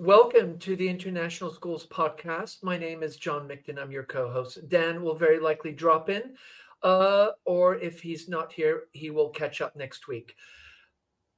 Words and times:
Welcome 0.00 0.58
to 0.60 0.76
the 0.76 0.88
International 0.88 1.52
Schools 1.52 1.86
Podcast. 1.86 2.62
My 2.62 2.78
name 2.78 3.02
is 3.02 3.18
John 3.18 3.46
Mikton. 3.46 3.78
I'm 3.78 3.92
your 3.92 4.04
co 4.04 4.30
host. 4.30 4.66
Dan 4.66 5.02
will 5.02 5.14
very 5.14 5.38
likely 5.38 5.72
drop 5.72 6.08
in, 6.08 6.36
uh, 6.82 7.32
or 7.44 7.76
if 7.76 8.00
he's 8.00 8.26
not 8.26 8.50
here, 8.50 8.84
he 8.92 9.10
will 9.10 9.28
catch 9.28 9.60
up 9.60 9.76
next 9.76 10.08
week. 10.08 10.36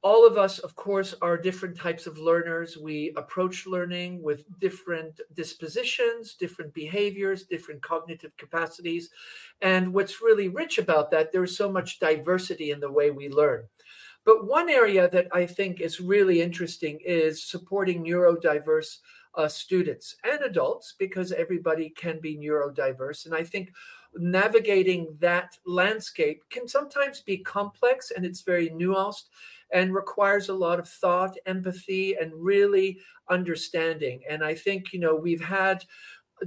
All 0.01 0.25
of 0.25 0.39
us, 0.39 0.61
of 0.61 0.77
course, 0.77 1.13
are 1.21 1.37
different 1.37 1.77
types 1.77 2.07
of 2.07 2.19
learners. 2.19 2.79
We 2.79 3.13
approach 3.17 3.67
learning 3.67 4.23
with 4.23 4.45
different 4.61 5.21
dispositions, 5.35 6.35
different 6.35 6.73
behaviors, 6.73 7.43
different 7.43 7.83
cognitive 7.83 8.37
capacities. 8.37 9.11
And 9.61 9.93
what's 9.93 10.23
really 10.23 10.49
rich 10.49 10.79
about 10.79 11.11
that, 11.11 11.33
there's 11.33 11.57
so 11.57 11.69
much 11.69 11.99
diversity 11.99 12.71
in 12.71 12.79
the 12.79 12.93
way 12.93 13.11
we 13.11 13.29
learn. 13.29 13.65
But 14.25 14.47
one 14.47 14.69
area 14.69 15.09
that 15.11 15.29
I 15.33 15.47
think 15.47 15.81
is 15.81 16.01
really 16.01 16.41
interesting 16.41 17.01
is 17.05 17.43
supporting 17.43 18.05
neurodiverse 18.05 18.99
uh, 19.35 19.49
students 19.49 20.17
and 20.25 20.43
adults 20.43 20.95
because 20.99 21.33
everybody 21.33 21.91
can 21.91 22.21
be 22.21 22.37
neurodiverse. 22.37 23.27
And 23.27 23.35
I 23.35 23.43
think 23.43 23.73
navigating 24.15 25.17
that 25.21 25.57
landscape 25.65 26.45
can 26.51 26.69
sometimes 26.69 27.21
be 27.23 27.39
complex 27.39 28.11
and 28.11 28.25
it's 28.25 28.43
very 28.43 28.69
nuanced 28.71 29.25
and 29.73 29.95
requires 29.95 30.51
a 30.51 30.55
lot 30.55 30.79
of 30.79 30.87
thought, 30.87 31.37
empathy, 31.47 32.15
and 32.15 32.33
really 32.35 32.99
understanding. 33.31 34.21
And 34.29 34.45
I 34.45 34.55
think, 34.55 34.93
you 34.93 35.01
know, 35.01 35.17
we've 35.17 35.43
had 35.43 35.85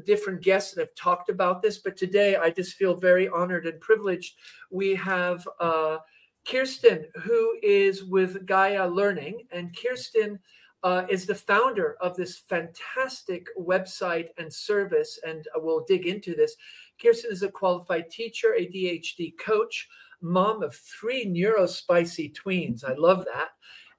different 0.05 0.41
guests 0.41 0.73
that 0.73 0.81
have 0.81 0.95
talked 0.95 1.29
about 1.29 1.62
this, 1.62 1.79
but 1.79 1.98
today 1.98 2.35
I 2.35 2.51
just 2.51 2.76
feel 2.76 2.95
very 2.95 3.27
honored 3.27 3.65
and 3.65 3.79
privileged. 3.81 4.35
We 4.70 4.93
have 4.95 5.48
uh, 5.59 5.98
Kirstin, 6.45 7.05
who 7.23 7.57
is 7.63 8.04
with 8.04 8.46
Gaia 8.46 8.88
Learning, 8.88 9.48
and 9.51 9.76
Kirstin 9.76 10.40
uh, 10.84 11.05
is 11.10 11.26
the 11.26 11.34
founder 11.34 11.98
of 12.02 12.15
this 12.15 12.37
fantastic 12.37 13.48
website 13.60 14.27
and 14.37 14.54
service, 14.54 15.20
and 15.26 15.48
we'll 15.55 15.84
dig 15.87 16.05
into 16.05 16.35
this. 16.35 16.55
Kirstin 17.04 17.32
is 17.32 17.41
a 17.41 17.49
qualified 17.49 18.12
teacher, 18.12 18.54
a 18.54 18.68
ADHD 18.68 19.34
coach, 19.40 19.87
mom 20.21 20.62
of 20.62 20.76
three 20.76 21.26
neurospicy 21.26 22.34
tweens. 22.35 22.84
I 22.84 22.93
love 22.93 23.26
that. 23.26 23.49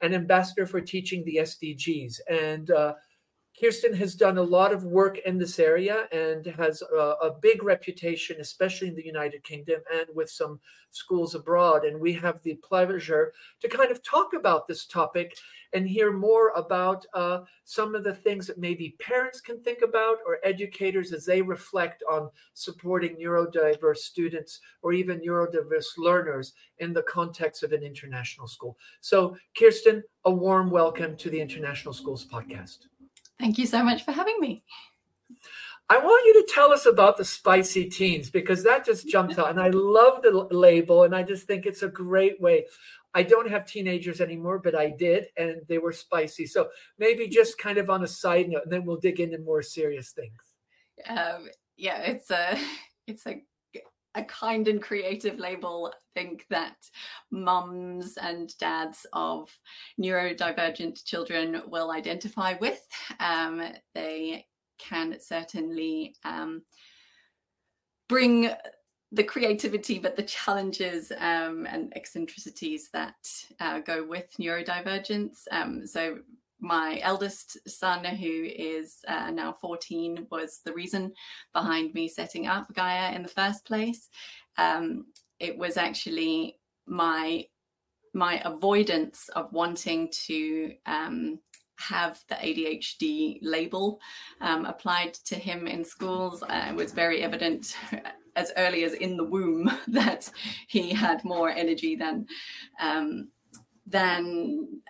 An 0.01 0.15
ambassador 0.15 0.67
for 0.67 0.81
teaching 0.81 1.25
the 1.25 1.37
SDGs. 1.43 2.21
And 2.31 2.71
uh, 2.71 2.95
Kirstin 3.61 3.97
has 3.97 4.15
done 4.15 4.37
a 4.37 4.43
lot 4.43 4.71
of 4.71 4.85
work 4.85 5.19
in 5.25 5.39
this 5.39 5.59
area 5.59 6.09
and 6.13 6.45
has 6.45 6.83
a, 6.83 7.15
a, 7.23 7.35
big 7.41 7.63
reputation, 7.63 8.37
especially 8.39 8.89
in 8.89 8.95
the 8.95 9.05
United 9.05 9.43
Kingdom 9.45 9.81
and 9.91 10.07
with 10.15 10.29
some 10.29 10.61
schools 10.91 11.35
abroad. 11.35 11.85
And 11.87 11.99
we 11.99 12.13
have 12.15 12.43
the 12.43 12.57
pleasure 12.57 13.33
to 13.63 13.69
kind 13.69 13.91
of 13.91 14.03
talk 14.03 14.35
about 14.35 14.67
this 14.67 14.85
topic 14.85 15.35
and 15.73 15.89
hear 15.89 16.13
more 16.13 16.51
about 16.51 17.07
uh, 17.15 17.41
some 17.65 17.95
of 17.95 18.05
the 18.05 18.15
things 18.15 18.47
that 18.47 18.59
maybe 18.59 18.95
parents 19.01 19.41
can 19.41 19.63
think 19.63 19.81
about 19.81 20.19
or 20.27 20.39
educators 20.45 21.13
as 21.13 21.25
they 21.25 21.41
reflect 21.41 22.05
on 22.11 22.29
supporting 22.53 23.17
neurodiverse 23.17 23.99
students 23.99 24.61
or 24.83 24.93
even 24.93 25.21
neurodiverse 25.21 25.97
learners 25.97 26.53
in 26.79 26.93
the 26.93 27.03
context 27.05 27.63
of 27.63 27.73
an 27.73 27.83
international 27.83 28.47
school. 28.47 28.77
So, 29.01 29.35
Kirstin, 29.59 30.03
a 30.27 30.31
warm 30.31 30.71
welcome 30.71 31.17
to 31.17 31.31
the 31.31 31.41
International 31.41 31.95
Schools 31.95 32.27
Podcast. 32.27 32.87
Thank 33.39 33.59
you 33.59 33.67
so 33.67 33.83
much 33.83 34.05
for 34.05 34.13
having 34.13 34.37
me. 34.41 34.63
I 35.89 35.99
want 35.99 36.27
you 36.27 36.35
to 36.35 36.53
tell 36.53 36.73
us 36.73 36.85
about 36.85 37.17
the 37.17 37.25
spicy 37.25 37.89
teens 37.89 38.29
because 38.29 38.65
that 38.65 38.85
just 38.85 39.09
jumped 39.09 39.39
out. 39.39 39.51
And 39.51 39.61
I 39.61 39.69
love 39.69 40.23
the 40.23 40.49
label. 40.51 41.05
And 41.05 41.15
I 41.15 41.23
just 41.23 41.47
think 41.47 41.65
it's 41.65 41.83
a 41.83 41.89
great 41.89 42.41
way. 42.41 42.67
I 43.15 43.23
don't 43.23 43.49
have 43.49 43.65
teenagers 43.65 44.21
anymore, 44.21 44.59
but 44.59 44.75
I 44.75 44.91
did. 44.91 45.27
And 45.37 45.63
they 45.69 45.79
were 45.79 45.93
spicy. 45.93 46.47
So 46.47 46.69
maybe 46.99 47.29
just 47.31 47.59
kind 47.59 47.79
of 47.79 47.89
on 47.89 48.03
a 48.03 48.09
side 48.09 48.49
note, 48.49 48.65
and 48.65 48.73
then 48.73 48.85
we'll 48.85 48.97
dig 48.97 49.21
into 49.21 49.39
more 49.39 49.63
serious 49.63 50.11
things. 50.11 50.41
Um, 51.09 51.49
yeah, 51.77 52.01
it's 52.01 52.31
a, 52.31 52.59
it's 53.07 53.27
a 53.27 53.43
a 54.17 54.25
kind 54.25 54.67
and 54.67 54.83
creative 54.83 55.39
label 55.39 55.93
I 55.95 56.21
think 56.21 56.47
that 56.51 56.77
mums 57.31 58.17
and 58.17 58.57
dads 58.59 59.07
of 59.13 59.51
neurodivergent 60.01 61.05
children 61.05 61.63
will 61.69 61.91
identify 61.91 62.55
with. 62.61 62.81
Um, 63.21 63.63
they 63.95 64.47
can 64.79 65.21
certainly 65.21 66.17
um, 66.25 66.63
bring 68.09 68.51
the 69.13 69.25
creativity, 69.25 69.99
but 69.99 70.17
the 70.17 70.23
challenges 70.23 71.13
um, 71.19 71.67
and 71.67 71.93
eccentricities 71.95 72.89
that 72.93 73.15
uh, 73.61 73.81
go 73.81 74.05
with 74.05 74.27
neurodivergence. 74.41 75.43
Um, 75.51 75.87
so 75.87 76.19
my 76.61 77.01
eldest 77.03 77.59
son, 77.69 78.05
who 78.05 78.45
is 78.45 78.99
uh, 79.09 79.31
now 79.31 79.53
14, 79.61 80.27
was 80.31 80.61
the 80.65 80.73
reason 80.73 81.13
behind 81.53 81.95
me 81.95 82.09
setting 82.09 82.47
up 82.47 82.73
Gaia 82.75 83.15
in 83.15 83.23
the 83.23 83.29
first 83.29 83.65
place. 83.65 84.09
Um, 84.57 85.07
it 85.39 85.57
was 85.57 85.77
actually 85.77 86.59
my 86.87 87.45
my 88.15 88.41
avoidance 88.47 89.29
of 89.37 89.53
wanting 89.53 90.09
to 90.11 90.73
um, 90.87 91.39
have 91.79 92.19
the 92.29 92.35
ADHD 92.37 93.39
label 93.43 94.01
um, 94.41 94.65
applied 94.65 95.13
to 95.13 95.35
him 95.35 95.67
in 95.67 95.85
schools. 95.85 96.43
Uh, 96.43 96.69
it 96.71 96.75
was 96.75 96.93
very 96.93 97.23
evident 97.23 97.77
as 98.37 98.53
early 98.57 98.85
as 98.85 98.95
in 98.95 99.17
the 99.17 99.25
womb 99.25 99.71
that 99.89 100.31
he 100.67 100.91
had 100.91 101.25
more 101.25 101.51
energy 101.51 101.97
than 101.97 102.27
um, 102.81 103.29
than 103.87 104.81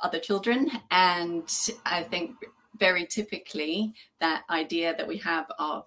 other 0.00 0.18
children. 0.18 0.70
And 0.90 1.48
I 1.84 2.02
think 2.02 2.36
very 2.78 3.06
typically 3.06 3.94
that 4.20 4.44
idea 4.50 4.94
that 4.96 5.06
we 5.06 5.18
have 5.18 5.46
of 5.58 5.84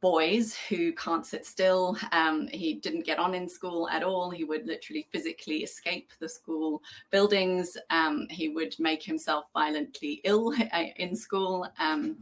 boys 0.00 0.56
who 0.68 0.92
can't 0.92 1.26
sit 1.26 1.44
still. 1.44 1.96
Um, 2.12 2.48
he 2.48 2.74
didn't 2.74 3.04
get 3.04 3.18
on 3.18 3.34
in 3.34 3.48
school 3.48 3.88
at 3.88 4.02
all. 4.02 4.30
He 4.30 4.44
would 4.44 4.66
literally 4.66 5.08
physically 5.10 5.58
escape 5.58 6.10
the 6.20 6.28
school 6.28 6.82
buildings. 7.10 7.76
Um, 7.90 8.26
he 8.30 8.48
would 8.48 8.74
make 8.78 9.02
himself 9.02 9.46
violently 9.52 10.20
ill 10.24 10.54
uh, 10.72 10.84
in 10.96 11.16
school. 11.16 11.66
Um, 11.78 12.18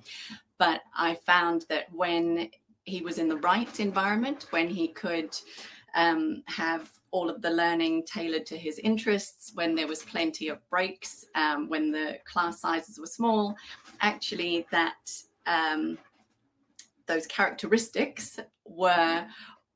but 0.59 0.83
I 0.97 1.17
found 1.27 1.67
that 1.69 1.93
when 1.93 2.51
he 2.85 3.03
was 3.03 3.19
in 3.19 3.29
the 3.29 3.37
right 3.39 3.79
environment, 3.81 4.47
when 4.51 4.69
he 4.69 4.89
could 4.89 5.37
um, 5.97 6.43
have 6.47 6.91
all 7.11 7.31
of 7.31 7.41
the 7.41 7.51
learning 7.51 8.05
tailored 8.05 8.47
to 8.47 8.57
his 8.57 8.79
interests, 8.81 9.53
when 9.55 9.75
there 9.75 9.87
was 9.87 10.03
plenty 10.03 10.49
of 10.49 10.59
breaks, 10.69 11.25
um, 11.35 11.69
when 11.69 11.91
the 11.91 12.19
class 12.31 12.61
sizes 12.61 12.99
were 12.99 13.07
small, 13.07 13.57
actually 14.01 14.67
that 14.71 15.11
um, 15.47 15.97
those 17.07 17.27
characteristics 17.27 18.39
were, 18.67 19.27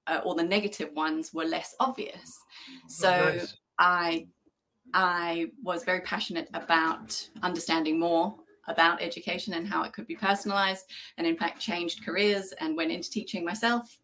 uh, 0.06 0.20
or 0.24 0.34
the 0.34 0.42
negative 0.42 0.90
ones 0.94 1.32
were 1.32 1.44
less 1.44 1.74
obvious. 1.80 2.38
Oh, 2.68 2.88
so 2.88 3.10
nice. 3.10 3.56
I, 3.78 4.26
I 4.92 5.50
was 5.62 5.84
very 5.84 6.00
passionate 6.00 6.48
about 6.52 7.28
understanding 7.42 7.98
more 7.98 8.34
about 8.68 9.00
education 9.00 9.54
and 9.54 9.66
how 9.66 9.82
it 9.84 9.92
could 9.94 10.06
be 10.06 10.16
personalized, 10.16 10.84
and 11.16 11.26
in 11.26 11.36
fact 11.36 11.60
changed 11.60 12.04
careers 12.04 12.52
and 12.60 12.76
went 12.76 12.92
into 12.92 13.10
teaching 13.10 13.44
myself. 13.44 13.98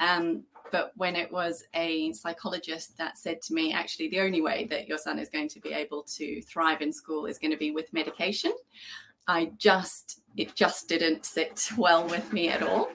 Um, 0.00 0.42
but 0.70 0.92
when 0.96 1.16
it 1.16 1.30
was 1.30 1.64
a 1.74 2.12
psychologist 2.12 2.96
that 2.98 3.18
said 3.18 3.40
to 3.42 3.54
me, 3.54 3.72
actually, 3.72 4.08
the 4.08 4.20
only 4.20 4.40
way 4.40 4.66
that 4.70 4.88
your 4.88 4.98
son 4.98 5.18
is 5.18 5.28
going 5.28 5.48
to 5.48 5.60
be 5.60 5.72
able 5.72 6.02
to 6.02 6.42
thrive 6.42 6.82
in 6.82 6.92
school 6.92 7.26
is 7.26 7.38
going 7.38 7.50
to 7.50 7.56
be 7.56 7.70
with 7.70 7.92
medication, 7.92 8.52
I 9.26 9.52
just, 9.56 10.20
it 10.36 10.54
just 10.54 10.88
didn't 10.88 11.24
sit 11.24 11.68
well 11.76 12.06
with 12.06 12.32
me 12.32 12.48
at 12.48 12.62
all. 12.62 12.90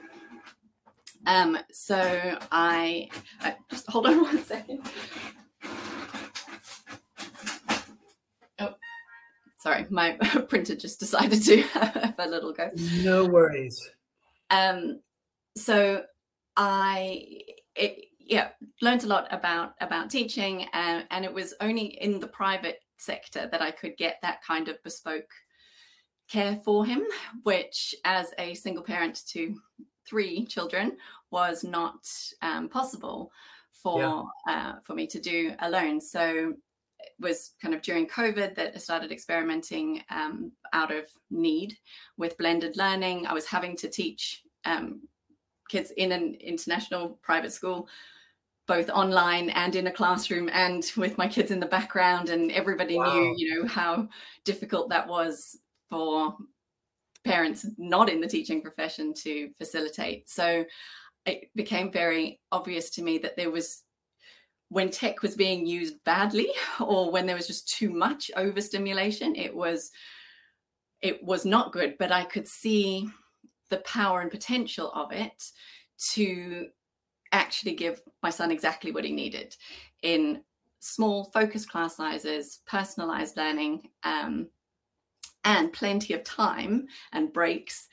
Um, 1.26 1.58
so 1.70 2.38
I, 2.50 3.08
I 3.40 3.56
just 3.70 3.88
hold 3.88 4.06
on 4.06 4.22
one 4.22 4.42
second. 4.42 4.86
Oh, 8.58 8.74
sorry, 9.58 9.86
my 9.90 10.12
printer 10.48 10.76
just 10.76 11.00
decided 11.00 11.42
to 11.44 11.62
have 11.62 12.14
a 12.18 12.28
little 12.28 12.52
go. 12.52 12.70
No 13.02 13.26
worries. 13.26 13.90
Um, 14.50 15.00
so 15.56 16.04
I 16.56 17.26
it, 17.80 18.04
yeah 18.18 18.50
learned 18.80 19.02
a 19.04 19.08
lot 19.08 19.26
about 19.32 19.74
about 19.80 20.10
teaching 20.10 20.66
and, 20.72 21.04
and 21.10 21.24
it 21.24 21.32
was 21.32 21.54
only 21.60 21.86
in 22.00 22.20
the 22.20 22.28
private 22.28 22.78
sector 22.96 23.48
that 23.50 23.62
I 23.62 23.70
could 23.70 23.96
get 23.96 24.18
that 24.22 24.42
kind 24.44 24.68
of 24.68 24.82
bespoke 24.84 25.30
care 26.30 26.60
for 26.64 26.86
him, 26.86 27.02
which 27.42 27.94
as 28.04 28.32
a 28.38 28.54
single 28.54 28.84
parent 28.84 29.22
to 29.28 29.56
three 30.08 30.46
children 30.46 30.96
was 31.30 31.64
not 31.64 32.06
um, 32.42 32.68
possible 32.68 33.30
for 33.72 34.30
yeah. 34.46 34.72
uh, 34.72 34.72
for 34.84 34.94
me 34.94 35.06
to 35.08 35.20
do 35.20 35.54
alone. 35.60 36.00
So 36.00 36.54
it 37.00 37.12
was 37.18 37.52
kind 37.60 37.74
of 37.74 37.82
during 37.82 38.06
COVID 38.06 38.54
that 38.54 38.72
I 38.74 38.78
started 38.78 39.10
experimenting 39.10 40.02
um, 40.10 40.52
out 40.72 40.92
of 40.92 41.06
need 41.30 41.76
with 42.16 42.38
blended 42.38 42.76
learning. 42.76 43.26
I 43.26 43.34
was 43.34 43.46
having 43.46 43.76
to 43.78 43.88
teach 43.88 44.42
um, 44.64 45.00
kids 45.70 45.90
in 45.92 46.12
an 46.12 46.34
international 46.40 47.18
private 47.22 47.52
school 47.52 47.88
both 48.66 48.90
online 48.90 49.50
and 49.50 49.74
in 49.74 49.88
a 49.88 49.92
classroom 49.92 50.48
and 50.52 50.92
with 50.96 51.18
my 51.18 51.26
kids 51.26 51.50
in 51.50 51.58
the 51.58 51.66
background 51.66 52.28
and 52.28 52.52
everybody 52.52 52.96
wow. 52.96 53.12
knew 53.12 53.34
you 53.36 53.54
know 53.54 53.66
how 53.66 54.08
difficult 54.44 54.88
that 54.90 55.08
was 55.08 55.58
for 55.88 56.36
parents 57.24 57.66
not 57.76 58.08
in 58.08 58.20
the 58.20 58.28
teaching 58.28 58.62
profession 58.62 59.12
to 59.12 59.50
facilitate. 59.58 60.28
So 60.28 60.64
it 61.26 61.50
became 61.54 61.92
very 61.92 62.40
obvious 62.50 62.90
to 62.90 63.02
me 63.02 63.18
that 63.18 63.36
there 63.36 63.50
was 63.50 63.82
when 64.68 64.90
tech 64.90 65.20
was 65.20 65.34
being 65.34 65.66
used 65.66 66.02
badly 66.04 66.48
or 66.80 67.10
when 67.10 67.26
there 67.26 67.36
was 67.36 67.46
just 67.46 67.68
too 67.68 67.90
much 67.90 68.30
overstimulation 68.36 69.34
it 69.34 69.54
was 69.54 69.90
it 71.02 71.22
was 71.24 71.44
not 71.44 71.72
good 71.72 71.96
but 71.98 72.12
i 72.12 72.22
could 72.22 72.46
see 72.46 73.08
the 73.70 73.78
power 73.78 74.20
and 74.20 74.30
potential 74.30 74.92
of 74.92 75.12
it 75.12 75.50
to 76.12 76.68
actually 77.32 77.74
give 77.74 78.02
my 78.22 78.30
son 78.30 78.50
exactly 78.50 78.90
what 78.90 79.04
he 79.04 79.12
needed 79.12 79.56
in 80.02 80.42
small 80.80 81.24
focused 81.24 81.70
class 81.70 81.96
sizes 81.96 82.60
personalized 82.66 83.36
learning 83.36 83.88
um, 84.02 84.48
and 85.44 85.72
plenty 85.72 86.14
of 86.14 86.24
time 86.24 86.86
and 87.12 87.32
breaks 87.32 87.88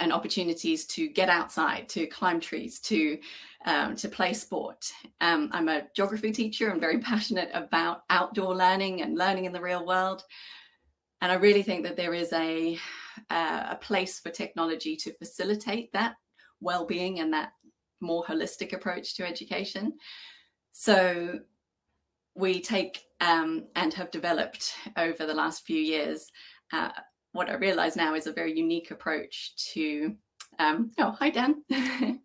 and 0.00 0.12
opportunities 0.12 0.86
to 0.86 1.08
get 1.08 1.28
outside, 1.28 1.88
to 1.90 2.06
climb 2.06 2.40
trees, 2.40 2.80
to 2.80 3.18
um, 3.66 3.94
to 3.94 4.08
play 4.08 4.32
sport. 4.32 4.90
Um, 5.20 5.50
I'm 5.52 5.68
a 5.68 5.82
geography 5.94 6.32
teacher. 6.32 6.70
I'm 6.70 6.80
very 6.80 6.98
passionate 7.12 7.50
about 7.52 8.04
outdoor 8.08 8.56
learning 8.56 9.02
and 9.02 9.18
learning 9.18 9.44
in 9.44 9.52
the 9.52 9.60
real 9.60 9.86
world, 9.86 10.24
and 11.20 11.30
I 11.30 11.36
really 11.36 11.62
think 11.62 11.84
that 11.84 11.96
there 11.96 12.14
is 12.14 12.32
a 12.32 12.78
uh, 13.28 13.66
a 13.70 13.76
place 13.76 14.20
for 14.20 14.30
technology 14.30 14.96
to 14.96 15.12
facilitate 15.14 15.92
that 15.92 16.14
well-being 16.60 17.20
and 17.20 17.32
that 17.32 17.52
more 18.00 18.24
holistic 18.24 18.72
approach 18.72 19.14
to 19.16 19.26
education. 19.26 19.92
So 20.72 21.40
we 22.34 22.60
take 22.60 23.02
um, 23.20 23.64
and 23.76 23.92
have 23.94 24.10
developed 24.10 24.74
over 24.96 25.26
the 25.26 25.34
last 25.34 25.66
few 25.66 25.80
years 25.80 26.30
uh, 26.72 26.90
what 27.32 27.48
I 27.48 27.54
realize 27.54 27.96
now 27.96 28.14
is 28.14 28.26
a 28.26 28.32
very 28.32 28.56
unique 28.56 28.90
approach 28.90 29.54
to 29.72 30.14
um, 30.58 30.90
oh 30.98 31.12
hi 31.12 31.30
Dan 31.30 31.62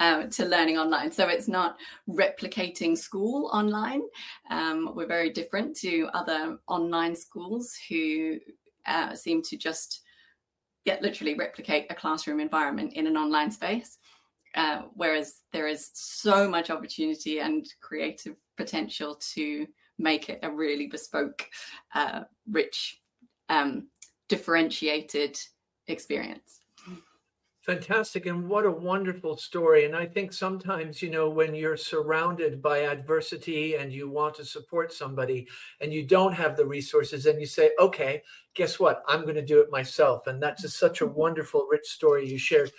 uh, 0.00 0.24
to 0.24 0.44
learning 0.44 0.78
online. 0.78 1.10
So 1.12 1.28
it's 1.28 1.48
not 1.48 1.76
replicating 2.08 2.96
school 2.96 3.50
online. 3.52 4.02
Um, 4.50 4.92
we're 4.94 5.06
very 5.06 5.30
different 5.30 5.76
to 5.78 6.08
other 6.14 6.58
online 6.68 7.16
schools 7.16 7.76
who 7.88 8.38
uh, 8.86 9.14
seem 9.14 9.42
to 9.42 9.56
just 9.56 10.02
get 10.86 11.02
literally 11.02 11.34
replicate 11.34 11.86
a 11.90 11.94
classroom 11.94 12.40
environment 12.40 12.94
in 12.94 13.06
an 13.06 13.16
online 13.16 13.50
space. 13.50 13.98
Uh, 14.54 14.82
whereas 14.94 15.42
there 15.52 15.66
is 15.66 15.90
so 15.92 16.48
much 16.48 16.70
opportunity 16.70 17.40
and 17.40 17.66
creative 17.82 18.36
potential 18.56 19.20
to 19.34 19.66
make 19.98 20.30
it 20.30 20.38
a 20.42 20.50
really 20.50 20.86
bespoke, 20.86 21.46
uh, 21.94 22.20
rich 22.50 23.02
um, 23.50 23.88
differentiated 24.28 25.38
experience. 25.88 26.60
Fantastic. 27.66 28.26
And 28.26 28.48
what 28.48 28.64
a 28.64 28.70
wonderful 28.70 29.36
story. 29.36 29.86
And 29.86 29.96
I 29.96 30.06
think 30.06 30.32
sometimes, 30.32 31.02
you 31.02 31.10
know, 31.10 31.28
when 31.28 31.52
you're 31.52 31.76
surrounded 31.76 32.62
by 32.62 32.82
adversity 32.84 33.74
and 33.74 33.92
you 33.92 34.08
want 34.08 34.36
to 34.36 34.44
support 34.44 34.92
somebody 34.92 35.48
and 35.80 35.92
you 35.92 36.06
don't 36.06 36.32
have 36.32 36.56
the 36.56 36.64
resources 36.64 37.26
and 37.26 37.40
you 37.40 37.46
say, 37.46 37.72
okay, 37.80 38.22
guess 38.54 38.78
what? 38.78 39.02
I'm 39.08 39.22
going 39.22 39.34
to 39.34 39.44
do 39.44 39.58
it 39.58 39.72
myself. 39.72 40.28
And 40.28 40.40
that's 40.40 40.62
just 40.62 40.78
such 40.78 41.00
a 41.00 41.06
mm-hmm. 41.06 41.18
wonderful, 41.18 41.66
rich 41.68 41.88
story 41.88 42.30
you 42.30 42.38
shared. 42.38 42.70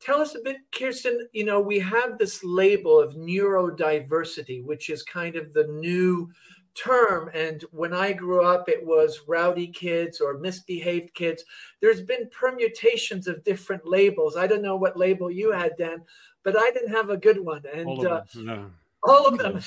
Tell 0.00 0.22
us 0.22 0.34
a 0.34 0.40
bit, 0.40 0.56
Kirstin. 0.72 1.18
You 1.32 1.44
know, 1.44 1.60
we 1.60 1.78
have 1.80 2.16
this 2.16 2.42
label 2.42 2.98
of 2.98 3.14
neurodiversity, 3.14 4.64
which 4.64 4.88
is 4.88 5.02
kind 5.02 5.36
of 5.36 5.52
the 5.52 5.66
new 5.66 6.30
term. 6.74 7.30
And 7.34 7.62
when 7.70 7.92
I 7.92 8.12
grew 8.12 8.44
up, 8.44 8.68
it 8.68 8.84
was 8.84 9.20
rowdy 9.26 9.68
kids 9.68 10.20
or 10.20 10.38
misbehaved 10.38 11.14
kids. 11.14 11.44
There's 11.80 12.02
been 12.02 12.30
permutations 12.30 13.26
of 13.26 13.44
different 13.44 13.86
labels. 13.86 14.36
I 14.36 14.46
don't 14.46 14.62
know 14.62 14.76
what 14.76 14.96
label 14.96 15.30
you 15.30 15.52
had, 15.52 15.72
Dan, 15.78 16.02
but 16.42 16.56
I 16.56 16.70
didn't 16.70 16.94
have 16.94 17.10
a 17.10 17.16
good 17.16 17.40
one. 17.44 17.62
And 17.72 17.86
all 17.86 18.06
of 18.06 18.32
them. 18.32 18.48
Uh, 18.48 18.54
no. 18.54 18.70
All 19.04 19.26
of 19.26 19.38
them. 19.38 19.60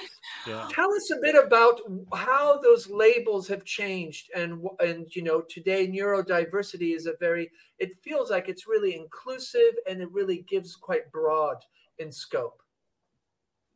yeah. 0.46 0.68
Tell 0.70 0.92
us 0.92 1.10
a 1.10 1.20
bit 1.20 1.34
about 1.34 1.80
how 2.14 2.58
those 2.58 2.88
labels 2.90 3.48
have 3.48 3.64
changed, 3.64 4.30
and 4.34 4.66
and 4.80 5.06
you 5.14 5.22
know 5.22 5.40
today 5.40 5.86
neurodiversity 5.86 6.94
is 6.94 7.06
a 7.06 7.14
very. 7.18 7.50
It 7.78 7.96
feels 8.02 8.30
like 8.30 8.48
it's 8.50 8.66
really 8.66 8.94
inclusive, 8.94 9.74
and 9.88 10.02
it 10.02 10.12
really 10.12 10.44
gives 10.48 10.76
quite 10.76 11.10
broad 11.10 11.64
in 11.98 12.12
scope. 12.12 12.62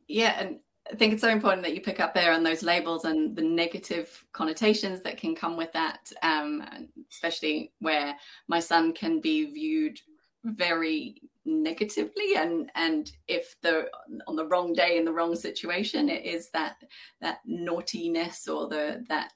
Yeah, 0.07 0.39
and 0.39 0.59
I 0.91 0.95
think 0.95 1.13
it's 1.13 1.21
so 1.21 1.29
important 1.29 1.63
that 1.63 1.73
you 1.73 1.81
pick 1.81 1.99
up 1.99 2.13
there 2.13 2.33
on 2.33 2.43
those 2.43 2.61
labels 2.61 3.05
and 3.05 3.35
the 3.35 3.41
negative 3.41 4.25
connotations 4.33 5.01
that 5.03 5.17
can 5.17 5.33
come 5.33 5.55
with 5.55 5.71
that, 5.71 6.11
um, 6.21 6.63
especially 7.09 7.71
where 7.79 8.15
my 8.47 8.59
son 8.59 8.93
can 8.93 9.21
be 9.21 9.45
viewed 9.45 9.97
very 10.43 11.21
negatively 11.45 12.35
and 12.37 12.69
and 12.75 13.11
if 13.27 13.55
the 13.61 13.89
on 14.27 14.35
the 14.35 14.45
wrong 14.45 14.73
day 14.73 14.97
in 14.97 15.03
the 15.03 15.11
wrong 15.11 15.35
situation 15.35 16.09
it 16.09 16.25
is 16.25 16.49
that 16.49 16.77
that 17.19 17.39
naughtiness 17.45 18.47
or 18.47 18.67
the 18.67 19.03
that 19.09 19.31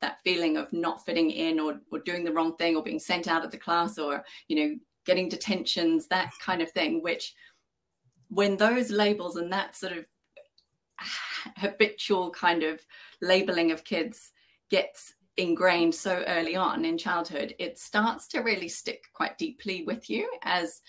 that 0.00 0.18
feeling 0.22 0.56
of 0.56 0.72
not 0.72 1.04
fitting 1.04 1.30
in 1.30 1.58
or, 1.58 1.80
or 1.90 1.98
doing 2.00 2.22
the 2.22 2.32
wrong 2.32 2.54
thing 2.56 2.76
or 2.76 2.82
being 2.82 3.00
sent 3.00 3.26
out 3.26 3.44
of 3.44 3.50
the 3.50 3.58
class 3.58 3.98
or 3.98 4.24
you 4.46 4.56
know 4.56 4.76
getting 5.04 5.28
detentions 5.28 6.06
that 6.06 6.30
kind 6.40 6.62
of 6.62 6.70
thing 6.70 7.02
which 7.02 7.34
when 8.28 8.56
those 8.56 8.90
labels 8.90 9.36
and 9.36 9.52
that 9.52 9.74
sort 9.74 9.92
of 9.92 10.06
habitual 11.56 12.30
kind 12.30 12.62
of 12.62 12.80
labeling 13.20 13.70
of 13.70 13.84
kids 13.84 14.32
gets 14.70 15.14
ingrained 15.36 15.94
so 15.94 16.24
early 16.26 16.56
on 16.56 16.84
in 16.84 16.98
childhood, 16.98 17.54
it 17.58 17.78
starts 17.78 18.26
to 18.28 18.40
really 18.40 18.68
stick 18.68 19.04
quite 19.14 19.38
deeply 19.38 19.84
with 19.84 20.10
you 20.10 20.28
as 20.42 20.82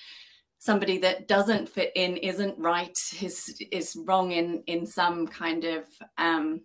somebody 0.57 0.97
that 0.97 1.27
doesn't 1.27 1.69
fit 1.69 1.91
in, 1.95 2.17
isn't 2.17 2.57
right, 2.57 2.97
is 3.21 3.61
is 3.71 3.95
wrong 4.05 4.31
in 4.31 4.63
in 4.67 4.85
some 4.85 5.27
kind 5.27 5.63
of 5.63 5.85
um, 6.17 6.61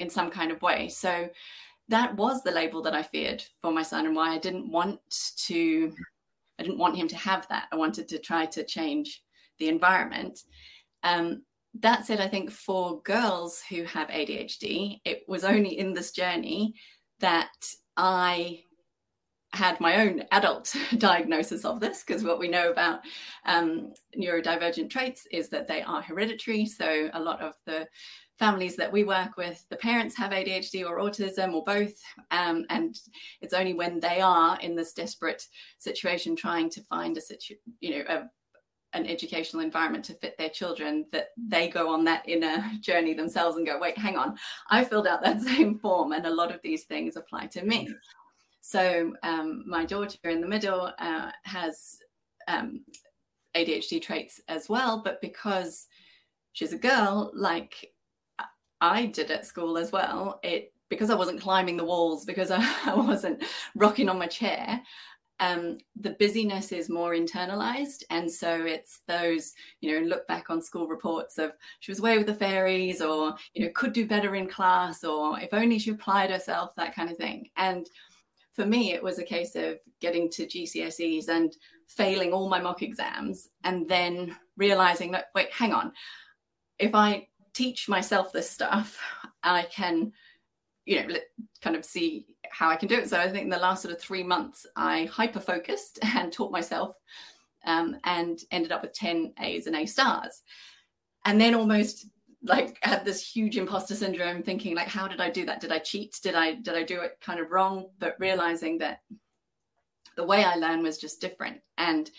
in 0.00 0.10
some 0.10 0.30
kind 0.30 0.50
of 0.50 0.60
way. 0.62 0.88
So 0.88 1.28
that 1.88 2.14
was 2.16 2.42
the 2.42 2.50
label 2.50 2.82
that 2.82 2.94
I 2.94 3.02
feared 3.02 3.42
for 3.62 3.72
my 3.72 3.82
son 3.82 4.04
and 4.04 4.14
why 4.14 4.34
I 4.34 4.38
didn't 4.38 4.70
want 4.70 5.00
to 5.46 5.92
I 6.58 6.64
didn't 6.64 6.78
want 6.78 6.96
him 6.96 7.08
to 7.08 7.16
have 7.16 7.48
that. 7.48 7.68
I 7.72 7.76
wanted 7.76 8.08
to 8.08 8.18
try 8.18 8.46
to 8.46 8.64
change 8.64 9.22
the 9.58 9.68
environment. 9.68 10.40
Um, 11.02 11.42
that 11.80 12.06
said, 12.06 12.20
I 12.20 12.28
think 12.28 12.50
for 12.50 13.02
girls 13.02 13.62
who 13.68 13.84
have 13.84 14.08
ADHD, 14.08 15.00
it 15.04 15.22
was 15.28 15.44
only 15.44 15.78
in 15.78 15.94
this 15.94 16.12
journey 16.12 16.74
that 17.20 17.50
I 17.96 18.60
had 19.52 19.80
my 19.80 20.02
own 20.02 20.22
adult 20.30 20.74
diagnosis 20.98 21.64
of 21.64 21.80
this 21.80 22.04
because 22.04 22.22
what 22.22 22.38
we 22.38 22.48
know 22.48 22.70
about 22.70 23.00
um, 23.46 23.92
neurodivergent 24.18 24.90
traits 24.90 25.26
is 25.32 25.48
that 25.48 25.66
they 25.66 25.82
are 25.82 26.02
hereditary. 26.02 26.66
So 26.66 27.10
a 27.14 27.20
lot 27.20 27.40
of 27.40 27.54
the 27.64 27.86
families 28.38 28.76
that 28.76 28.92
we 28.92 29.04
work 29.04 29.36
with, 29.36 29.64
the 29.70 29.76
parents 29.76 30.16
have 30.16 30.32
ADHD 30.32 30.86
or 30.86 30.98
autism 30.98 31.54
or 31.54 31.64
both, 31.64 31.94
um, 32.30 32.66
and 32.70 32.94
it's 33.40 33.54
only 33.54 33.74
when 33.74 33.98
they 34.00 34.20
are 34.20 34.58
in 34.60 34.76
this 34.76 34.92
desperate 34.92 35.42
situation 35.78 36.36
trying 36.36 36.70
to 36.70 36.82
find 36.82 37.16
a 37.16 37.20
situ, 37.20 37.54
you 37.80 37.98
know, 37.98 38.04
a 38.08 38.30
an 38.94 39.06
educational 39.06 39.62
environment 39.62 40.04
to 40.06 40.14
fit 40.14 40.36
their 40.38 40.48
children 40.48 41.04
that 41.12 41.28
they 41.36 41.68
go 41.68 41.92
on 41.92 42.04
that 42.04 42.26
inner 42.28 42.64
journey 42.80 43.14
themselves 43.14 43.56
and 43.56 43.66
go 43.66 43.78
wait 43.78 43.98
hang 43.98 44.16
on. 44.16 44.36
I 44.70 44.84
filled 44.84 45.06
out 45.06 45.22
that 45.22 45.40
same 45.52 45.78
form 45.78 46.12
and 46.12 46.26
a 46.26 46.34
lot 46.34 46.54
of 46.54 46.60
these 46.62 46.84
things 46.84 47.16
apply 47.16 47.46
to 47.48 47.64
me. 47.64 47.88
So 48.60 49.14
um, 49.22 49.64
my 49.66 49.84
daughter 49.84 50.28
in 50.28 50.40
the 50.40 50.48
middle 50.48 50.92
uh, 50.98 51.30
has 51.44 51.98
um, 52.48 52.82
adhd 53.56 54.00
traits 54.02 54.40
as 54.48 54.68
well 54.68 55.00
but 55.02 55.20
because 55.20 55.86
she's 56.52 56.72
a 56.72 56.78
girl 56.78 57.30
like 57.34 57.92
i 58.80 59.06
did 59.06 59.30
at 59.30 59.46
school 59.46 59.78
as 59.78 59.90
well 59.90 60.38
it 60.42 60.72
because 60.88 61.10
i 61.10 61.14
wasn't 61.14 61.40
climbing 61.40 61.76
the 61.76 61.84
walls 61.84 62.24
because 62.24 62.50
i, 62.50 62.58
I 62.86 62.94
wasn't 62.94 63.42
rocking 63.74 64.08
on 64.08 64.18
my 64.18 64.26
chair 64.26 64.80
um, 65.40 65.78
the 66.00 66.10
busyness 66.18 66.72
is 66.72 66.88
more 66.88 67.12
internalized. 67.12 68.02
And 68.10 68.30
so 68.30 68.64
it's 68.64 69.00
those, 69.06 69.54
you 69.80 69.92
know, 69.92 70.06
look 70.06 70.26
back 70.26 70.50
on 70.50 70.60
school 70.60 70.88
reports 70.88 71.38
of 71.38 71.52
she 71.80 71.90
was 71.90 72.00
away 72.00 72.18
with 72.18 72.26
the 72.26 72.34
fairies 72.34 73.00
or, 73.00 73.34
you 73.54 73.64
know, 73.64 73.70
could 73.74 73.92
do 73.92 74.06
better 74.06 74.34
in 74.34 74.48
class 74.48 75.04
or 75.04 75.38
if 75.40 75.54
only 75.54 75.78
she 75.78 75.90
applied 75.90 76.30
herself, 76.30 76.74
that 76.76 76.94
kind 76.94 77.10
of 77.10 77.16
thing. 77.16 77.48
And 77.56 77.88
for 78.52 78.66
me, 78.66 78.92
it 78.92 79.02
was 79.02 79.18
a 79.18 79.24
case 79.24 79.54
of 79.54 79.78
getting 80.00 80.28
to 80.30 80.46
GCSEs 80.46 81.28
and 81.28 81.56
failing 81.86 82.32
all 82.32 82.48
my 82.48 82.60
mock 82.60 82.82
exams 82.82 83.48
and 83.62 83.88
then 83.88 84.36
realizing 84.56 85.12
that, 85.12 85.26
wait, 85.34 85.52
hang 85.52 85.72
on, 85.72 85.92
if 86.78 86.94
I 86.94 87.28
teach 87.54 87.88
myself 87.88 88.32
this 88.32 88.50
stuff, 88.50 88.98
I 89.42 89.62
can, 89.70 90.12
you 90.84 91.06
know, 91.06 91.14
kind 91.60 91.76
of 91.76 91.84
see 91.84 92.26
how 92.50 92.68
I 92.68 92.76
can 92.76 92.88
do 92.88 92.96
it. 92.96 93.08
So 93.08 93.18
I 93.18 93.28
think 93.28 93.44
in 93.44 93.50
the 93.50 93.58
last 93.58 93.82
sort 93.82 93.94
of 93.94 94.00
three 94.00 94.22
months, 94.22 94.66
I 94.76 95.04
hyper 95.06 95.40
focused 95.40 95.98
and 96.14 96.32
taught 96.32 96.52
myself 96.52 96.96
um, 97.64 97.96
and 98.04 98.40
ended 98.50 98.72
up 98.72 98.82
with 98.82 98.94
10 98.94 99.34
A's 99.40 99.66
and 99.66 99.76
A 99.76 99.86
stars. 99.86 100.42
And 101.24 101.40
then 101.40 101.54
almost 101.54 102.06
like 102.42 102.78
had 102.82 103.04
this 103.04 103.26
huge 103.26 103.56
imposter 103.56 103.94
syndrome 103.94 104.42
thinking 104.42 104.74
like 104.74 104.86
how 104.86 105.08
did 105.08 105.20
i 105.20 105.28
do 105.28 105.44
that 105.44 105.60
did 105.60 105.72
i 105.72 105.78
cheat 105.78 106.18
did 106.22 106.36
i 106.36 106.54
did 106.54 106.76
i 106.76 106.82
do 106.84 107.00
it 107.00 107.18
kind 107.20 107.40
of 107.40 107.50
wrong 107.50 107.86
but 107.98 108.14
realizing 108.20 108.78
that 108.78 109.00
the 110.16 110.24
way 110.24 110.44
i 110.44 110.54
learn 110.54 110.82
was 110.82 110.98
just 110.98 111.20
different 111.20 111.60
and 111.78 112.10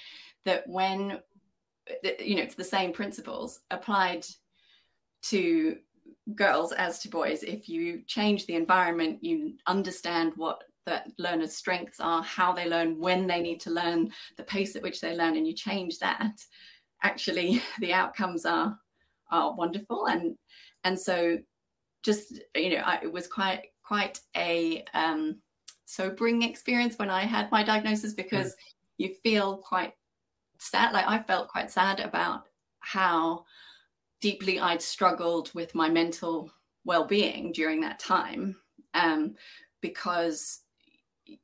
that 0.44 0.68
when 0.68 1.20
you 2.20 2.36
know 2.36 2.42
it's 2.42 2.56
the 2.56 2.64
same 2.64 2.92
principles 2.92 3.62
applied 3.72 4.26
to 5.22 5.78
girls 6.36 6.72
as 6.72 7.00
to 7.00 7.10
boys 7.10 7.44
if 7.44 7.68
you 7.68 8.02
change 8.08 8.46
the 8.46 8.56
environment 8.56 9.24
you 9.24 9.54
understand 9.68 10.34
what 10.36 10.64
the 10.86 11.02
learners 11.18 11.56
strengths 11.56 12.00
are 12.00 12.24
how 12.24 12.52
they 12.52 12.68
learn 12.68 13.00
when 13.00 13.28
they 13.28 13.42
need 13.42 13.60
to 13.60 13.70
learn 13.70 14.10
the 14.38 14.44
pace 14.44 14.76
at 14.76 14.82
which 14.82 15.02
they 15.02 15.16
learn 15.16 15.38
and 15.38 15.48
you 15.48 15.54
change 15.54 16.00
that 16.00 16.40
actually 17.04 17.62
the 17.80 17.94
outcomes 17.94 18.46
are 18.46 18.78
are 19.32 19.56
wonderful 19.56 20.08
and 20.08 20.36
and 20.84 21.00
so 21.00 21.38
just 22.04 22.40
you 22.56 22.72
know 22.72 22.84
I, 22.84 23.00
it 23.04 23.12
was 23.12 23.28
quite 23.28 23.68
quite 23.84 24.20
a 24.36 24.84
um 24.94 25.38
sobering 25.86 26.44
experience 26.44 26.98
when 26.98 27.10
i 27.10 27.22
had 27.22 27.52
my 27.52 27.64
diagnosis 27.64 28.14
because 28.14 28.52
mm. 28.52 28.56
you 28.98 29.16
feel 29.24 29.58
quite 29.58 29.94
sad 30.60 30.94
like 30.94 31.08
i 31.08 31.20
felt 31.20 31.48
quite 31.48 31.72
sad 31.72 32.00
about 32.00 32.44
how 32.80 33.46
deeply 34.22 34.60
i'd 34.60 34.82
struggled 34.82 35.54
with 35.54 35.74
my 35.76 35.90
mental 35.90 36.52
well-being 36.86 37.52
during 37.52 37.82
that 37.82 38.00
time 38.00 38.56
um 38.94 39.36
because 39.82 40.62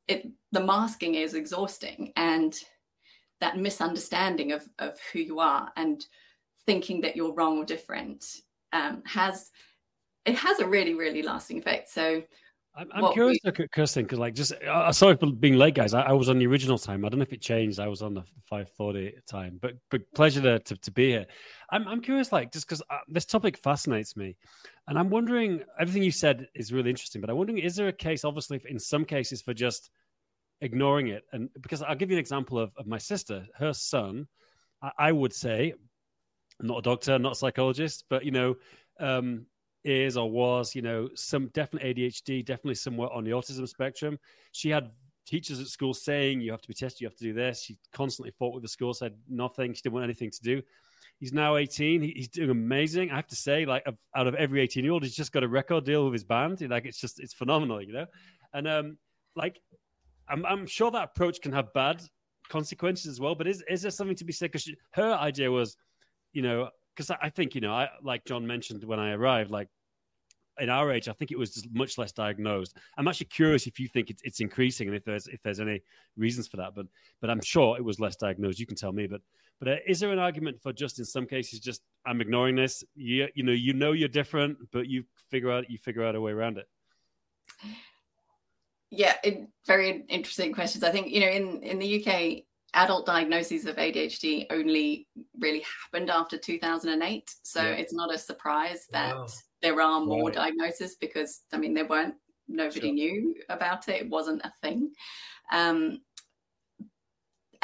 it 0.07 0.27
the 0.51 0.59
masking 0.59 1.15
is 1.15 1.33
exhausting 1.33 2.11
and 2.15 2.59
that 3.41 3.57
misunderstanding 3.57 4.51
of 4.51 4.67
of 4.79 4.97
who 5.11 5.19
you 5.19 5.39
are 5.39 5.71
and 5.75 6.05
thinking 6.65 7.01
that 7.01 7.15
you're 7.15 7.33
wrong 7.33 7.57
or 7.57 7.65
different 7.65 8.25
um, 8.73 9.01
has 9.05 9.51
it 10.25 10.35
has 10.35 10.59
a 10.59 10.67
really 10.67 10.93
really 10.93 11.21
lasting 11.21 11.57
effect. 11.57 11.89
So 11.89 12.23
I'm, 12.77 12.89
I'm 12.93 13.13
curious, 13.13 13.39
we, 13.43 13.51
Kirstin, 13.51 14.03
because 14.03 14.19
like 14.19 14.33
just 14.33 14.51
uh, 14.53 14.91
sorry 14.91 15.15
for 15.15 15.31
being 15.31 15.55
late, 15.55 15.75
guys. 15.75 15.93
I, 15.93 16.01
I, 16.01 16.11
was 16.11 16.27
on 16.27 16.39
the 16.39 16.47
original 16.47 16.77
time. 16.77 17.05
I 17.05 17.09
don't 17.09 17.19
know 17.19 17.23
if 17.23 17.31
it 17.31 17.41
changed. 17.41 17.79
I 17.79 17.87
was 17.87 18.01
on 18.01 18.13
the 18.13 18.23
5:40 18.51 19.13
time, 19.25 19.59
but 19.61 19.75
but 19.89 20.01
pleasure 20.13 20.41
to, 20.41 20.59
to, 20.59 20.75
to 20.75 20.91
be 20.91 21.11
here. 21.11 21.25
I'm 21.69 21.87
I'm 21.87 22.01
curious, 22.01 22.31
like 22.33 22.51
just 22.51 22.67
because 22.67 22.81
uh, 22.89 22.97
this 23.07 23.25
topic 23.25 23.57
fascinates 23.57 24.17
me, 24.17 24.35
and 24.87 24.99
I'm 24.99 25.09
wondering. 25.09 25.61
Everything 25.79 26.03
you 26.03 26.11
said 26.11 26.47
is 26.53 26.73
really 26.73 26.89
interesting, 26.89 27.21
but 27.21 27.29
I'm 27.29 27.37
wondering, 27.37 27.59
is 27.59 27.75
there 27.75 27.87
a 27.87 27.93
case, 27.93 28.25
obviously, 28.25 28.61
in 28.67 28.79
some 28.79 29.05
cases, 29.05 29.41
for 29.41 29.53
just 29.53 29.89
ignoring 30.59 31.07
it? 31.07 31.23
And 31.31 31.49
because 31.61 31.81
I'll 31.81 31.95
give 31.95 32.09
you 32.09 32.17
an 32.17 32.21
example 32.21 32.59
of, 32.59 32.71
of 32.77 32.87
my 32.87 32.97
sister, 32.97 33.45
her 33.57 33.73
son. 33.73 34.27
I, 34.81 34.91
I 34.97 35.11
would 35.13 35.33
say 35.33 35.73
I'm 36.59 36.67
not 36.67 36.79
a 36.79 36.81
doctor, 36.81 37.19
not 37.19 37.33
a 37.33 37.35
psychologist, 37.35 38.05
but 38.09 38.25
you 38.25 38.31
know, 38.31 38.55
um, 38.99 39.45
is 39.85 40.17
or 40.17 40.29
was, 40.29 40.75
you 40.75 40.81
know, 40.81 41.09
some 41.15 41.47
definitely 41.49 41.93
ADHD, 41.93 42.43
definitely 42.43 42.75
somewhat 42.75 43.11
on 43.13 43.23
the 43.23 43.31
autism 43.31 43.67
spectrum. 43.67 44.19
She 44.51 44.69
had 44.69 44.91
teachers 45.25 45.59
at 45.59 45.67
school 45.67 45.93
saying 45.93 46.41
you 46.41 46.51
have 46.51 46.61
to 46.61 46.67
be 46.67 46.73
tested, 46.73 47.01
you 47.01 47.07
have 47.07 47.15
to 47.17 47.23
do 47.23 47.33
this. 47.33 47.61
She 47.63 47.77
constantly 47.93 48.31
fought 48.37 48.53
with 48.53 48.63
the 48.63 48.69
school, 48.69 48.93
said 48.93 49.13
nothing. 49.29 49.73
She 49.73 49.81
didn't 49.81 49.93
want 49.93 50.03
anything 50.03 50.31
to 50.31 50.41
do. 50.41 50.61
He's 51.19 51.31
now 51.31 51.55
18. 51.55 52.01
he's 52.01 52.27
doing 52.27 52.49
amazing. 52.49 53.11
I 53.11 53.15
have 53.15 53.27
to 53.27 53.35
say, 53.35 53.65
like 53.65 53.85
out 54.15 54.27
of 54.27 54.35
every 54.35 54.61
18 54.61 54.83
year 54.83 54.91
old, 54.91 55.03
he's 55.03 55.15
just 55.15 55.31
got 55.31 55.43
a 55.43 55.47
record 55.47 55.85
deal 55.85 56.03
with 56.03 56.13
his 56.13 56.25
band. 56.25 56.61
Like 56.69 56.85
it's 56.85 56.99
just 56.99 57.19
it's 57.19 57.33
phenomenal, 57.33 57.81
you 57.81 57.93
know. 57.93 58.05
And 58.53 58.67
um, 58.67 58.97
like 59.35 59.61
I'm 60.27 60.45
I'm 60.45 60.67
sure 60.67 60.91
that 60.91 61.03
approach 61.03 61.41
can 61.41 61.53
have 61.53 61.71
bad 61.73 62.03
consequences 62.49 63.07
as 63.07 63.19
well. 63.21 63.33
But 63.33 63.47
is 63.47 63.63
is 63.69 63.81
there 63.81 63.91
something 63.91 64.17
to 64.17 64.25
be 64.25 64.33
said? 64.33 64.51
Because 64.51 64.69
her 64.91 65.13
idea 65.13 65.49
was 65.49 65.77
you 66.33 66.41
know, 66.41 66.69
because 66.93 67.09
I 67.09 67.29
think 67.29 67.55
you 67.55 67.61
know, 67.61 67.73
I 67.73 67.89
like 68.03 68.25
John 68.25 68.45
mentioned 68.45 68.83
when 68.83 68.99
I 68.99 69.13
arrived, 69.13 69.49
like 69.49 69.69
in 70.59 70.69
our 70.69 70.91
age, 70.91 71.07
I 71.07 71.13
think 71.13 71.31
it 71.31 71.37
was 71.37 71.53
just 71.53 71.67
much 71.73 71.97
less 71.97 72.11
diagnosed. 72.11 72.77
I'm 72.97 73.07
actually 73.07 73.27
curious 73.27 73.67
if 73.67 73.79
you 73.79 73.87
think 73.87 74.09
it's, 74.09 74.21
it's 74.23 74.39
increasing 74.39 74.87
and 74.87 74.95
if 74.95 75.03
there's 75.03 75.27
if 75.27 75.41
there's 75.43 75.59
any 75.59 75.81
reasons 76.17 76.47
for 76.47 76.57
that. 76.57 76.75
But 76.75 76.87
but 77.21 77.29
I'm 77.29 77.41
sure 77.41 77.77
it 77.77 77.83
was 77.83 77.99
less 77.99 78.15
diagnosed. 78.15 78.59
You 78.59 78.65
can 78.65 78.77
tell 78.77 78.91
me. 78.91 79.07
But 79.07 79.21
but 79.59 79.67
uh, 79.67 79.75
is 79.87 79.99
there 79.99 80.11
an 80.11 80.19
argument 80.19 80.61
for 80.61 80.73
just 80.73 80.99
in 80.99 81.05
some 81.05 81.25
cases, 81.25 81.59
just 81.59 81.81
I'm 82.05 82.21
ignoring 82.21 82.55
this? 82.55 82.83
You 82.95 83.27
you 83.35 83.43
know 83.43 83.51
you 83.51 83.73
know 83.73 83.91
you're 83.91 84.09
different, 84.09 84.57
but 84.71 84.87
you 84.87 85.03
figure 85.29 85.51
out 85.51 85.69
you 85.69 85.77
figure 85.77 86.03
out 86.03 86.15
a 86.15 86.21
way 86.21 86.31
around 86.31 86.57
it. 86.57 86.67
Yeah, 88.91 89.15
it, 89.23 89.47
very 89.65 90.05
interesting 90.09 90.53
questions. 90.53 90.83
I 90.83 90.91
think 90.91 91.09
you 91.09 91.21
know 91.21 91.29
in 91.29 91.63
in 91.63 91.79
the 91.79 92.05
UK 92.05 92.43
adult 92.75 93.05
diagnoses 93.05 93.65
of 93.65 93.77
ADHD 93.77 94.45
only 94.51 95.07
really 95.39 95.63
happened 95.83 96.09
after 96.09 96.37
2008. 96.37 97.33
So 97.43 97.61
yeah. 97.61 97.69
it's 97.69 97.93
not 97.93 98.13
a 98.13 98.17
surprise 98.17 98.85
that 98.91 99.15
wow. 99.15 99.27
There 99.65 99.81
are 99.81 99.99
more 99.99 100.25
right. 100.25 100.35
diagnoses 100.35 100.95
because, 100.95 101.41
I 101.51 101.57
mean, 101.57 101.73
there 101.73 101.87
weren't, 101.87 102.13
nobody 102.47 102.81
sure. 102.81 102.93
knew 102.93 103.35
about 103.49 103.89
it. 103.89 104.03
It 104.03 104.09
wasn't 104.09 104.45
a 104.45 104.51
thing. 104.61 104.91
Um, 105.51 106.01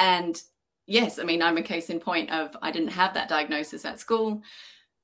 and 0.00 0.42
yes, 0.88 1.20
I 1.20 1.22
mean, 1.22 1.40
I'm 1.40 1.58
a 1.58 1.62
case 1.62 1.90
in 1.90 2.00
point 2.00 2.32
of 2.32 2.56
I 2.60 2.72
didn't 2.72 2.88
have 2.88 3.14
that 3.14 3.28
diagnosis 3.28 3.84
at 3.84 4.00
school. 4.00 4.42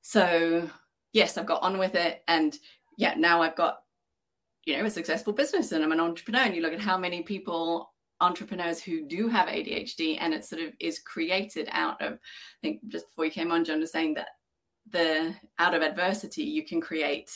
So 0.01 0.69
yes, 1.13 1.37
I've 1.37 1.45
got 1.45 1.63
on 1.63 1.77
with 1.77 1.95
it. 1.95 2.21
And 2.27 2.57
yeah, 2.97 3.13
now 3.15 3.41
I've 3.41 3.55
got, 3.55 3.79
you 4.65 4.75
know, 4.75 4.83
a 4.83 4.89
successful 4.89 5.31
business 5.31 5.71
and 5.71 5.81
I'm 5.81 5.93
an 5.93 6.01
entrepreneur. 6.01 6.41
And 6.41 6.53
you 6.53 6.61
look 6.61 6.73
at 6.73 6.81
how 6.81 6.97
many 6.97 7.23
people 7.23 7.93
entrepreneurs 8.19 8.83
who 8.83 9.07
do 9.07 9.29
have 9.29 9.47
ADHD, 9.47 10.17
and 10.19 10.33
it 10.33 10.43
sort 10.43 10.61
of 10.61 10.73
is 10.81 10.99
created 10.99 11.69
out 11.71 12.01
of. 12.01 12.15
I 12.15 12.59
think 12.61 12.81
just 12.89 13.07
before 13.07 13.23
you 13.23 13.31
came 13.31 13.53
on, 13.53 13.63
John 13.63 13.79
was 13.79 13.93
saying 13.93 14.15
that 14.15 14.27
the 14.91 15.35
out 15.57 15.73
of 15.73 15.81
adversity 15.81 16.43
you 16.43 16.63
can 16.63 16.81
create 16.81 17.31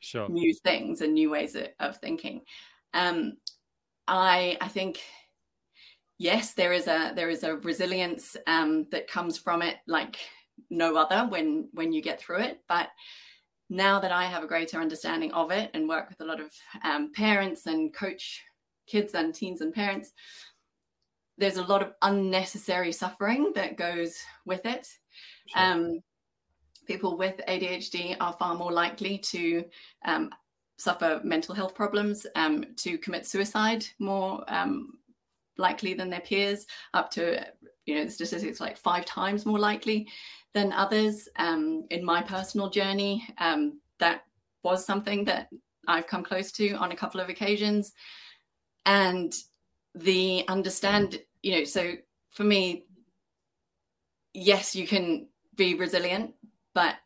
sure. 0.00 0.28
new 0.28 0.52
things 0.54 1.00
and 1.00 1.14
new 1.14 1.30
ways 1.30 1.54
of, 1.54 1.68
of 1.80 1.96
thinking. 1.98 2.42
Um, 2.94 3.34
I 4.08 4.56
I 4.60 4.68
think 4.68 5.00
yes, 6.18 6.54
there 6.54 6.72
is 6.72 6.86
a 6.86 7.12
there 7.14 7.30
is 7.30 7.42
a 7.42 7.56
resilience 7.56 8.36
um, 8.46 8.84
that 8.90 9.08
comes 9.08 9.38
from 9.38 9.62
it, 9.62 9.76
like 9.86 10.18
no 10.70 10.96
other 10.96 11.28
when 11.28 11.68
when 11.72 11.92
you 11.92 12.02
get 12.02 12.20
through 12.20 12.40
it, 12.40 12.60
but 12.68 12.88
now 13.68 13.98
that 13.98 14.12
I 14.12 14.24
have 14.24 14.44
a 14.44 14.46
greater 14.46 14.80
understanding 14.80 15.32
of 15.32 15.50
it 15.50 15.70
and 15.72 15.88
work 15.88 16.10
with 16.10 16.20
a 16.20 16.24
lot 16.24 16.40
of 16.40 16.52
um, 16.84 17.10
parents 17.12 17.66
and 17.66 17.92
coach 17.94 18.42
kids 18.86 19.14
and 19.14 19.34
teens 19.34 19.62
and 19.62 19.72
parents, 19.72 20.12
there's 21.38 21.56
a 21.56 21.64
lot 21.64 21.82
of 21.82 21.94
unnecessary 22.02 22.92
suffering 22.92 23.52
that 23.54 23.78
goes 23.78 24.16
with 24.44 24.66
it. 24.66 24.86
Sure. 25.48 25.62
Um, 25.62 26.00
people 26.86 27.16
with 27.16 27.40
ADHD 27.48 28.16
are 28.20 28.32
far 28.32 28.54
more 28.54 28.72
likely 28.72 29.18
to 29.18 29.64
um, 30.04 30.30
suffer 30.78 31.20
mental 31.22 31.54
health 31.54 31.74
problems, 31.74 32.26
um, 32.34 32.64
to 32.76 32.98
commit 32.98 33.26
suicide 33.26 33.84
more 33.98 34.44
um, 34.48 34.98
likely 35.58 35.94
than 35.94 36.10
their 36.10 36.20
peers, 36.20 36.66
up 36.94 37.10
to 37.12 37.44
you 37.86 37.96
know 37.96 38.08
statistics 38.08 38.60
like 38.60 38.76
five 38.76 39.04
times 39.04 39.46
more 39.46 39.58
likely 39.58 40.08
than 40.54 40.72
others. 40.72 41.28
Um, 41.36 41.86
in 41.90 42.04
my 42.04 42.22
personal 42.22 42.70
journey, 42.70 43.26
um, 43.38 43.80
that 43.98 44.24
was 44.62 44.84
something 44.84 45.24
that 45.24 45.48
I've 45.88 46.06
come 46.06 46.22
close 46.22 46.52
to 46.52 46.74
on 46.74 46.92
a 46.92 46.96
couple 46.96 47.20
of 47.20 47.28
occasions 47.28 47.92
and 48.86 49.32
the 49.94 50.44
understand 50.48 51.20
you 51.42 51.58
know 51.58 51.64
so 51.64 51.92
for 52.30 52.44
me 52.44 52.84
yes 54.32 54.74
you 54.74 54.86
can 54.86 55.28
be 55.56 55.74
resilient 55.74 56.34
but 56.74 56.96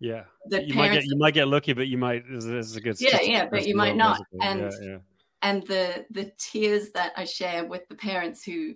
yeah 0.00 0.24
you 0.50 0.74
might 0.74 0.92
get 0.92 1.04
you 1.04 1.16
might 1.16 1.34
get 1.34 1.48
lucky 1.48 1.72
but 1.72 1.88
you 1.88 1.98
might 1.98 2.24
this 2.28 2.44
is 2.44 2.76
a 2.76 2.80
good 2.80 3.00
yeah 3.00 3.20
yeah 3.20 3.48
but 3.50 3.66
you 3.66 3.76
might 3.76 3.96
not 3.96 4.20
and 4.40 4.60
yeah, 4.60 4.70
yeah. 4.82 4.98
and 5.42 5.66
the 5.66 6.04
the 6.10 6.32
tears 6.38 6.90
that 6.90 7.12
i 7.16 7.24
share 7.24 7.64
with 7.64 7.86
the 7.88 7.94
parents 7.94 8.42
who 8.42 8.74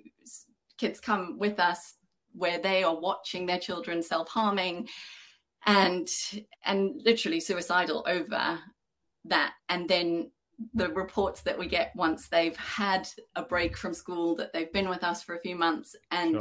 kids 0.79 1.01
come 1.01 1.39
with 1.39 1.59
us 1.59 1.95
where 2.33 2.59
they 2.59 2.83
are 2.83 2.99
watching 2.99 3.47
their 3.47 3.59
children 3.59 4.03
self-harming 4.03 4.89
and 5.67 6.09
and 6.65 7.01
literally 7.05 7.41
suicidal 7.41 8.05
over 8.07 8.59
that 9.25 9.55
and 9.69 9.89
then 9.89 10.31
the 10.75 10.89
reports 10.91 11.41
that 11.43 11.59
we 11.59 11.67
get 11.67 11.93
once 11.97 12.29
they've 12.29 12.57
had 12.57 13.09
a 13.37 13.43
break 13.43 13.77
from 13.77 13.93
school 13.93 14.37
that 14.37 14.53
they've 14.53 14.73
been 14.73 14.89
with 14.89 15.03
us 15.03 15.23
for 15.23 15.35
a 15.35 15.41
few 15.41 15.57
months 15.57 15.97
and 16.11 16.41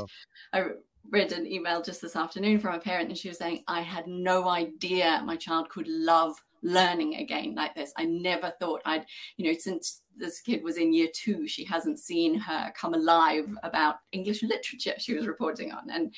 sure. 0.53 0.75
Read 1.09 1.31
an 1.31 1.45
email 1.45 1.81
just 1.81 2.01
this 2.01 2.15
afternoon 2.15 2.59
from 2.59 2.75
a 2.75 2.79
parent 2.79 3.09
and 3.09 3.17
she 3.17 3.27
was 3.27 3.37
saying 3.37 3.63
i 3.67 3.81
had 3.81 4.07
no 4.07 4.47
idea 4.47 5.21
my 5.25 5.35
child 5.35 5.69
could 5.69 5.87
love 5.87 6.35
learning 6.61 7.15
again 7.15 7.53
like 7.55 7.75
this 7.75 7.91
i 7.97 8.05
never 8.05 8.53
thought 8.59 8.81
i'd 8.85 9.05
you 9.37 9.45
know 9.45 9.57
since 9.57 10.01
this 10.15 10.39
kid 10.39 10.63
was 10.63 10.77
in 10.77 10.93
year 10.93 11.09
two 11.13 11.45
she 11.45 11.65
hasn't 11.65 11.99
seen 11.99 12.33
her 12.35 12.71
come 12.75 12.93
alive 12.93 13.53
about 13.63 13.97
english 14.13 14.41
literature 14.43 14.93
she 14.97 15.13
was 15.13 15.27
reporting 15.27 15.71
on 15.71 15.89
and 15.89 16.13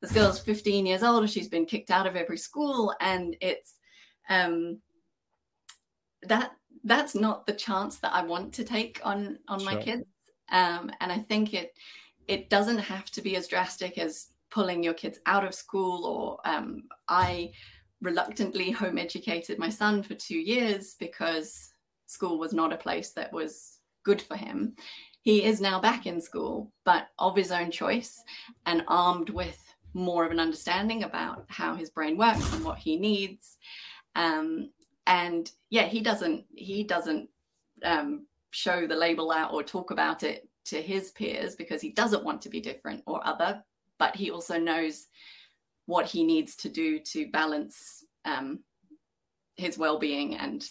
this 0.00 0.12
girl's 0.12 0.38
15 0.38 0.84
years 0.84 1.02
old 1.02 1.28
she's 1.28 1.48
been 1.48 1.64
kicked 1.64 1.90
out 1.90 2.06
of 2.06 2.16
every 2.16 2.38
school 2.38 2.94
and 3.00 3.34
it's 3.40 3.78
um 4.28 4.78
that 6.22 6.52
that's 6.84 7.14
not 7.14 7.46
the 7.46 7.52
chance 7.52 7.98
that 7.98 8.12
I 8.12 8.22
want 8.22 8.52
to 8.54 8.64
take 8.64 9.00
on 9.04 9.38
on 9.48 9.60
sure. 9.60 9.72
my 9.72 9.76
kids. 9.76 10.04
Um, 10.50 10.90
and 11.00 11.12
I 11.12 11.18
think 11.18 11.52
it 11.52 11.72
it 12.28 12.50
doesn't 12.50 12.78
have 12.78 13.10
to 13.10 13.22
be 13.22 13.36
as 13.36 13.48
drastic 13.48 13.98
as 13.98 14.28
pulling 14.50 14.82
your 14.82 14.94
kids 14.94 15.18
out 15.26 15.44
of 15.44 15.54
school 15.54 16.06
or 16.06 16.50
um, 16.50 16.84
i 17.08 17.50
reluctantly 18.00 18.70
home 18.70 18.98
educated 18.98 19.58
my 19.58 19.68
son 19.68 20.02
for 20.02 20.14
two 20.14 20.38
years 20.38 20.94
because 20.98 21.74
school 22.06 22.38
was 22.38 22.52
not 22.52 22.72
a 22.72 22.76
place 22.76 23.10
that 23.10 23.32
was 23.32 23.78
good 24.04 24.20
for 24.22 24.36
him. 24.36 24.74
He 25.20 25.44
is 25.44 25.60
now 25.60 25.80
back 25.80 26.06
in 26.06 26.20
school 26.20 26.72
but 26.84 27.08
of 27.18 27.36
his 27.36 27.52
own 27.52 27.70
choice 27.70 28.22
and 28.66 28.84
armed 28.88 29.30
with 29.30 29.62
more 29.94 30.24
of 30.24 30.30
an 30.30 30.40
understanding 30.40 31.02
about 31.04 31.44
how 31.48 31.74
his 31.74 31.90
brain 31.90 32.16
works 32.16 32.52
and 32.54 32.64
what 32.64 32.78
he 32.78 32.96
needs. 32.96 33.56
Um, 34.16 34.70
and 35.06 35.50
yeah 35.70 35.86
he 35.86 36.00
doesn't 36.00 36.44
he 36.54 36.84
doesn't 36.84 37.28
um, 37.84 38.26
show 38.50 38.86
the 38.86 38.96
label 38.96 39.30
out 39.30 39.52
or 39.52 39.62
talk 39.62 39.90
about 39.90 40.22
it 40.22 40.47
to 40.68 40.80
his 40.80 41.10
peers 41.12 41.54
because 41.54 41.80
he 41.80 41.90
doesn't 41.90 42.24
want 42.24 42.42
to 42.42 42.48
be 42.48 42.60
different 42.60 43.02
or 43.06 43.26
other 43.26 43.62
but 43.98 44.14
he 44.14 44.30
also 44.30 44.58
knows 44.58 45.06
what 45.86 46.06
he 46.06 46.24
needs 46.24 46.56
to 46.56 46.68
do 46.68 46.98
to 47.00 47.30
balance 47.30 48.04
um, 48.24 48.60
his 49.56 49.78
well-being 49.78 50.36
and 50.36 50.68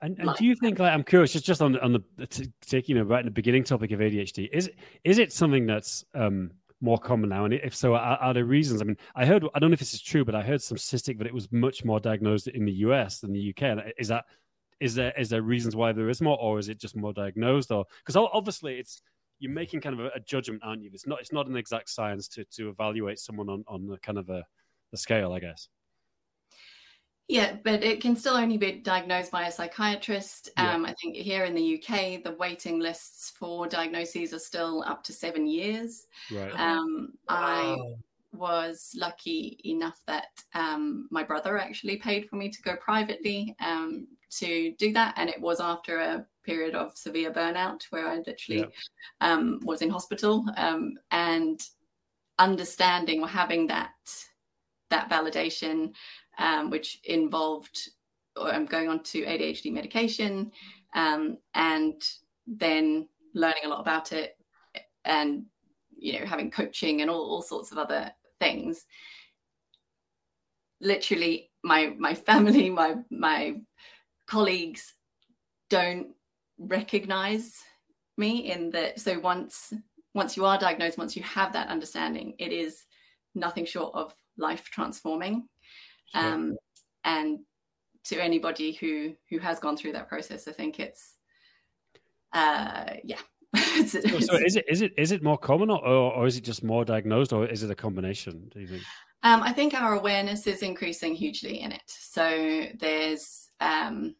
and, 0.00 0.18
and 0.18 0.30
do 0.36 0.44
you 0.44 0.56
think 0.56 0.80
like 0.80 0.92
i'm 0.92 1.04
curious 1.04 1.32
just 1.32 1.44
just 1.44 1.62
on 1.62 1.78
on 1.78 1.92
the 1.92 2.48
taking 2.60 2.96
you 2.96 3.02
know 3.02 3.08
right 3.08 3.20
in 3.20 3.26
the 3.26 3.30
beginning 3.30 3.62
topic 3.62 3.92
of 3.92 4.00
adhd 4.00 4.48
is 4.52 4.68
is 5.04 5.18
it 5.18 5.32
something 5.32 5.64
that's 5.64 6.04
um 6.14 6.50
more 6.82 6.98
common 6.98 7.30
now? 7.30 7.44
And 7.44 7.54
if 7.54 7.74
so, 7.74 7.94
are, 7.94 8.18
are, 8.18 8.34
there 8.34 8.44
reasons? 8.44 8.82
I 8.82 8.84
mean, 8.84 8.96
I 9.14 9.24
heard, 9.24 9.44
I 9.54 9.58
don't 9.58 9.70
know 9.70 9.74
if 9.74 9.78
this 9.78 9.94
is 9.94 10.02
true, 10.02 10.24
but 10.24 10.34
I 10.34 10.42
heard 10.42 10.60
some 10.60 10.76
statistic 10.76 11.16
that 11.18 11.26
it 11.26 11.32
was 11.32 11.50
much 11.52 11.84
more 11.84 12.00
diagnosed 12.00 12.48
in 12.48 12.64
the 12.64 12.72
US 12.72 13.20
than 13.20 13.32
the 13.32 13.54
UK. 13.56 13.92
Is 13.96 14.08
that, 14.08 14.24
is 14.82 14.94
there, 14.96 15.12
is 15.16 15.28
there 15.28 15.42
reasons 15.42 15.76
why 15.76 15.92
there 15.92 16.08
is 16.08 16.20
more, 16.20 16.36
or 16.40 16.58
is 16.58 16.68
it 16.68 16.80
just 16.80 16.96
more 16.96 17.12
diagnosed? 17.12 17.70
Or, 17.70 17.84
because 18.04 18.16
obviously 18.32 18.78
it's, 18.78 19.00
you're 19.38 19.52
making 19.52 19.80
kind 19.80 19.98
of 19.98 20.06
a, 20.06 20.10
a, 20.16 20.20
judgment, 20.20 20.60
aren't 20.64 20.82
you? 20.82 20.90
It's 20.92 21.06
not, 21.06 21.20
it's 21.20 21.32
not 21.32 21.46
an 21.46 21.56
exact 21.56 21.88
science 21.88 22.26
to, 22.28 22.44
to 22.56 22.68
evaluate 22.68 23.18
someone 23.20 23.48
on, 23.48 23.64
on 23.68 23.86
the 23.86 23.96
kind 23.98 24.18
of 24.18 24.28
a, 24.28 24.44
a 24.92 24.96
scale, 24.96 25.32
I 25.32 25.38
guess. 25.38 25.68
Yeah, 27.28 27.56
but 27.62 27.84
it 27.84 28.00
can 28.00 28.16
still 28.16 28.34
only 28.34 28.58
be 28.58 28.72
diagnosed 28.72 29.30
by 29.30 29.46
a 29.46 29.52
psychiatrist. 29.52 30.50
Yeah. 30.56 30.74
Um, 30.74 30.84
I 30.84 30.94
think 31.00 31.16
here 31.16 31.44
in 31.44 31.54
the 31.54 31.76
UK, 31.78 32.22
the 32.22 32.36
waiting 32.38 32.80
lists 32.80 33.32
for 33.38 33.68
diagnoses 33.68 34.34
are 34.34 34.38
still 34.40 34.82
up 34.86 35.04
to 35.04 35.12
seven 35.12 35.46
years. 35.46 36.06
Right. 36.30 36.52
Um, 36.58 37.12
wow. 37.30 37.36
I 37.36 37.76
was 38.32 38.92
lucky 38.96 39.60
enough 39.64 40.00
that 40.06 40.42
um, 40.54 41.08
my 41.10 41.22
brother 41.22 41.56
actually 41.58 41.96
paid 41.96 42.28
for 42.28 42.36
me 42.36 42.50
to 42.50 42.62
go 42.62 42.76
privately 42.76 43.54
um, 43.64 44.08
to 44.38 44.72
do 44.78 44.92
that, 44.92 45.14
and 45.16 45.28
it 45.28 45.40
was 45.40 45.60
after 45.60 45.98
a 45.98 46.26
period 46.44 46.74
of 46.74 46.96
severe 46.96 47.30
burnout 47.30 47.82
where 47.90 48.08
I 48.08 48.16
literally 48.16 48.60
yeah. 48.60 48.66
Um, 49.20 49.60
was 49.62 49.82
in 49.82 49.90
hospital 49.90 50.44
um, 50.56 50.94
and 51.10 51.60
understanding 52.38 53.20
or 53.20 53.28
having 53.28 53.66
that 53.68 53.92
that 54.90 55.08
validation 55.08 55.92
um, 56.38 56.70
which 56.70 57.00
involved 57.04 57.90
um, 58.36 58.66
going 58.66 58.88
on 58.88 59.02
to 59.04 59.22
ADHD 59.22 59.72
medication 59.72 60.50
um, 60.94 61.38
and 61.54 62.02
then 62.46 63.08
learning 63.34 63.62
a 63.64 63.68
lot 63.68 63.80
about 63.80 64.12
it 64.12 64.36
and 65.04 65.44
you 65.96 66.18
know 66.18 66.26
having 66.26 66.50
coaching 66.50 67.00
and 67.00 67.10
all, 67.10 67.22
all 67.22 67.42
sorts 67.42 67.72
of 67.72 67.78
other 67.78 68.10
things 68.40 68.84
literally 70.80 71.50
my 71.62 71.94
my 71.98 72.14
family 72.28 72.68
my 72.68 72.96
my 73.10 73.54
colleagues 74.32 74.94
don't 75.70 76.08
recognize 76.58 77.54
me 78.16 78.50
in 78.52 78.70
that 78.70 79.00
so 79.00 79.18
once 79.20 79.72
once 80.14 80.36
you 80.36 80.44
are 80.44 80.58
diagnosed 80.58 80.98
once 80.98 81.16
you 81.16 81.22
have 81.22 81.52
that 81.52 81.68
understanding 81.68 82.34
it 82.38 82.52
is 82.52 82.84
nothing 83.34 83.64
short 83.64 83.94
of 83.94 84.14
life 84.36 84.64
transforming 84.70 85.48
um, 86.14 86.56
and 87.04 87.38
to 88.04 88.22
anybody 88.22 88.72
who 88.72 89.14
who 89.30 89.38
has 89.38 89.58
gone 89.58 89.76
through 89.76 89.92
that 89.92 90.08
process, 90.08 90.48
I 90.48 90.52
think 90.52 90.80
it's 90.80 91.16
uh, 92.32 92.94
yeah. 93.04 93.18
so, 93.86 94.00
so, 94.00 94.36
is 94.36 94.56
it 94.56 94.64
is 94.68 94.80
it 94.80 94.92
is 94.96 95.12
it 95.12 95.22
more 95.22 95.36
common 95.36 95.70
or, 95.70 95.84
or 95.84 96.26
is 96.26 96.36
it 96.36 96.44
just 96.44 96.64
more 96.64 96.84
diagnosed 96.84 97.32
or 97.32 97.46
is 97.46 97.62
it 97.62 97.70
a 97.70 97.74
combination? 97.74 98.48
Do 98.52 98.60
you 98.60 98.66
think? 98.66 98.82
Um, 99.24 99.42
I 99.42 99.52
think 99.52 99.74
our 99.74 99.94
awareness 99.94 100.46
is 100.46 100.62
increasing 100.62 101.14
hugely 101.14 101.60
in 101.60 101.70
it. 101.70 101.82
So 101.86 102.66
there's 102.80 103.48
um, 103.60 104.16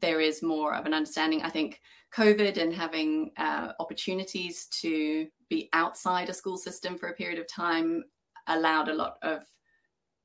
there 0.00 0.20
is 0.20 0.42
more 0.42 0.74
of 0.74 0.86
an 0.86 0.94
understanding. 0.94 1.42
I 1.42 1.50
think 1.50 1.80
COVID 2.14 2.56
and 2.58 2.72
having 2.72 3.30
uh, 3.36 3.72
opportunities 3.80 4.66
to 4.80 5.26
be 5.48 5.68
outside 5.72 6.28
a 6.28 6.34
school 6.34 6.56
system 6.56 6.98
for 6.98 7.08
a 7.08 7.14
period 7.14 7.38
of 7.38 7.48
time 7.48 8.04
allowed 8.48 8.88
a 8.88 8.94
lot 8.94 9.18
of 9.22 9.42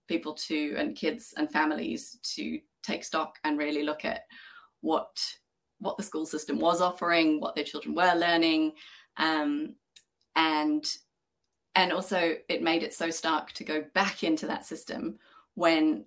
people 0.07 0.33
to 0.33 0.75
and 0.77 0.95
kids 0.95 1.33
and 1.37 1.49
families 1.49 2.19
to 2.21 2.59
take 2.83 3.03
stock 3.03 3.37
and 3.43 3.57
really 3.57 3.83
look 3.83 4.05
at 4.05 4.21
what 4.81 5.17
what 5.79 5.97
the 5.97 6.03
school 6.03 6.27
system 6.27 6.59
was 6.59 6.79
offering, 6.79 7.39
what 7.39 7.55
their 7.55 7.63
children 7.63 7.95
were 7.95 8.13
learning, 8.15 8.73
um, 9.17 9.75
and 10.35 10.97
and 11.75 11.91
also 11.91 12.35
it 12.49 12.61
made 12.61 12.83
it 12.83 12.93
so 12.93 13.09
stark 13.09 13.51
to 13.53 13.63
go 13.63 13.83
back 13.93 14.23
into 14.23 14.45
that 14.45 14.65
system 14.65 15.17
when 15.55 16.05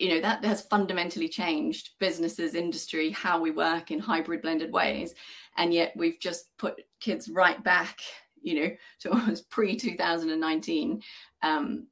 you 0.00 0.08
know 0.08 0.20
that 0.20 0.44
has 0.44 0.62
fundamentally 0.62 1.28
changed 1.28 1.90
businesses 1.98 2.54
industry 2.54 3.10
how 3.10 3.40
we 3.40 3.50
work 3.50 3.90
in 3.90 3.98
hybrid 3.98 4.42
blended 4.42 4.72
ways 4.72 5.14
and 5.56 5.74
yet 5.74 5.92
we've 5.94 6.18
just 6.18 6.56
put 6.56 6.82
kids 7.00 7.28
right 7.28 7.62
back 7.62 8.00
you 8.40 8.60
know 8.60 8.70
to 8.98 9.10
almost 9.12 9.48
pre 9.50 9.76
2019 9.76 11.02
um, 11.42 11.86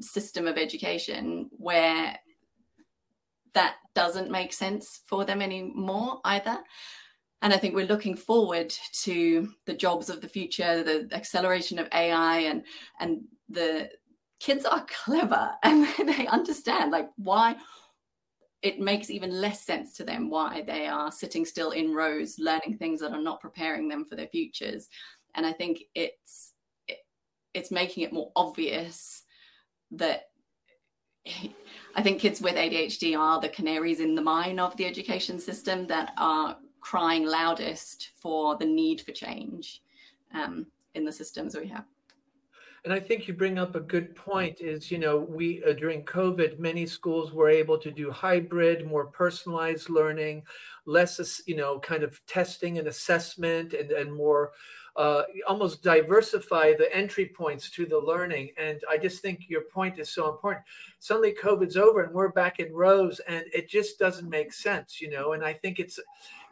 system 0.00 0.46
of 0.46 0.58
education 0.58 1.48
where 1.52 2.16
that 3.54 3.76
doesn't 3.94 4.30
make 4.30 4.52
sense 4.52 5.00
for 5.06 5.24
them 5.24 5.40
anymore 5.40 6.20
either. 6.24 6.58
And 7.42 7.52
I 7.52 7.56
think 7.56 7.74
we're 7.74 7.86
looking 7.86 8.16
forward 8.16 8.70
to 9.02 9.48
the 9.66 9.74
jobs 9.74 10.08
of 10.08 10.20
the 10.20 10.28
future, 10.28 10.82
the 10.82 11.08
acceleration 11.12 11.78
of 11.78 11.88
AI, 11.92 12.38
and 12.38 12.64
and 13.00 13.22
the 13.48 13.90
kids 14.44 14.66
are 14.66 14.84
clever 15.04 15.52
and 15.62 15.88
they 16.06 16.26
understand 16.26 16.92
like 16.92 17.08
why 17.16 17.56
it 18.62 18.80
makes 18.80 19.10
even 19.10 19.30
less 19.30 19.62
sense 19.62 19.92
to 19.94 20.04
them 20.04 20.30
why 20.30 20.62
they 20.62 20.86
are 20.86 21.12
sitting 21.12 21.44
still 21.44 21.72
in 21.72 21.94
rows 21.94 22.38
learning 22.38 22.76
things 22.78 23.00
that 23.00 23.12
are 23.12 23.20
not 23.20 23.40
preparing 23.40 23.88
them 23.88 24.06
for 24.06 24.16
their 24.16 24.28
futures. 24.28 24.88
And 25.34 25.44
I 25.44 25.52
think 25.52 25.84
it's 25.94 26.52
it, 26.88 26.98
it's 27.52 27.70
making 27.70 28.04
it 28.04 28.12
more 28.12 28.32
obvious 28.36 29.22
that 29.92 30.28
I 31.96 32.02
think 32.02 32.20
kids 32.20 32.40
with 32.40 32.54
ADHD 32.54 33.18
are 33.18 33.40
the 33.40 33.48
canaries 33.48 34.00
in 34.00 34.14
the 34.14 34.22
mine 34.22 34.58
of 34.58 34.76
the 34.76 34.86
education 34.86 35.38
system 35.38 35.86
that 35.88 36.12
are 36.18 36.56
crying 36.80 37.24
loudest 37.24 38.10
for 38.20 38.56
the 38.56 38.66
need 38.66 39.00
for 39.00 39.12
change 39.12 39.82
um, 40.34 40.66
in 40.94 41.04
the 41.04 41.12
systems 41.12 41.56
we 41.56 41.68
have. 41.68 41.84
And 42.84 42.92
I 42.92 43.00
think 43.00 43.26
you 43.26 43.32
bring 43.32 43.58
up 43.58 43.76
a 43.76 43.80
good 43.80 44.14
point 44.14 44.60
is, 44.60 44.90
you 44.90 44.98
know, 44.98 45.16
we 45.16 45.64
uh, 45.64 45.72
during 45.72 46.04
COVID, 46.04 46.58
many 46.58 46.84
schools 46.84 47.32
were 47.32 47.48
able 47.48 47.78
to 47.78 47.90
do 47.90 48.10
hybrid, 48.10 48.86
more 48.86 49.06
personalized 49.06 49.88
learning, 49.88 50.42
less, 50.84 51.40
you 51.46 51.56
know, 51.56 51.78
kind 51.78 52.02
of 52.02 52.20
testing 52.26 52.78
and 52.78 52.86
assessment 52.88 53.72
and, 53.72 53.90
and 53.90 54.12
more 54.12 54.52
uh, 54.96 55.22
almost 55.48 55.82
diversify 55.82 56.72
the 56.74 56.94
entry 56.94 57.26
points 57.26 57.70
to 57.70 57.86
the 57.86 57.98
learning. 57.98 58.50
And 58.58 58.80
I 58.88 58.96
just 58.96 59.22
think 59.22 59.48
your 59.48 59.62
point 59.62 59.98
is 59.98 60.10
so 60.10 60.30
important. 60.30 60.64
Suddenly 60.98 61.34
COVID's 61.42 61.76
over 61.76 62.02
and 62.02 62.14
we're 62.14 62.28
back 62.28 62.60
in 62.60 62.72
rows 62.72 63.20
and 63.26 63.44
it 63.52 63.68
just 63.68 63.98
doesn't 63.98 64.28
make 64.28 64.52
sense, 64.52 65.00
you 65.00 65.10
know. 65.10 65.32
And 65.32 65.44
I 65.44 65.52
think 65.52 65.80
it's 65.80 65.98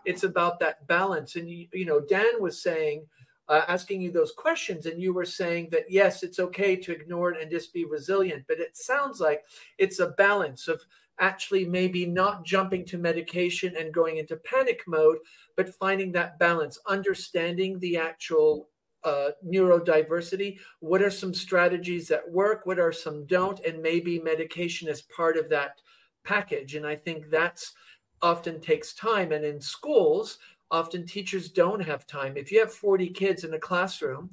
it's 0.04 0.24
about 0.24 0.58
that 0.58 0.86
balance. 0.88 1.36
And 1.36 1.48
you, 1.48 1.68
you 1.72 1.84
know, 1.84 2.00
Dan 2.00 2.40
was 2.40 2.60
saying, 2.60 3.06
uh, 3.48 3.62
asking 3.68 4.00
you 4.00 4.10
those 4.10 4.32
questions, 4.32 4.86
and 4.86 5.00
you 5.00 5.12
were 5.12 5.24
saying 5.24 5.68
that 5.72 5.90
yes, 5.90 6.22
it's 6.22 6.38
okay 6.38 6.76
to 6.76 6.92
ignore 6.92 7.32
it 7.32 7.40
and 7.40 7.50
just 7.50 7.72
be 7.72 7.84
resilient. 7.84 8.44
But 8.48 8.60
it 8.60 8.76
sounds 8.76 9.20
like 9.20 9.42
it's 9.78 9.98
a 10.00 10.08
balance 10.08 10.68
of 10.68 10.80
actually 11.18 11.64
maybe 11.64 12.06
not 12.06 12.44
jumping 12.44 12.84
to 12.86 12.98
medication 12.98 13.74
and 13.76 13.92
going 13.92 14.16
into 14.16 14.36
panic 14.36 14.82
mode, 14.86 15.18
but 15.56 15.74
finding 15.74 16.12
that 16.12 16.38
balance, 16.38 16.78
understanding 16.86 17.78
the 17.78 17.96
actual 17.96 18.68
uh, 19.04 19.30
neurodiversity. 19.44 20.58
What 20.80 21.02
are 21.02 21.10
some 21.10 21.34
strategies 21.34 22.08
that 22.08 22.30
work? 22.30 22.66
What 22.66 22.78
are 22.78 22.92
some 22.92 23.26
don't? 23.26 23.60
And 23.60 23.82
maybe 23.82 24.20
medication 24.20 24.88
is 24.88 25.02
part 25.02 25.36
of 25.36 25.48
that 25.50 25.80
package. 26.24 26.76
And 26.76 26.86
I 26.86 26.96
think 26.96 27.28
that's 27.30 27.72
often 28.22 28.60
takes 28.60 28.94
time. 28.94 29.32
And 29.32 29.44
in 29.44 29.60
schools, 29.60 30.38
often 30.72 31.06
teachers 31.06 31.50
don't 31.50 31.80
have 31.80 32.06
time. 32.06 32.36
If 32.36 32.50
you 32.50 32.58
have 32.58 32.72
40 32.72 33.10
kids 33.10 33.44
in 33.44 33.54
a 33.54 33.58
classroom, 33.58 34.30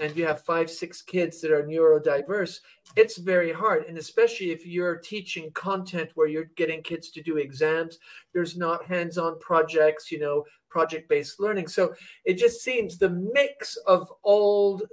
and 0.00 0.16
you 0.16 0.26
have 0.26 0.42
five, 0.44 0.70
six 0.70 1.02
kids 1.02 1.40
that 1.40 1.50
are 1.50 1.62
neurodiverse, 1.62 2.60
it's 2.96 3.18
very 3.18 3.52
hard. 3.52 3.84
And 3.84 3.98
especially 3.98 4.50
if 4.50 4.66
you're 4.66 4.96
teaching 4.96 5.50
content 5.52 6.12
where 6.14 6.26
you're 6.26 6.50
getting 6.56 6.82
kids 6.82 7.10
to 7.10 7.22
do 7.22 7.36
exams, 7.36 7.98
there's 8.32 8.56
not 8.56 8.86
hands 8.86 9.18
on 9.18 9.38
projects, 9.40 10.10
you 10.10 10.18
know, 10.18 10.44
project 10.68 11.08
based 11.08 11.38
learning. 11.38 11.68
So 11.68 11.94
it 12.24 12.34
just 12.34 12.62
seems 12.62 12.96
the 12.96 13.10
mix 13.10 13.76
of 13.86 14.10
old 14.24 14.84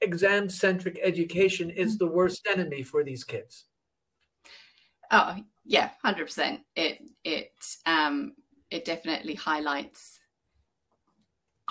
exam 0.00 0.48
centric 0.48 0.98
education 1.02 1.70
is 1.70 1.96
the 1.96 2.06
worst 2.06 2.46
enemy 2.50 2.82
for 2.82 3.04
these 3.04 3.24
kids. 3.24 3.66
Oh 5.12 5.36
yeah, 5.64 5.90
hundred 6.02 6.26
percent. 6.26 6.60
It 6.76 7.02
it 7.24 7.52
um 7.84 8.34
it 8.70 8.84
definitely 8.84 9.34
highlights 9.34 10.19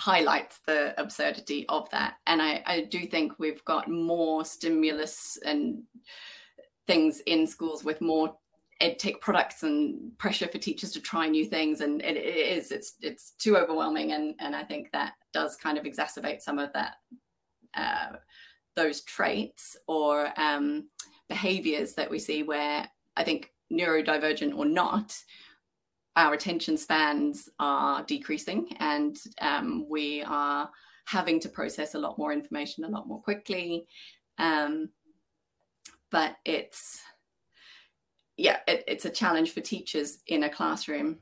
highlights 0.00 0.60
the 0.66 0.98
absurdity 0.98 1.66
of 1.68 1.88
that. 1.90 2.14
And 2.26 2.40
I, 2.40 2.62
I 2.66 2.80
do 2.90 3.06
think 3.06 3.38
we've 3.38 3.62
got 3.66 3.86
more 3.86 4.46
stimulus 4.46 5.38
and 5.44 5.82
things 6.86 7.20
in 7.26 7.46
schools 7.46 7.84
with 7.84 8.00
more 8.00 8.34
ed 8.80 8.98
tech 8.98 9.20
products 9.20 9.62
and 9.62 10.16
pressure 10.16 10.48
for 10.48 10.56
teachers 10.56 10.90
to 10.92 11.00
try 11.00 11.28
new 11.28 11.44
things 11.44 11.82
and 11.82 12.00
it, 12.00 12.16
it 12.16 12.56
is 12.56 12.72
it's 12.72 12.94
it's 13.02 13.32
too 13.32 13.58
overwhelming 13.58 14.12
and 14.12 14.34
and 14.38 14.56
i 14.56 14.64
think 14.64 14.90
that 14.90 15.12
does 15.34 15.54
kind 15.54 15.76
of 15.76 15.84
exacerbate 15.84 16.40
some 16.40 16.58
of 16.58 16.72
that 16.72 16.94
uh, 17.76 18.16
those 18.74 19.02
traits 19.02 19.76
or 19.86 20.32
um, 20.40 20.88
behaviors 21.28 21.92
that 21.92 22.10
we 22.10 22.18
see 22.18 22.42
where 22.42 22.88
i 23.18 23.22
think 23.22 23.52
neurodivergent 23.70 24.56
or 24.56 24.64
not 24.64 25.14
our 26.16 26.34
attention 26.34 26.76
spans 26.76 27.48
are 27.58 28.02
decreasing 28.04 28.68
and 28.80 29.16
um, 29.40 29.86
we 29.88 30.22
are 30.22 30.68
having 31.06 31.40
to 31.40 31.48
process 31.48 31.94
a 31.94 31.98
lot 31.98 32.18
more 32.18 32.32
information 32.32 32.84
a 32.84 32.88
lot 32.88 33.08
more 33.08 33.20
quickly. 33.20 33.86
Um, 34.38 34.90
but 36.10 36.36
it's 36.44 37.02
yeah 38.36 38.58
it, 38.66 38.84
it's 38.88 39.04
a 39.04 39.10
challenge 39.10 39.52
for 39.52 39.60
teachers 39.60 40.18
in 40.26 40.44
a 40.44 40.50
classroom 40.50 41.18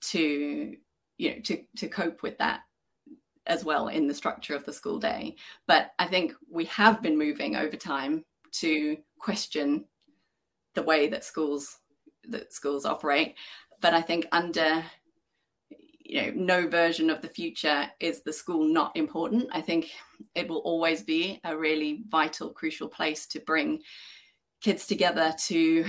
to 0.00 0.76
you 1.18 1.30
know 1.30 1.40
to 1.42 1.62
to 1.76 1.88
cope 1.88 2.22
with 2.22 2.38
that 2.38 2.60
as 3.46 3.64
well 3.64 3.88
in 3.88 4.06
the 4.06 4.14
structure 4.14 4.54
of 4.54 4.64
the 4.64 4.72
school 4.72 4.98
day. 4.98 5.36
But 5.66 5.92
i 5.98 6.06
think 6.06 6.34
we 6.50 6.64
have 6.66 7.02
been 7.02 7.18
moving 7.18 7.56
over 7.56 7.76
time 7.76 8.24
to 8.52 8.96
question 9.18 9.84
the 10.74 10.82
way 10.82 11.08
that 11.08 11.24
schools 11.24 11.78
that 12.28 12.52
schools 12.52 12.84
operate 12.84 13.34
but 13.80 13.94
i 13.94 14.00
think 14.00 14.26
under 14.32 14.84
you 16.10 16.22
know 16.22 16.32
no 16.34 16.68
version 16.68 17.08
of 17.08 17.22
the 17.22 17.28
future 17.28 17.88
is 18.00 18.20
the 18.20 18.32
school 18.32 18.64
not 18.64 18.96
important. 18.96 19.48
I 19.52 19.60
think 19.60 19.90
it 20.34 20.48
will 20.48 20.58
always 20.58 21.04
be 21.04 21.40
a 21.44 21.56
really 21.56 22.02
vital 22.08 22.50
crucial 22.50 22.88
place 22.88 23.26
to 23.28 23.40
bring 23.40 23.80
kids 24.60 24.86
together 24.86 25.32
to 25.46 25.84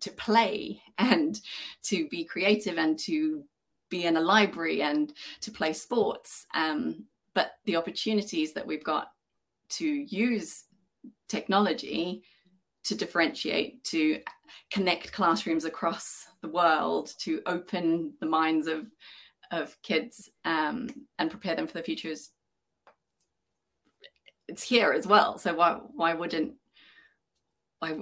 to 0.00 0.10
play 0.12 0.82
and 0.98 1.40
to 1.84 2.06
be 2.08 2.24
creative 2.24 2.76
and 2.76 2.98
to 3.00 3.42
be 3.88 4.04
in 4.04 4.18
a 4.18 4.20
library 4.20 4.82
and 4.82 5.14
to 5.40 5.50
play 5.50 5.72
sports. 5.72 6.46
Um, 6.54 7.06
but 7.32 7.52
the 7.64 7.76
opportunities 7.76 8.52
that 8.52 8.66
we've 8.66 8.84
got 8.84 9.12
to 9.70 9.86
use 9.86 10.64
technology 11.26 12.22
to 12.88 12.94
differentiate 12.94 13.84
to 13.84 14.20
connect 14.70 15.12
classrooms 15.12 15.64
across 15.64 16.26
the 16.42 16.48
world 16.48 17.12
to 17.18 17.40
open 17.46 18.12
the 18.20 18.26
minds 18.26 18.66
of 18.66 18.86
of 19.50 19.76
kids 19.82 20.28
um, 20.44 20.88
and 21.18 21.30
prepare 21.30 21.54
them 21.54 21.66
for 21.66 21.72
the 21.72 21.82
futures 21.82 22.32
it's 24.48 24.62
here 24.62 24.92
as 24.92 25.06
well. 25.06 25.38
So 25.38 25.54
why 25.54 25.78
why 25.94 26.14
wouldn't 26.14 26.54
why 27.78 28.00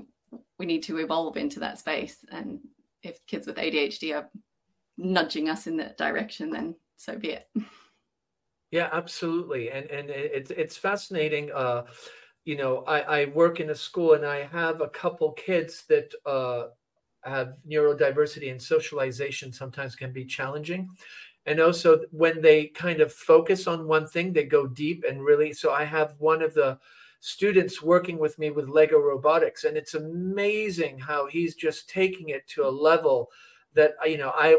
we 0.58 0.66
need 0.66 0.84
to 0.84 0.98
evolve 0.98 1.36
into 1.36 1.60
that 1.60 1.78
space? 1.78 2.24
And 2.30 2.60
if 3.02 3.24
kids 3.26 3.46
with 3.46 3.56
adhd 3.56 4.14
are 4.16 4.30
nudging 4.96 5.48
us 5.48 5.66
in 5.66 5.76
that 5.76 5.98
direction 5.98 6.50
then 6.50 6.74
so 6.96 7.16
be 7.16 7.30
it. 7.32 7.48
Yeah 8.70 8.88
absolutely. 8.92 9.70
And 9.70 9.90
and 9.90 10.08
it's 10.10 10.50
it's 10.50 10.76
fascinating 10.76 11.50
uh 11.54 11.82
you 12.46 12.56
know 12.56 12.78
i 12.86 13.00
i 13.00 13.24
work 13.26 13.60
in 13.60 13.70
a 13.70 13.74
school 13.74 14.14
and 14.14 14.24
i 14.24 14.44
have 14.44 14.80
a 14.80 14.88
couple 14.88 15.32
kids 15.32 15.84
that 15.88 16.10
uh 16.24 16.68
have 17.26 17.54
neurodiversity 17.68 18.50
and 18.50 18.62
socialization 18.62 19.52
sometimes 19.52 19.96
can 19.96 20.12
be 20.12 20.24
challenging. 20.24 20.88
And 21.44 21.60
also 21.60 22.02
when 22.12 22.40
they 22.40 22.66
kind 22.66 23.00
of 23.00 23.12
focus 23.12 23.66
on 23.66 23.88
one 23.88 24.06
thing 24.06 24.32
they 24.32 24.44
go 24.44 24.66
deep 24.66 25.04
and 25.08 25.24
really 25.24 25.52
so 25.52 25.72
i 25.72 25.84
have 25.84 26.14
one 26.18 26.42
of 26.42 26.54
the 26.54 26.78
students 27.20 27.82
working 27.82 28.18
with 28.18 28.38
me 28.38 28.50
with 28.50 28.68
lego 28.68 28.98
robotics 28.98 29.64
and 29.64 29.76
it's 29.76 29.94
amazing 29.94 30.98
how 30.98 31.26
he's 31.26 31.54
just 31.54 31.88
taking 31.88 32.28
it 32.30 32.46
to 32.48 32.66
a 32.66 32.68
level 32.68 33.28
that 33.74 33.94
you 34.04 34.18
know 34.18 34.32
i 34.34 34.56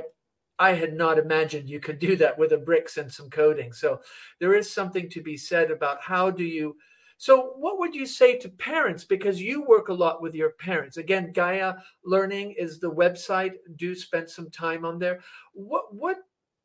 i 0.60 0.74
had 0.74 0.94
not 0.94 1.20
imagined 1.20 1.70
you 1.70 1.80
could 1.80 2.00
do 2.00 2.16
that 2.16 2.38
with 2.38 2.54
a 2.54 2.58
bricks 2.58 2.98
and 2.98 3.12
some 3.12 3.30
coding. 3.30 3.72
So 3.74 4.02
there 4.40 4.56
is 4.56 4.70
something 4.72 5.10
to 5.10 5.22
be 5.22 5.38
said 5.38 5.72
about 5.72 6.02
how 6.02 6.32
do 6.32 6.44
you 6.44 6.76
so, 7.20 7.54
what 7.58 7.80
would 7.80 7.96
you 7.96 8.06
say 8.06 8.38
to 8.38 8.50
parents? 8.50 9.04
Because 9.04 9.42
you 9.42 9.64
work 9.64 9.90
a 9.90 9.94
lot 9.94 10.22
with 10.22 10.36
your 10.36 10.52
parents. 10.52 10.98
Again, 10.98 11.32
Gaia 11.34 11.76
Learning 12.06 12.54
is 12.58 12.80
the 12.80 12.92
website. 12.92 13.54
Do 13.76 13.96
spend 13.96 14.30
some 14.30 14.52
time 14.52 14.86
on 14.86 15.00
there. 15.00 15.22
What 15.54 15.94
what 15.94 16.18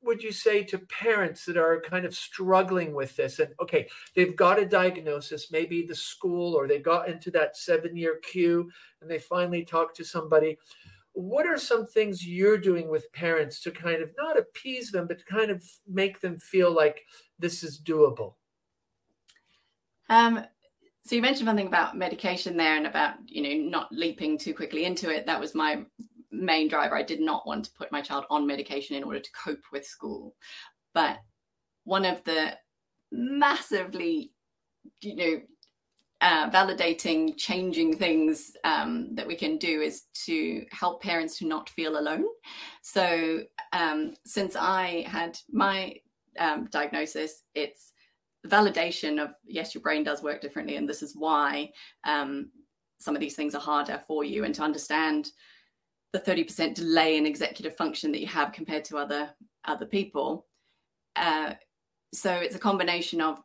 would 0.03 0.23
you 0.23 0.33
say 0.33 0.65
to 0.65 0.79
parents 0.79 1.45
that 1.45 1.57
are 1.57 1.81
kind 1.81 2.05
of 2.05 2.15
struggling 2.15 2.93
with 2.93 3.15
this 3.15 3.39
and 3.39 3.55
okay 3.61 3.89
they've 4.17 4.35
got 4.35 4.59
a 4.59 4.67
diagnosis 4.67 5.53
maybe 5.53 5.87
the 5.87 5.95
school 5.95 6.55
or 6.55 6.67
they 6.67 6.81
got 6.81 7.09
into 7.09 7.31
that 7.31 7.57
seven 7.57 7.97
year 7.97 8.19
queue 8.23 8.69
and 9.01 9.09
they 9.09 9.21
finally 9.21 9.65
talk 9.65 9.95
to 9.95 10.05
somebody 10.05 10.59
what 11.13 11.47
are 11.47 11.57
some 11.57 11.87
things 11.87 12.27
you're 12.27 12.59
doing 12.59 12.89
with 12.89 13.13
parents 13.13 13.61
to 13.61 13.71
kind 13.71 14.03
of 14.03 14.11
not 14.19 14.37
appease 14.37 14.91
them 14.91 15.07
but 15.07 15.21
to 15.21 15.25
kind 15.25 15.53
of 15.53 15.65
make 15.87 16.21
them 16.21 16.37
feel 16.37 16.73
like 16.73 17.05
this 17.39 17.63
is 17.63 17.81
doable 17.81 18.35
um, 20.13 20.45
so 21.05 21.17
you 21.17 21.23
mentioned 21.23 21.47
one 21.47 21.57
thing 21.57 21.67
about 21.67 21.97
medication 21.97 22.57
there 22.57 22.77
and 22.77 22.87
about 22.87 23.15
you 23.27 23.43
know 23.43 23.71
not 23.71 23.89
leaping 23.91 24.39
too 24.39 24.55
quickly 24.55 24.85
into 24.85 25.11
it 25.11 25.27
that 25.27 25.41
was 25.41 25.55
my 25.55 25.85
main 26.33 26.67
driver. 26.69 26.97
I 26.97 27.03
did 27.03 27.21
not 27.21 27.47
want 27.47 27.67
to 27.67 27.71
put 27.73 27.93
my 27.93 28.01
child 28.01 28.25
on 28.31 28.47
medication 28.47 28.97
in 28.97 29.05
order 29.05 29.21
to 29.21 29.31
cope 29.33 29.63
with 29.71 29.87
school. 29.87 30.35
But 30.95 31.19
one 31.85 32.05
of 32.05 32.25
the 32.25 32.57
massively, 33.13 34.33
you 35.01 35.17
know, 35.17 35.41
uh, 36.21 36.51
validating, 36.51 37.37
changing 37.37 37.97
things 37.97 38.53
um, 38.65 39.15
that 39.15 39.27
we 39.27 39.35
can 39.35 39.59
do 39.59 39.81
is 39.81 40.05
to 40.27 40.65
help 40.71 41.03
parents 41.03 41.39
to 41.39 41.47
not 41.47 41.69
feel 41.69 41.99
alone. 41.99 42.25
So, 42.83 43.43
um, 43.73 44.15
since 44.25 44.55
I 44.55 45.05
had 45.09 45.37
my 45.51 45.97
um, 46.39 46.69
diagnosis, 46.71 47.43
it's 47.57 47.92
validation 48.47 49.23
of 49.23 49.31
yes, 49.45 49.75
your 49.75 49.83
brain 49.83 50.05
does 50.05 50.23
work 50.23 50.41
differently, 50.41 50.77
and 50.77 50.89
this 50.89 51.03
is 51.03 51.15
why 51.17 51.71
um, 52.05 52.51
some 52.99 53.15
of 53.15 53.21
these 53.21 53.37
things 53.37 53.55
are 53.55 53.61
harder 53.61 54.01
for 54.07 54.25
you, 54.25 54.45
and 54.45 54.55
to 54.55 54.63
understand 54.63 55.31
the 56.13 56.21
30% 56.21 56.75
delay 56.75 57.17
in 57.17 57.25
executive 57.25 57.77
function 57.77 58.13
that 58.13 58.21
you 58.21 58.27
have 58.27 58.53
compared 58.53 58.85
to 58.85 58.99
other 58.99 59.31
other 59.65 59.87
people 59.87 60.47
uh, 61.17 61.55
so 62.13 62.35
it's 62.35 62.57
a 62.57 62.59
combination 62.59 63.21
of 63.21 63.41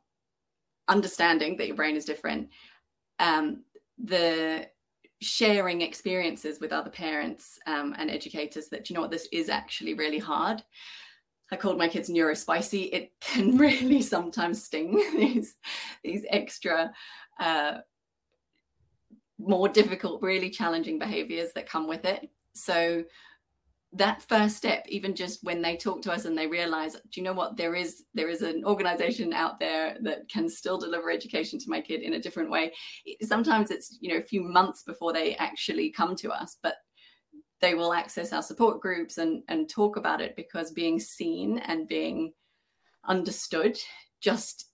understanding 0.90 1.56
that 1.56 1.68
your 1.68 1.76
brain 1.76 1.96
is 1.96 2.06
different 2.06 2.50
um, 3.20 3.64
the 4.04 4.68
sharing 5.22 5.82
experiences 5.82 6.60
with 6.60 6.72
other 6.72 6.90
parents 6.90 7.60
um, 7.66 7.96
and 7.98 8.12
educators 8.12 8.68
that 8.70 8.90
you 8.90 8.94
know 8.94 9.02
what? 9.02 9.12
This 9.12 9.28
is 9.32 9.50
actually 9.50 9.94
really 9.94 10.20
hard 10.20 10.64
I 11.52 11.56
called 11.56 11.78
my 11.78 11.88
kids 11.88 12.10
neurospicy. 12.10 12.90
It 12.92 13.12
can 13.22 13.58
really 13.58 14.02
sometimes 14.02 14.64
sting 14.64 14.96
these 15.16 15.56
these 16.04 16.26
extra 16.30 16.92
uh, 17.40 17.78
more 19.40 19.70
difficult, 19.70 20.22
really 20.22 20.50
challenging 20.50 21.00
behaviors 21.00 21.52
that 21.54 21.70
come 21.70 21.88
with 21.88 22.06
it. 22.06 22.30
So 22.54 23.04
that 23.94 24.22
first 24.24 24.58
step 24.58 24.86
even 24.90 25.16
just 25.16 25.44
when 25.44 25.62
they 25.62 25.78
talk 25.78 26.02
to 26.02 26.12
us 26.12 26.26
and 26.26 26.38
they 26.38 26.46
realize 26.46 26.94
do 26.94 27.00
you 27.16 27.24
know 27.24 27.34
what 27.34 27.56
there 27.56 27.74
is 27.74 28.04
there 28.14 28.28
is 28.28 28.42
an 28.42 28.64
organization 28.66 29.32
out 29.32 29.60
there 29.60 29.98
that 30.02 30.28
can 30.30 30.50
still 30.50 30.78
deliver 30.78 31.10
education 31.10 31.58
to 31.58 31.70
my 31.70 31.80
kid 31.80 32.02
in 32.02 32.14
a 32.14 32.20
different 32.20 32.50
way 32.50 32.72
sometimes 33.22 33.72
it's 33.72 33.98
you 34.02 34.10
know 34.10 34.18
a 34.18 34.22
few 34.22 34.44
months 34.44 34.84
before 34.84 35.14
they 35.14 35.36
actually 35.36 35.90
come 35.90 36.18
to 36.18 36.30
us 36.30 36.58
but 36.62 36.76
they 37.62 37.74
will 37.74 37.94
access 37.94 38.34
our 38.34 38.44
support 38.44 38.82
groups 38.82 39.18
and 39.18 39.44
and 39.48 39.70
talk 39.70 39.98
about 39.98 40.22
it 40.22 40.36
because 40.36 40.72
being 40.72 41.00
seen 41.00 41.60
and 41.60 41.88
being 41.88 42.34
understood 43.06 43.78
just 44.22 44.70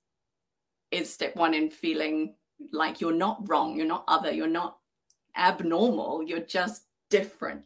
is 0.92 1.12
step 1.12 1.36
one 1.36 1.54
in 1.54 1.70
feeling 1.70 2.36
like 2.72 3.02
you're 3.02 3.14
not 3.14 3.48
wrong 3.50 3.76
you're 3.76 3.86
not 3.86 4.04
other 4.08 4.32
you're 4.32 4.48
not 4.48 4.78
abnormal 5.36 6.24
you're 6.24 6.40
just 6.40 6.86
different. 7.14 7.64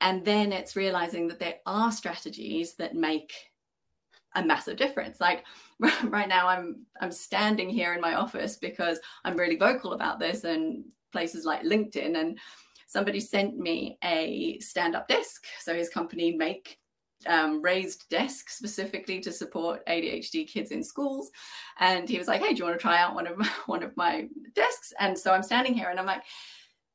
And 0.00 0.24
then 0.24 0.52
it's 0.52 0.74
realizing 0.74 1.28
that 1.28 1.38
there 1.38 1.58
are 1.64 1.92
strategies 1.92 2.74
that 2.74 2.96
make 2.96 3.32
a 4.34 4.44
massive 4.44 4.76
difference. 4.76 5.20
Like 5.20 5.44
right 6.04 6.28
now 6.28 6.48
I'm 6.48 6.84
I'm 7.00 7.12
standing 7.12 7.70
here 7.70 7.94
in 7.94 8.00
my 8.00 8.14
office 8.14 8.56
because 8.56 8.98
I'm 9.24 9.36
really 9.36 9.54
vocal 9.54 9.92
about 9.92 10.18
this 10.18 10.42
and 10.42 10.84
places 11.12 11.44
like 11.44 11.62
LinkedIn 11.62 12.18
and 12.20 12.36
somebody 12.88 13.20
sent 13.20 13.56
me 13.56 13.98
a 14.02 14.58
stand-up 14.58 15.06
desk. 15.06 15.44
So 15.60 15.74
his 15.74 15.90
company 15.90 16.34
make 16.34 16.78
um, 17.26 17.60
raised 17.62 18.08
desk 18.08 18.48
specifically 18.48 19.20
to 19.20 19.30
support 19.30 19.86
ADHD 19.86 20.48
kids 20.48 20.70
in 20.70 20.82
schools. 20.82 21.30
And 21.78 22.08
he 22.08 22.18
was 22.18 22.28
like, 22.28 22.40
"Hey, 22.40 22.54
do 22.54 22.58
you 22.58 22.64
want 22.64 22.78
to 22.78 22.82
try 22.82 22.98
out 22.98 23.14
one 23.14 23.26
of 23.26 23.36
my, 23.36 23.48
one 23.66 23.82
of 23.82 23.96
my 23.96 24.28
desks?" 24.54 24.92
And 24.98 25.16
so 25.16 25.32
I'm 25.32 25.42
standing 25.42 25.74
here, 25.74 25.90
and 25.90 25.98
I'm 25.98 26.06
like, 26.06 26.22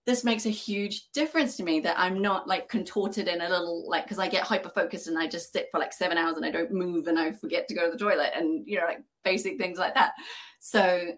"This 0.05 0.23
makes 0.23 0.45
a 0.45 0.49
huge 0.49 1.11
difference 1.11 1.57
to 1.57 1.63
me 1.63 1.79
that 1.81 1.99
I'm 1.99 2.21
not 2.21 2.47
like 2.47 2.69
contorted 2.69 3.27
in 3.27 3.41
a 3.41 3.49
little 3.49 3.87
like 3.87 4.05
because 4.05 4.19
I 4.19 4.27
get 4.27 4.43
hyper 4.43 4.69
focused 4.69 5.07
and 5.07 5.17
I 5.17 5.27
just 5.27 5.53
sit 5.53 5.67
for 5.71 5.79
like 5.79 5.93
seven 5.93 6.17
hours 6.17 6.37
and 6.37 6.45
I 6.45 6.51
don't 6.51 6.71
move 6.71 7.07
and 7.07 7.19
I 7.19 7.33
forget 7.33 7.67
to 7.67 7.75
go 7.75 7.85
to 7.85 7.91
the 7.91 8.03
toilet 8.03 8.31
and 8.35 8.67
you 8.67 8.79
know 8.79 8.85
like 8.85 9.03
basic 9.23 9.57
things 9.57 9.77
like 9.77 9.93
that." 9.95 10.13
So 10.59 11.13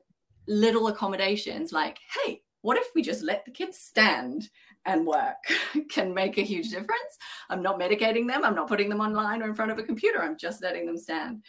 little 0.47 0.87
accommodations 0.87 1.71
like, 1.71 1.99
"Hey." 2.25 2.41
What 2.65 2.79
if 2.79 2.87
we 2.95 3.03
just 3.03 3.21
let 3.21 3.45
the 3.45 3.51
kids 3.51 3.77
stand 3.77 4.49
and 4.85 5.05
work 5.05 5.37
can 5.89 6.13
make 6.13 6.37
a 6.37 6.43
huge 6.43 6.69
difference. 6.69 7.17
I'm 7.49 7.61
not 7.61 7.79
medicating 7.79 8.27
them, 8.27 8.43
I'm 8.43 8.55
not 8.55 8.67
putting 8.67 8.89
them 8.89 9.01
online 9.01 9.41
or 9.41 9.47
in 9.47 9.55
front 9.55 9.71
of 9.71 9.79
a 9.79 9.83
computer, 9.83 10.21
I'm 10.21 10.37
just 10.37 10.61
letting 10.61 10.85
them 10.85 10.97
stand. 10.97 11.43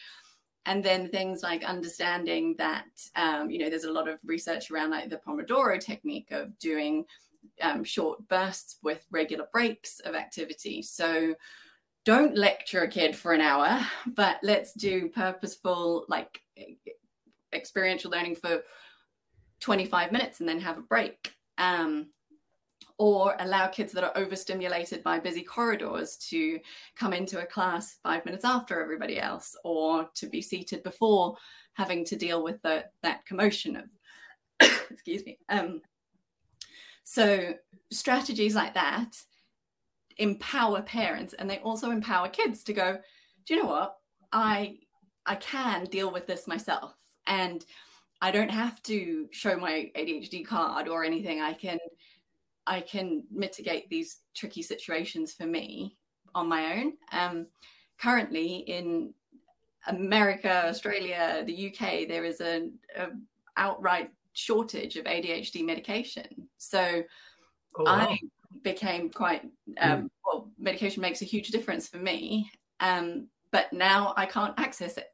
And 0.65 0.83
then 0.83 1.09
things 1.09 1.43
like 1.45 1.63
understanding 1.63 2.57
that, 2.59 2.87
um, 3.15 3.51
you 3.51 3.59
know, 3.59 3.71
there's 3.71 3.85
a 3.85 3.93
lot 3.93 4.09
of 4.09 4.19
research 4.25 4.71
around 4.71 4.91
like 4.91 5.09
the 5.09 5.21
Pomodoro 5.25 5.79
technique 5.79 6.33
of 6.33 6.59
doing 6.59 7.05
um, 7.63 7.85
short 7.85 8.27
bursts 8.27 8.79
with 8.83 9.07
regular 9.13 9.47
breaks 9.53 10.01
of 10.01 10.17
activity. 10.17 10.83
So 10.83 11.37
don't 12.05 12.37
lecture 12.37 12.83
a 12.83 12.89
kid 12.89 13.17
for 13.17 13.33
an 13.33 13.41
hour, 13.41 13.81
but 14.07 14.39
let's 14.43 14.73
do 14.73 15.09
purposeful, 15.09 16.05
like 16.09 16.41
experiential 17.53 18.11
learning 18.11 18.37
for 18.37 18.63
25 19.61 20.13
minutes 20.13 20.41
and 20.41 20.49
then 20.49 20.61
have 20.61 20.79
a 20.79 20.83
break. 20.83 21.33
Um, 21.59 22.09
or 22.99 23.37
allow 23.41 23.67
kids 23.67 23.93
that 23.93 24.05
are 24.05 24.17
overstimulated 24.17 25.03
by 25.03 25.19
busy 25.19 25.43
corridors 25.43 26.17
to 26.17 26.59
come 26.95 27.13
into 27.13 27.41
a 27.41 27.47
class 27.47 27.99
five 28.03 28.25
minutes 28.25 28.45
after 28.45 28.81
everybody 28.81 29.21
else, 29.21 29.57
or 29.65 30.09
to 30.15 30.27
be 30.27 30.41
seated 30.41 30.83
before 30.83 31.37
having 31.75 32.05
to 32.05 32.17
deal 32.17 32.43
with 32.43 32.61
the, 32.63 32.85
that 33.03 33.25
commotion 33.27 33.77
of, 33.77 33.85
excuse 34.91 35.25
me. 35.27 35.39
Um, 35.49 35.83
so 37.05 37.55
strategies 37.91 38.55
like 38.55 38.75
that 38.75 39.17
empower 40.19 40.83
parents, 40.83 41.35
and 41.35 41.49
they 41.49 41.59
also 41.59 41.91
empower 41.91 42.29
kids 42.29 42.65
to 42.65 42.73
go, 42.73 42.99
do 43.47 43.55
you 43.55 43.63
know 43.63 43.69
what? 43.69 43.97
I 44.33 44.79
I 45.25 45.37
can 45.37 45.85
deal 45.87 46.11
with 46.13 46.27
this 46.27 46.47
myself, 46.47 46.95
and 47.27 47.65
I 48.21 48.31
don't 48.31 48.51
have 48.51 48.83
to 48.85 49.29
show 49.31 49.57
my 49.57 49.91
ADHD 49.97 50.47
card 50.47 50.89
or 50.89 51.05
anything. 51.05 51.41
I 51.41 51.53
can 51.53 51.79
I 52.67 52.81
can 52.81 53.25
mitigate 53.31 53.89
these 53.89 54.19
tricky 54.35 54.63
situations 54.63 55.33
for 55.33 55.47
me 55.47 55.97
on 56.35 56.49
my 56.49 56.79
own. 56.79 56.93
Um, 57.13 57.47
currently, 57.99 58.65
in 58.67 59.15
America, 59.87 60.67
Australia, 60.67 61.45
the 61.47 61.69
UK, 61.73 62.09
there 62.09 62.25
is 62.25 62.41
an 62.41 62.73
outright 63.57 64.11
shortage 64.33 64.97
of 64.97 65.05
ADHD 65.05 65.65
medication. 65.65 66.49
So 66.59 67.03
oh, 67.79 67.85
wow. 67.85 68.09
I 68.11 68.19
became 68.63 69.11
quite 69.11 69.43
um, 69.81 70.03
mm. 70.03 70.11
well. 70.25 70.51
Medication 70.59 71.01
makes 71.01 71.23
a 71.23 71.27
huge 71.27 71.49
difference 71.49 71.89
for 71.89 71.99
me, 71.99 72.51
um, 72.81 73.29
but 73.51 73.73
now 73.73 74.13
I 74.17 74.27
can't 74.27 74.55
access 74.59 74.97
it. 74.97 75.09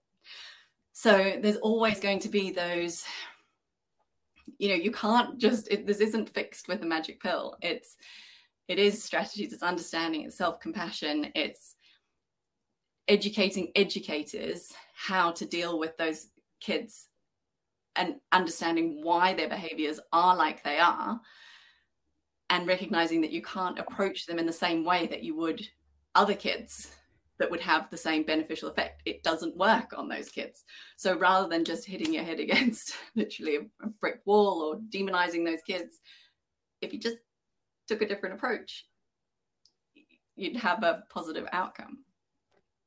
So 0.92 1.38
there's 1.40 1.56
always 1.56 2.00
going 2.00 2.20
to 2.20 2.28
be 2.28 2.50
those 2.50 3.04
you 4.59 4.68
know 4.68 4.74
you 4.74 4.90
can't 4.90 5.38
just 5.38 5.68
it, 5.70 5.87
this 5.87 6.00
isn't 6.00 6.28
fixed 6.28 6.68
with 6.68 6.83
a 6.83 6.87
magic 6.87 7.20
pill. 7.22 7.57
It's 7.62 7.96
it 8.68 8.78
is 8.78 9.02
strategies 9.02 9.52
it's 9.52 9.62
understanding 9.62 10.22
it's 10.22 10.37
self-compassion 10.37 11.33
it's 11.35 11.76
educating 13.09 13.72
educators 13.74 14.72
how 14.94 15.33
to 15.33 15.44
deal 15.44 15.78
with 15.78 15.96
those 15.96 16.28
kids 16.61 17.09
and 17.96 18.14
understanding 18.31 19.00
why 19.02 19.35
their 19.35 19.48
behaviors 19.48 20.00
are 20.12 20.37
like 20.37 20.62
they 20.62 20.78
are 20.78 21.20
and 22.50 22.66
recognizing 22.66 23.20
that 23.20 23.33
you 23.33 23.42
can't 23.42 23.78
approach 23.78 24.26
them 24.26 24.38
in 24.38 24.46
the 24.46 24.52
same 24.52 24.85
way 24.85 25.07
that 25.07 25.22
you 25.22 25.37
would 25.37 25.61
other 26.14 26.35
kids 26.35 26.92
that 27.42 27.50
would 27.50 27.61
have 27.61 27.90
the 27.90 27.96
same 27.96 28.22
beneficial 28.22 28.68
effect. 28.68 29.02
It 29.05 29.24
doesn't 29.24 29.57
work 29.57 29.98
on 29.98 30.09
those 30.09 30.28
kids. 30.28 30.62
So 30.96 31.18
rather 31.18 31.48
than 31.48 31.64
just 31.64 31.85
hitting 31.85 32.14
your 32.14 32.22
head 32.22 32.38
against 32.38 32.94
literally 33.16 33.57
a 33.57 33.88
brick 34.00 34.20
wall 34.24 34.62
or 34.62 34.76
demonizing 34.96 35.44
those 35.44 35.59
kids, 35.66 35.98
if 36.81 36.92
you 36.92 37.00
just 37.00 37.16
took 37.88 38.00
a 38.00 38.07
different 38.07 38.37
approach, 38.37 38.87
you'd 40.37 40.55
have 40.55 40.85
a 40.85 41.02
positive 41.11 41.48
outcome. 41.52 42.05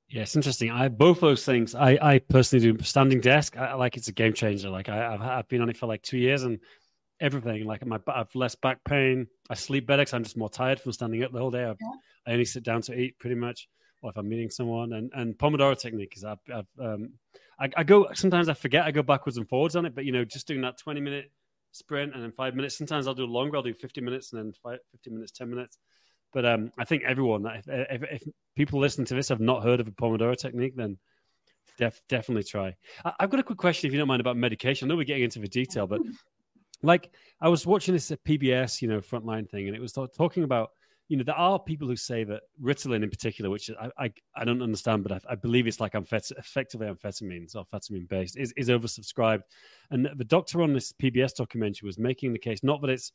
Yeah, 0.07 0.21
it's 0.21 0.37
interesting. 0.37 0.71
I 0.71 0.87
both 0.87 1.19
those 1.19 1.43
things. 1.43 1.75
I 1.75 1.97
I 2.01 2.19
personally 2.19 2.71
do 2.71 2.81
standing 2.81 3.19
desk. 3.19 3.57
I, 3.57 3.73
like 3.73 3.97
it's 3.97 4.07
a 4.07 4.13
game 4.13 4.31
changer. 4.31 4.69
Like 4.69 4.87
I, 4.87 5.11
have 5.11 5.21
I've 5.21 5.47
been 5.49 5.61
on 5.61 5.69
it 5.69 5.75
for 5.75 5.87
like 5.87 6.01
two 6.01 6.17
years 6.17 6.43
and 6.43 6.59
everything. 7.19 7.65
Like 7.65 7.85
my 7.85 7.99
I've 8.07 8.33
less 8.35 8.55
back 8.55 8.85
pain. 8.85 9.27
I 9.49 9.55
sleep 9.55 9.85
better 9.85 10.03
because 10.03 10.13
I'm 10.13 10.23
just 10.23 10.37
more 10.37 10.49
tired 10.49 10.79
from 10.79 10.93
standing 10.93 11.23
up 11.25 11.33
the 11.33 11.39
whole 11.39 11.51
day. 11.51 11.63
Yeah. 11.63 11.87
I 12.25 12.31
only 12.31 12.45
sit 12.45 12.63
down 12.63 12.83
to 12.83 12.97
eat 12.97 13.19
pretty 13.19 13.35
much 13.35 13.67
or 14.05 14.11
if 14.11 14.17
I'm 14.17 14.29
meeting 14.29 14.49
someone. 14.49 14.93
And 14.93 15.11
and 15.15 15.37
Pomodoro 15.37 15.77
technique 15.77 16.13
is 16.15 16.23
I've, 16.23 16.37
I've 16.53 16.67
um, 16.79 17.13
I, 17.59 17.69
I, 17.75 17.83
go 17.83 18.07
sometimes 18.13 18.49
I 18.49 18.53
forget 18.53 18.85
I 18.85 18.91
go 18.91 19.01
backwards 19.01 19.37
and 19.37 19.49
forwards 19.49 19.75
on 19.75 19.85
it, 19.85 19.95
but 19.95 20.05
you 20.05 20.11
know 20.11 20.23
just 20.23 20.47
doing 20.47 20.61
that 20.61 20.77
20 20.77 21.01
minute 21.01 21.31
sprint 21.71 22.13
and 22.13 22.23
then 22.23 22.31
five 22.31 22.55
minutes. 22.55 22.77
Sometimes 22.77 23.07
I'll 23.07 23.13
do 23.13 23.25
longer. 23.25 23.57
I'll 23.57 23.63
do 23.63 23.73
50 23.73 24.01
minutes 24.01 24.31
and 24.31 24.41
then 24.41 24.53
five, 24.63 24.79
50 24.91 25.09
minutes, 25.09 25.31
10 25.31 25.49
minutes. 25.49 25.77
But 26.33 26.45
um, 26.45 26.71
I 26.77 26.85
think 26.85 27.03
everyone, 27.03 27.45
if, 27.45 27.67
if, 27.67 28.03
if, 28.03 28.23
people 28.55 28.79
listening 28.79 29.05
to 29.07 29.15
this 29.15 29.29
have 29.29 29.39
not 29.39 29.63
heard 29.63 29.79
of 29.79 29.87
a 29.87 29.91
Pomodoro 29.91 30.37
technique, 30.37 30.75
then 30.75 30.97
def, 31.77 32.01
definitely 32.09 32.43
try. 32.43 32.75
I, 33.03 33.13
have 33.19 33.29
got 33.29 33.39
a 33.39 33.43
quick 33.43 33.57
question, 33.57 33.87
if 33.87 33.93
you 33.93 33.99
don't 33.99 34.07
mind, 34.07 34.21
about 34.21 34.37
medication. 34.37 34.87
I 34.87 34.89
know 34.89 34.97
we're 34.97 35.05
getting 35.05 35.23
into 35.23 35.39
the 35.39 35.47
detail, 35.47 35.87
but 35.87 36.01
like 36.81 37.11
I 37.41 37.49
was 37.49 37.65
watching 37.65 37.93
this 37.93 38.11
at 38.11 38.23
PBS, 38.23 38.81
you 38.81 38.87
know, 38.87 38.99
frontline 38.99 39.49
thing, 39.49 39.67
and 39.67 39.75
it 39.75 39.81
was 39.81 39.93
talking 39.93 40.43
about 40.43 40.71
you 41.07 41.17
know, 41.17 41.23
there 41.23 41.35
are 41.35 41.59
people 41.59 41.87
who 41.87 41.95
say 41.95 42.23
that 42.23 42.41
Ritalin 42.61 43.03
in 43.03 43.09
particular, 43.09 43.49
which 43.49 43.69
I, 43.79 43.91
I, 43.97 44.13
I 44.35 44.43
don't 44.43 44.63
understand, 44.63 45.03
but 45.03 45.11
I, 45.11 45.19
I, 45.29 45.35
believe 45.35 45.67
it's 45.67 45.79
like 45.79 45.93
amphet- 45.93 46.31
effectively 46.37 46.87
amphetamines 46.87 47.55
or 47.55 47.63
amphetamine 47.63 48.07
based, 48.07 48.37
is, 48.37 48.51
is 48.57 48.69
oversubscribed. 48.69 49.43
And 49.91 50.09
the 50.15 50.23
doctor 50.23 50.63
on 50.63 50.73
this 50.73 50.93
PBS 50.93 51.35
documentary 51.35 51.85
was 51.85 51.99
making 51.99 52.33
the 52.33 52.39
case 52.39 52.63
not 52.63 52.81
that 52.81 52.89
it's 52.89 53.11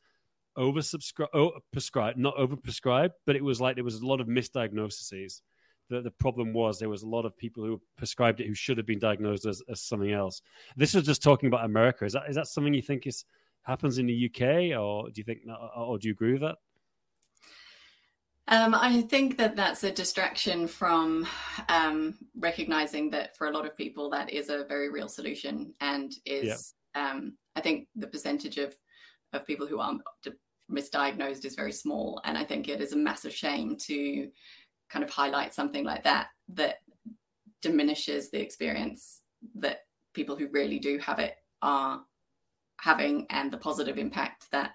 oversubscribed, 0.57 1.29
oh, 1.35 1.53
prescribed, 1.73 2.17
not 2.17 2.37
overprescribed, 2.37 3.13
but 3.27 3.35
it 3.35 3.43
was 3.43 3.61
like 3.61 3.75
there 3.75 3.85
was 3.85 4.01
a 4.01 4.07
lot 4.07 4.21
of 4.21 4.29
misdiagnoses. 4.29 5.41
The, 5.89 6.01
the 6.01 6.13
problem 6.13 6.53
was 6.53 6.79
there 6.79 6.89
was 6.89 7.03
a 7.03 7.09
lot 7.09 7.25
of 7.25 7.37
people 7.37 7.65
who 7.65 7.81
prescribed 7.99 8.41
it 8.41 8.47
who 8.47 8.55
should 8.55 8.77
have 8.77 8.87
been 8.87 9.01
diagnosed 9.01 9.47
as, 9.47 9.61
as 9.69 9.81
something 9.81 10.13
else. 10.13 10.43
This 10.77 10.95
was 10.95 11.05
just 11.05 11.25
talking 11.25 11.49
about 11.49 11.65
America. 11.65 12.05
Is 12.05 12.13
that 12.13 12.29
is 12.29 12.37
that 12.37 12.47
something 12.47 12.73
you 12.73 12.83
think 12.83 13.09
is 13.09 13.25
happens 13.63 13.99
in 13.99 14.07
the 14.07 14.31
UK, 14.31 14.79
or 14.79 15.11
do 15.11 15.15
you 15.17 15.25
think, 15.25 15.41
or 15.77 15.99
do 15.99 16.07
you 16.07 16.13
agree 16.13 16.33
with 16.33 16.43
that? 16.43 16.59
Um, 18.51 18.75
I 18.75 19.03
think 19.03 19.39
that 19.39 19.55
that's 19.55 19.85
a 19.85 19.93
distraction 19.93 20.67
from 20.67 21.25
um, 21.69 22.17
recognizing 22.37 23.09
that 23.11 23.37
for 23.37 23.47
a 23.47 23.53
lot 23.53 23.65
of 23.65 23.77
people 23.77 24.11
that 24.11 24.31
is 24.31 24.49
a 24.49 24.65
very 24.65 24.91
real 24.91 25.09
solution 25.09 25.73
and 25.81 26.13
is 26.27 26.75
yeah. 26.97 27.11
um, 27.11 27.35
I 27.55 27.61
think 27.61 27.87
the 27.95 28.09
percentage 28.09 28.59
of 28.59 28.75
of 29.33 29.47
people 29.47 29.69
who 29.69 29.79
are 29.79 29.95
misdiagnosed 30.69 31.45
is 31.45 31.55
very 31.55 31.71
small, 31.71 32.21
and 32.25 32.37
I 32.37 32.43
think 32.43 32.69
it 32.69 32.81
is 32.81 32.93
a 32.93 32.97
massive 32.97 33.33
shame 33.33 33.77
to 33.83 34.29
kind 34.89 35.05
of 35.05 35.11
highlight 35.11 35.55
something 35.55 35.85
like 35.85 36.03
that 36.03 36.29
that 36.49 36.79
diminishes 37.63 38.31
the 38.31 38.41
experience 38.41 39.21
that 39.55 39.83
people 40.13 40.35
who 40.35 40.49
really 40.49 40.81
do 40.81 40.99
have 40.99 41.21
it 41.21 41.37
are 41.63 42.03
having 42.81 43.27
and 43.31 43.53
the 43.53 43.59
positive 43.59 43.99
impact 43.99 44.47
that 44.51 44.73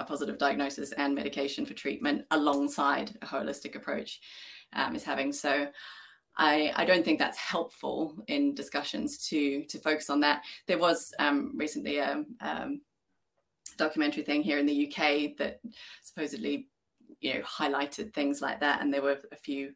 a 0.00 0.04
positive 0.04 0.38
diagnosis 0.38 0.92
and 0.92 1.14
medication 1.14 1.64
for 1.64 1.74
treatment 1.74 2.24
alongside 2.30 3.16
a 3.22 3.26
holistic 3.26 3.76
approach 3.76 4.20
um, 4.72 4.96
is 4.96 5.04
having. 5.04 5.32
So 5.32 5.68
I, 6.36 6.72
I, 6.76 6.84
don't 6.84 7.04
think 7.04 7.18
that's 7.18 7.36
helpful 7.36 8.14
in 8.28 8.54
discussions 8.54 9.18
to 9.28 9.64
to 9.64 9.78
focus 9.78 10.10
on 10.10 10.20
that. 10.20 10.42
There 10.66 10.78
was 10.78 11.12
um, 11.18 11.52
recently 11.54 11.98
a 11.98 12.24
um, 12.40 12.80
documentary 13.76 14.22
thing 14.22 14.42
here 14.42 14.58
in 14.58 14.66
the 14.66 14.86
UK 14.88 15.36
that 15.38 15.60
supposedly 16.02 16.68
you 17.20 17.34
know 17.34 17.40
highlighted 17.40 18.14
things 18.14 18.40
like 18.40 18.60
that, 18.60 18.80
and 18.80 18.92
there 18.92 19.02
were 19.02 19.18
a 19.32 19.36
few 19.36 19.72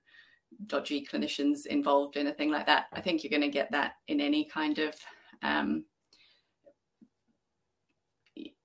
dodgy 0.67 1.07
clinicians 1.11 1.67
involved 1.67 2.17
in 2.17 2.29
a 2.29 2.33
thing 2.33 2.51
like 2.51 2.67
that. 2.67 2.87
I 2.93 3.01
think 3.01 3.23
you're 3.23 3.37
going 3.37 3.43
to 3.43 3.49
get 3.49 3.71
that 3.73 3.95
in 4.09 4.21
any 4.21 4.45
kind 4.45 4.79
of 4.79 4.95
um, 5.43 5.85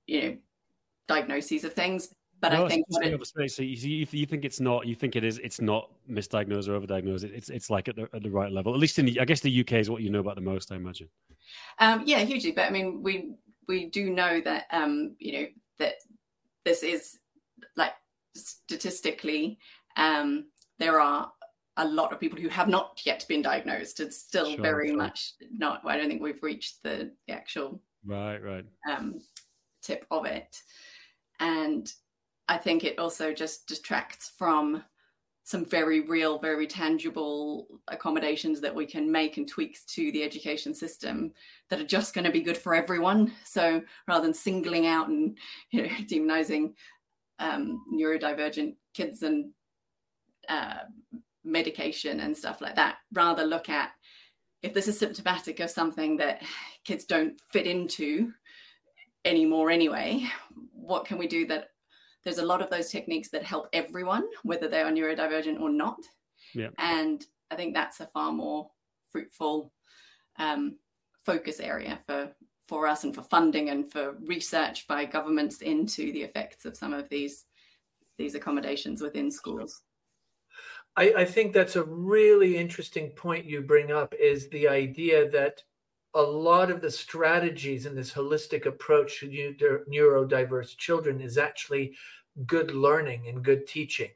you 0.06 0.22
know 0.22 0.38
diagnoses 1.10 1.65
of 1.65 1.74
things. 1.74 2.15
But 2.41 2.54
no, 2.54 2.65
I 2.65 2.69
think 2.69 2.86
it, 2.89 3.52
so 3.52 3.62
you, 3.62 4.08
you 4.10 4.26
think 4.26 4.45
it's 4.45 4.62
not, 4.62 4.88
you 4.88 4.95
think 4.95 5.17
it 5.17 5.26
is, 5.26 5.39
it's 5.39 5.60
not 5.60 5.91
misdiagnosed 6.10 6.69
or 6.69 6.80
overdiagnosed. 6.80 7.26
It's 7.26 7.50
it's 7.50 7.69
like 7.69 7.89
at 7.89 7.98
the, 7.98 8.08
at 8.13 8.24
the 8.24 8.30
right 8.30 8.50
level. 8.50 8.74
At 8.74 8.80
least 8.80 8.98
in 8.98 9.06
the, 9.06 9.19
I 9.19 9.26
guess 9.26 9.41
the 9.41 9.60
UK 9.60 9.74
is 9.74 9.89
what 9.89 10.02
you 10.02 10.10
know 10.10 10.22
about 10.22 10.36
the 10.36 10.41
most, 10.41 10.72
I 10.72 10.78
imagine. 10.78 11.10
Um, 11.80 12.04
yeah, 12.06 12.19
hugely. 12.19 12.54
But 12.54 12.67
I 12.67 12.69
mean, 12.69 13.04
we 13.04 13.34
we 13.67 13.88
do 13.88 14.10
know 14.10 14.39
that 14.39 14.67
um, 14.72 15.17
you 15.19 15.34
know 15.34 15.45
that 15.80 15.95
this 16.63 16.82
is 16.82 17.17
like 17.76 17.91
statistically 18.36 19.60
um, 19.98 20.45
there 20.78 21.02
are 21.02 21.32
a 21.78 21.86
lot 21.86 22.12
of 22.12 22.19
people 22.19 22.39
who 22.39 22.50
have 22.50 22.67
not 22.67 23.02
yet 23.06 23.26
been 23.28 23.41
diagnosed. 23.41 24.00
It's 24.00 24.17
still 24.17 24.52
sure, 24.52 24.62
very 24.62 24.89
sure. 24.89 24.98
much 24.98 25.34
not. 25.52 25.82
I 25.86 25.98
don't 25.98 26.08
think 26.08 26.22
we've 26.22 26.43
reached 26.43 26.84
the, 26.84 27.12
the 27.28 27.34
actual 27.34 27.82
right, 28.06 28.41
right 28.43 28.65
um, 28.89 29.22
tip 29.82 30.06
of 30.12 30.26
it, 30.26 30.58
and 31.39 31.91
I 32.47 32.58
think 32.58 32.84
it 32.84 32.99
also 32.99 33.34
just 33.34 33.67
detracts 33.67 34.32
from 34.38 34.84
some 35.43 35.65
very 35.65 36.02
real, 36.02 36.38
very 36.38 36.67
tangible 36.67 37.67
accommodations 37.88 38.62
that 38.62 38.73
we 38.73 38.86
can 38.86 39.12
make 39.12 39.38
and 39.38 39.47
tweaks 39.47 39.84
to 39.84 40.12
the 40.12 40.23
education 40.23 40.75
system 40.75 41.32
that 41.69 41.80
are 41.80 41.86
just 41.86 42.13
going 42.13 42.25
to 42.25 42.32
be 42.32 42.41
good 42.41 42.58
for 42.58 42.75
everyone. 42.75 43.34
So 43.45 43.82
rather 44.08 44.21
than 44.21 44.34
singling 44.34 44.86
out 44.86 45.08
and 45.08 45.38
you 45.71 45.84
know, 45.84 45.89
demonizing 46.06 46.73
um, 47.39 47.84
neurodivergent 47.91 48.75
kids 48.93 49.23
and 49.23 49.52
uh, 50.49 50.80
medication 51.43 52.19
and 52.19 52.38
stuff 52.38 52.62
like 52.62 52.75
that, 52.75 52.97
rather 53.12 53.43
look 53.43 53.69
at 53.69 53.89
if 54.62 54.73
this 54.73 54.88
is 54.88 54.99
symptomatic 54.99 55.60
of 55.62 55.69
something 55.69 56.17
that 56.17 56.43
kids 56.84 57.06
don't 57.06 57.39
fit 57.52 57.65
into 57.65 58.32
anymore 59.25 59.69
anyway, 59.69 60.28
what 60.89 61.06
can 61.06 61.17
we 61.17 61.28
do 61.28 61.45
that 61.47 61.69
there's 62.23 62.39
a 62.39 62.45
lot 62.45 62.62
of 62.62 62.69
those 62.69 62.89
techniques 62.89 63.30
that 63.30 63.43
help 63.43 63.69
everyone, 63.71 64.25
whether 64.43 64.67
they 64.67 64.82
are 64.82 64.91
neurodivergent 64.91 65.60
or 65.62 65.69
not. 65.69 65.99
Yeah. 66.54 66.69
And 66.78 67.25
I 67.49 67.56
think 67.56 67.73
that's 67.73 68.02
a 68.02 68.08
far 68.08 68.32
more 68.32 68.69
fruitful 69.10 69.71
um, 70.38 70.78
focus 71.25 71.60
area 71.60 71.99
for 72.06 72.32
for 72.67 72.86
us 72.86 73.04
and 73.04 73.15
for 73.15 73.23
funding 73.23 73.69
and 73.69 73.91
for 73.91 74.15
research 74.25 74.88
by 74.88 75.04
governments 75.04 75.62
into 75.62 76.12
the 76.12 76.21
effects 76.21 76.65
of 76.65 76.78
some 76.78 76.93
of 76.93 77.10
these 77.10 77.45
these 78.17 78.36
accommodations 78.36 79.02
within 79.02 79.32
schools. 79.32 79.82
I, 80.95 81.13
I 81.17 81.25
think 81.25 81.54
that's 81.54 81.78
a 81.78 81.84
really 81.84 82.58
interesting 82.58 83.10
point 83.12 83.45
you 83.45 83.62
bring 83.62 83.91
up 83.91 84.13
is 84.19 84.49
the 84.49 84.67
idea 84.67 85.30
that 85.32 85.63
a 86.15 86.22
lot 86.22 86.72
of 86.72 86.82
the 86.82 86.89
strategies 86.89 87.86
in 87.86 87.95
this 87.95 88.12
holistic 88.12 88.65
approach 88.65 89.19
to 89.19 89.84
neurodiverse 89.89 90.76
children 90.78 91.22
is 91.22 91.38
actually 91.38 91.95
good 92.45 92.72
learning 92.72 93.28
and 93.28 93.43
good 93.43 93.67
teaching. 93.67 94.10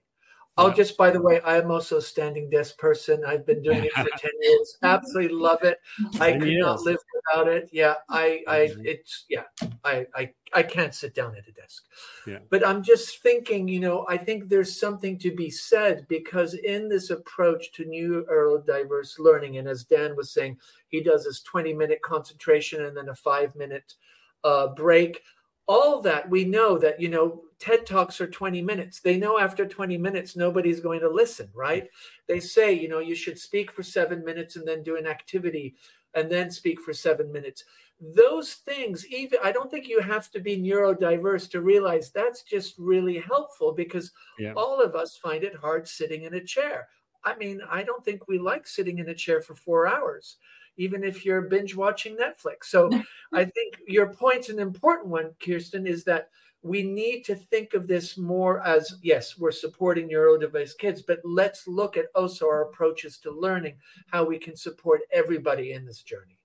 I'll 0.55 0.69
yeah. 0.69 0.75
just, 0.75 0.97
by 0.97 1.09
the 1.09 1.21
way, 1.21 1.41
I'm 1.43 1.71
also 1.71 1.97
a 1.97 2.01
standing 2.01 2.49
desk 2.49 2.77
person. 2.77 3.23
I've 3.25 3.45
been 3.45 3.63
doing 3.63 3.85
it 3.85 3.91
for 3.93 4.03
10 4.17 4.31
years. 4.41 4.77
Absolutely 4.83 5.35
love 5.35 5.63
it. 5.63 5.79
I 6.19 6.33
could 6.33 6.53
not 6.59 6.81
live 6.81 6.99
without 7.15 7.47
it. 7.47 7.69
Yeah, 7.71 7.95
I, 8.09 8.43
I, 8.47 8.57
mm-hmm. 8.59 8.85
it's, 8.85 9.25
yeah, 9.29 9.43
I, 9.83 10.05
I, 10.15 10.31
I 10.53 10.61
can't 10.61 10.93
sit 10.93 11.15
down 11.15 11.35
at 11.35 11.47
a 11.47 11.51
desk. 11.51 11.85
Yeah. 12.27 12.37
But 12.51 12.65
I'm 12.65 12.83
just 12.83 13.23
thinking, 13.23 13.67
you 13.67 13.79
know, 13.79 14.05
I 14.07 14.17
think 14.17 14.47
there's 14.47 14.79
something 14.79 15.17
to 15.19 15.35
be 15.35 15.49
said 15.49 16.05
because 16.07 16.53
in 16.53 16.87
this 16.87 17.09
approach 17.09 17.71
to 17.73 17.85
new 17.85 18.23
neurodiverse 18.29 19.17
learning, 19.17 19.57
and 19.57 19.67
as 19.67 19.83
Dan 19.85 20.15
was 20.15 20.31
saying, 20.31 20.57
he 20.89 21.01
does 21.01 21.25
this 21.25 21.41
20 21.41 21.73
minute 21.73 22.01
concentration 22.03 22.85
and 22.85 22.95
then 22.95 23.09
a 23.09 23.15
five 23.15 23.55
minute 23.55 23.95
uh, 24.43 24.67
break 24.67 25.21
all 25.67 26.02
that 26.02 26.30
we 26.30 26.43
know 26.43 26.78
that 26.78 26.99
you 26.99 27.10
know 27.10 27.41
ted 27.60 27.86
talks 27.86 28.19
are 28.19 28.28
20 28.28 28.62
minutes. 28.62 28.99
They 28.99 29.17
know 29.17 29.39
after 29.39 29.65
20 29.65 29.97
minutes 29.97 30.36
nobody's 30.36 30.80
going 30.80 30.99
to 31.02 31.10
listen 31.10 31.49
right? 31.54 31.89
They 32.28 32.39
say 32.39 32.73
you 32.73 32.89
know 32.89 32.99
you 32.99 33.15
should 33.15 33.39
speak 33.39 33.71
for 33.71 33.84
seven 33.84 34.23
minutes 34.23 34.56
and 34.56 34.67
then 34.67 34.84
do 34.84 34.97
an 34.97 35.08
activity 35.08 35.76
and 36.13 36.30
then 36.30 36.52
speak 36.52 36.80
for 36.82 36.93
seven 36.93 37.32
minutes. 37.32 37.63
Those 38.02 38.56
things 38.56 39.08
even 39.08 39.39
i 39.43 39.52
don't 39.52 39.71
think 39.71 39.88
you 39.88 40.02
have 40.02 40.30
to 40.32 40.39
be 40.41 40.58
neurodiverse 40.58 41.49
to 41.52 41.62
realize 41.62 42.12
that's 42.12 42.43
just 42.43 42.76
really 42.78 43.19
helpful 43.19 43.71
because 43.71 44.12
yeah. 44.38 44.52
all 44.58 44.82
of 44.82 44.95
us 44.95 45.15
find 45.15 45.43
it 45.43 45.56
hard 45.56 45.88
sitting 45.88 46.23
in 46.23 46.34
a 46.34 46.43
chair. 46.43 46.89
I 47.23 47.36
mean 47.38 47.62
i 47.69 47.84
don't 47.84 48.04
think 48.04 48.28
we 48.28 48.38
like 48.39 48.67
sitting 48.67 48.97
in 48.97 49.08
a 49.08 49.15
chair 49.15 49.41
for 49.41 49.56
four 49.56 49.88
hours 49.88 50.38
even 50.77 51.03
if 51.03 51.25
you're 51.25 51.41
binge 51.41 51.75
watching 51.75 52.17
Netflix. 52.17 52.65
So 52.65 52.89
I 53.33 53.45
think 53.45 53.75
your 53.88 54.13
point's 54.13 54.49
an 54.49 54.59
important 54.59 55.09
one, 55.09 55.31
Kirstin, 55.39 55.88
is 55.88 56.03
that 56.05 56.29
we 56.63 56.81
need 56.81 57.23
to 57.25 57.36
think 57.36 57.73
of 57.73 57.88
this 57.88 58.17
more 58.17 58.65
as 58.65 58.95
yes, 59.01 59.38
we're 59.38 59.51
supporting 59.51 60.09
neurodiverse 60.09 60.77
kids, 60.77 61.01
but 61.01 61.19
let's 61.25 61.67
look 61.67 61.97
at 61.97 62.05
also 62.15 62.47
our 62.47 62.63
approaches 62.63 63.17
to 63.19 63.31
learning, 63.31 63.75
how 64.12 64.23
we 64.23 64.39
can 64.39 64.55
support 64.55 65.01
everybody 65.12 65.73
in 65.73 65.86
this 65.86 66.01
journey. 66.01 66.39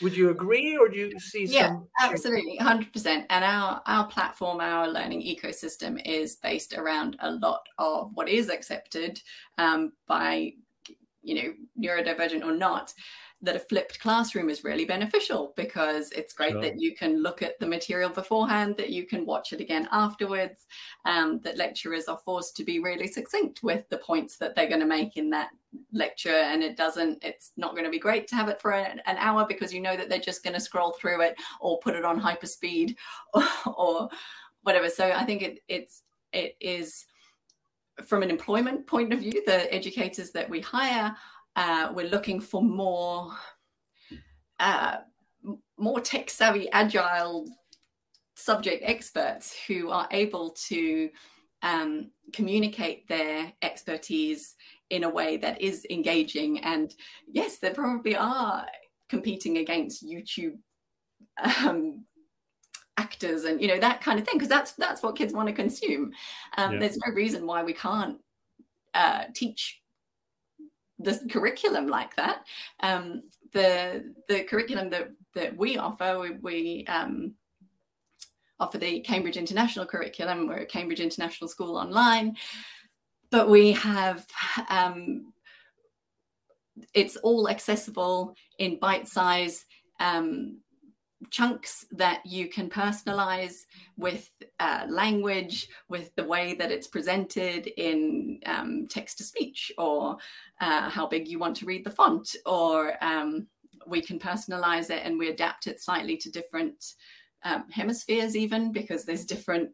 Would 0.00 0.16
you 0.16 0.30
agree, 0.30 0.78
or 0.78 0.88
do 0.88 0.96
you 0.96 1.20
see 1.20 1.44
yeah, 1.44 1.68
some? 1.68 1.88
Absolutely, 2.00 2.56
hundred 2.56 2.92
percent. 2.92 3.26
And 3.28 3.44
our 3.44 3.82
our 3.86 4.06
platform, 4.06 4.60
our 4.60 4.88
learning 4.88 5.20
ecosystem, 5.20 6.00
is 6.06 6.36
based 6.36 6.72
around 6.72 7.16
a 7.20 7.32
lot 7.32 7.66
of 7.76 8.10
what 8.14 8.28
is 8.28 8.48
accepted 8.48 9.20
um, 9.58 9.92
by 10.06 10.52
you 11.22 11.34
know 11.34 11.52
neurodivergent 11.78 12.44
or 12.44 12.56
not 12.56 12.94
that 13.42 13.56
a 13.56 13.60
flipped 13.60 14.00
classroom 14.00 14.50
is 14.50 14.64
really 14.64 14.84
beneficial 14.84 15.52
because 15.56 16.10
it's 16.12 16.34
great 16.34 16.52
sure. 16.52 16.60
that 16.60 16.78
you 16.78 16.94
can 16.94 17.22
look 17.22 17.40
at 17.40 17.58
the 17.58 17.66
material 17.66 18.10
beforehand, 18.10 18.76
that 18.76 18.90
you 18.90 19.06
can 19.06 19.24
watch 19.24 19.52
it 19.52 19.60
again 19.60 19.88
afterwards, 19.92 20.66
um, 21.06 21.40
that 21.40 21.56
lecturers 21.56 22.06
are 22.06 22.18
forced 22.18 22.54
to 22.56 22.64
be 22.64 22.80
really 22.80 23.06
succinct 23.06 23.62
with 23.62 23.88
the 23.88 23.96
points 23.98 24.36
that 24.36 24.54
they're 24.54 24.68
going 24.68 24.80
to 24.80 24.86
make 24.86 25.16
in 25.16 25.30
that 25.30 25.50
lecture. 25.92 26.28
And 26.28 26.62
it 26.62 26.76
doesn't, 26.76 27.24
it's 27.24 27.52
not 27.56 27.72
going 27.72 27.84
to 27.84 27.90
be 27.90 27.98
great 27.98 28.28
to 28.28 28.36
have 28.36 28.48
it 28.48 28.60
for 28.60 28.72
an, 28.72 29.00
an 29.06 29.16
hour 29.16 29.46
because 29.48 29.72
you 29.72 29.80
know 29.80 29.96
that 29.96 30.10
they're 30.10 30.18
just 30.18 30.44
going 30.44 30.54
to 30.54 30.60
scroll 30.60 30.92
through 30.92 31.22
it 31.22 31.34
or 31.60 31.78
put 31.78 31.94
it 31.94 32.04
on 32.04 32.20
hyperspeed 32.20 32.94
or, 33.32 33.42
or 33.74 34.08
whatever. 34.64 34.90
So 34.90 35.10
I 35.10 35.24
think 35.24 35.40
it, 35.42 35.60
it's, 35.66 36.02
it 36.32 36.56
is 36.60 37.06
from 38.06 38.22
an 38.22 38.30
employment 38.30 38.86
point 38.86 39.12
of 39.12 39.20
view, 39.20 39.42
the 39.46 39.72
educators 39.72 40.30
that 40.30 40.48
we 40.48 40.60
hire 40.60 41.14
uh, 41.56 41.92
we're 41.94 42.08
looking 42.08 42.40
for 42.40 42.62
more 42.62 43.32
uh, 44.58 44.98
more 45.78 46.00
tech 46.00 46.30
savvy, 46.30 46.70
agile 46.70 47.46
subject 48.34 48.82
experts 48.86 49.56
who 49.66 49.90
are 49.90 50.08
able 50.10 50.50
to 50.50 51.10
um, 51.62 52.10
communicate 52.32 53.08
their 53.08 53.52
expertise 53.62 54.56
in 54.90 55.04
a 55.04 55.08
way 55.08 55.36
that 55.36 55.60
is 55.60 55.86
engaging. 55.90 56.58
And 56.60 56.94
yes, 57.26 57.58
there 57.58 57.74
probably 57.74 58.16
are 58.16 58.66
competing 59.08 59.58
against 59.58 60.06
YouTube 60.06 60.58
um, 61.64 62.04
actors 62.96 63.44
and 63.44 63.62
you 63.62 63.66
know 63.66 63.78
that 63.78 64.02
kind 64.02 64.18
of 64.18 64.26
thing 64.26 64.36
because 64.36 64.48
that's 64.48 64.72
that's 64.72 65.02
what 65.02 65.16
kids 65.16 65.32
want 65.32 65.48
to 65.48 65.54
consume. 65.54 66.12
Um, 66.58 66.74
yeah. 66.74 66.80
There's 66.80 66.98
no 66.98 67.12
reason 67.14 67.46
why 67.46 67.62
we 67.62 67.72
can't 67.72 68.18
uh, 68.94 69.24
teach 69.34 69.79
the 71.02 71.20
curriculum 71.30 71.86
like 71.88 72.14
that. 72.16 72.44
Um, 72.82 73.22
the 73.52 74.14
the 74.28 74.44
curriculum 74.44 74.90
that 74.90 75.10
that 75.34 75.56
we 75.56 75.78
offer, 75.78 76.18
we, 76.18 76.30
we 76.40 76.84
um, 76.88 77.34
offer 78.58 78.78
the 78.78 79.00
Cambridge 79.00 79.36
International 79.36 79.86
curriculum. 79.86 80.46
We're 80.46 80.58
a 80.58 80.66
Cambridge 80.66 81.00
International 81.00 81.48
School 81.48 81.76
online, 81.76 82.36
but 83.30 83.48
we 83.48 83.72
have 83.72 84.26
um, 84.68 85.32
it's 86.94 87.16
all 87.16 87.48
accessible 87.48 88.34
in 88.58 88.78
bite 88.78 89.08
size 89.08 89.64
um, 89.98 90.58
chunks 91.28 91.84
that 91.92 92.24
you 92.24 92.48
can 92.48 92.70
personalize 92.70 93.66
with 93.98 94.30
uh, 94.58 94.86
language, 94.88 95.68
with 95.88 96.14
the 96.16 96.24
way 96.24 96.54
that 96.54 96.70
it's 96.70 96.86
presented 96.86 97.66
in 97.76 98.40
um, 98.46 98.86
text 98.88 99.18
to 99.18 99.24
speech, 99.24 99.70
or 99.76 100.16
uh, 100.60 100.88
how 100.88 101.06
big 101.06 101.28
you 101.28 101.38
want 101.38 101.56
to 101.56 101.66
read 101.66 101.84
the 101.84 101.90
font, 101.90 102.34
or 102.46 102.94
um, 103.04 103.46
we 103.86 104.00
can 104.00 104.18
personalize 104.18 104.90
it 104.90 105.02
and 105.04 105.18
we 105.18 105.28
adapt 105.28 105.66
it 105.66 105.80
slightly 105.80 106.16
to 106.16 106.30
different 106.30 106.94
um, 107.44 107.68
hemispheres, 107.70 108.34
even 108.36 108.72
because 108.72 109.04
there's 109.04 109.24
different 109.24 109.70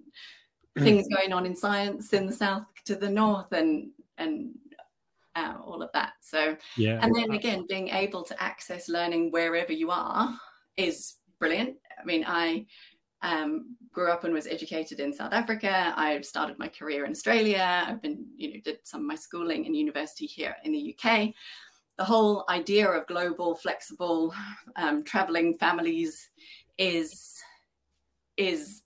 mm. 0.76 0.82
things 0.82 1.06
going 1.14 1.32
on 1.32 1.46
in 1.46 1.54
science 1.54 2.12
in 2.12 2.26
the 2.26 2.32
south 2.32 2.66
to 2.85 2.96
the 2.96 3.09
north, 3.09 3.52
and 3.52 3.90
and 4.18 4.50
uh, 5.37 5.54
all 5.64 5.82
of 5.82 5.90
that. 5.92 6.14
So, 6.20 6.57
yeah. 6.76 6.99
And 7.03 7.14
then 7.14 7.32
again, 7.32 7.66
being 7.68 7.88
able 7.88 8.22
to 8.24 8.42
access 8.42 8.88
learning 8.88 9.30
wherever 9.30 9.72
you 9.72 9.90
are 9.90 10.34
is 10.76 11.14
brilliant. 11.39 11.76
I 12.01 12.05
mean, 12.05 12.24
I 12.26 12.66
um, 13.22 13.76
grew 13.93 14.11
up 14.11 14.24
and 14.24 14.32
was 14.32 14.47
educated 14.47 15.01
in 15.01 15.12
South 15.12 15.32
Africa. 15.32 15.93
I 15.97 16.20
started 16.20 16.59
my 16.59 16.68
career 16.68 17.05
in 17.05 17.11
Australia. 17.11 17.84
I've 17.87 18.03
been, 18.03 18.24
you 18.37 18.55
know, 18.55 18.61
did 18.64 18.78
some 18.84 19.01
of 19.01 19.07
my 19.07 19.14
schooling 19.14 19.66
and 19.66 19.76
university 19.76 20.26
here 20.26 20.57
in 20.64 20.72
the 20.72 20.95
UK. 20.95 21.30
The 21.99 22.05
whole 22.05 22.45
idea 22.49 22.89
of 22.89 23.07
global, 23.07 23.55
flexible, 23.55 24.34
um, 24.76 25.03
traveling 25.03 25.57
families 25.57 26.28
is 26.78 27.41
is 28.37 28.82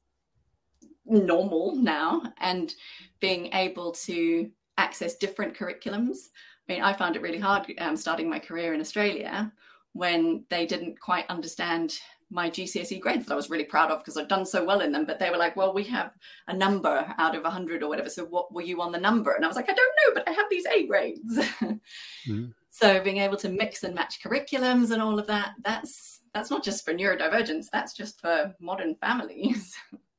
normal 1.05 1.75
now, 1.75 2.23
and 2.39 2.73
being 3.19 3.53
able 3.53 3.91
to 3.91 4.49
access 4.79 5.17
different 5.17 5.55
curriculums. 5.55 6.29
I 6.69 6.73
mean, 6.73 6.83
I 6.83 6.93
found 6.93 7.17
it 7.17 7.23
really 7.23 7.41
hard 7.41 7.67
um, 7.79 7.97
starting 7.97 8.31
my 8.31 8.39
career 8.39 8.75
in 8.75 8.81
Australia 8.81 9.53
when 9.93 10.45
they 10.51 10.67
didn't 10.67 11.01
quite 11.01 11.29
understand 11.29 11.99
my 12.31 12.49
GCSE 12.49 13.01
grades 13.01 13.27
that 13.27 13.33
I 13.33 13.37
was 13.37 13.51
really 13.51 13.65
proud 13.65 13.91
of 13.91 13.99
because 13.99 14.17
I'd 14.17 14.29
done 14.29 14.47
so 14.47 14.65
well 14.65 14.81
in 14.81 14.93
them. 14.93 15.05
But 15.05 15.19
they 15.19 15.31
were 15.31 15.37
like, 15.37 15.57
well, 15.57 15.75
we 15.75 15.85
have 15.85 16.17
a 16.49 16.55
number 16.55 17.13
out 17.19 17.35
of 17.35 17.43
100 17.43 17.83
or 17.83 17.89
whatever. 17.89 18.09
So 18.09 18.25
what 18.25 18.53
were 18.53 18.63
you 18.63 18.81
on 18.81 18.93
the 18.93 18.99
number? 18.99 19.33
And 19.33 19.45
I 19.45 19.49
was 19.49 19.57
like, 19.57 19.69
I 19.71 19.75
don't 19.75 19.97
know, 20.07 20.15
but 20.15 20.29
I 20.29 20.33
have 20.33 20.47
these 20.51 20.67
A 20.67 20.87
grades. 20.87 21.39
mm-hmm. 21.39 22.47
So 22.73 23.03
being 23.03 23.19
able 23.19 23.37
to 23.39 23.49
mix 23.49 23.83
and 23.83 23.97
match 23.97 24.23
curriculums 24.23 24.93
and 24.93 25.03
all 25.03 25.19
of 25.19 25.27
that, 25.27 25.55
that's 25.63 26.21
that's 26.33 26.51
not 26.51 26.63
just 26.63 26.85
for 26.85 26.95
neurodivergence, 26.95 27.67
that's 27.71 27.93
just 27.93 28.21
for 28.21 28.55
modern 28.61 28.95
families. 28.95 29.77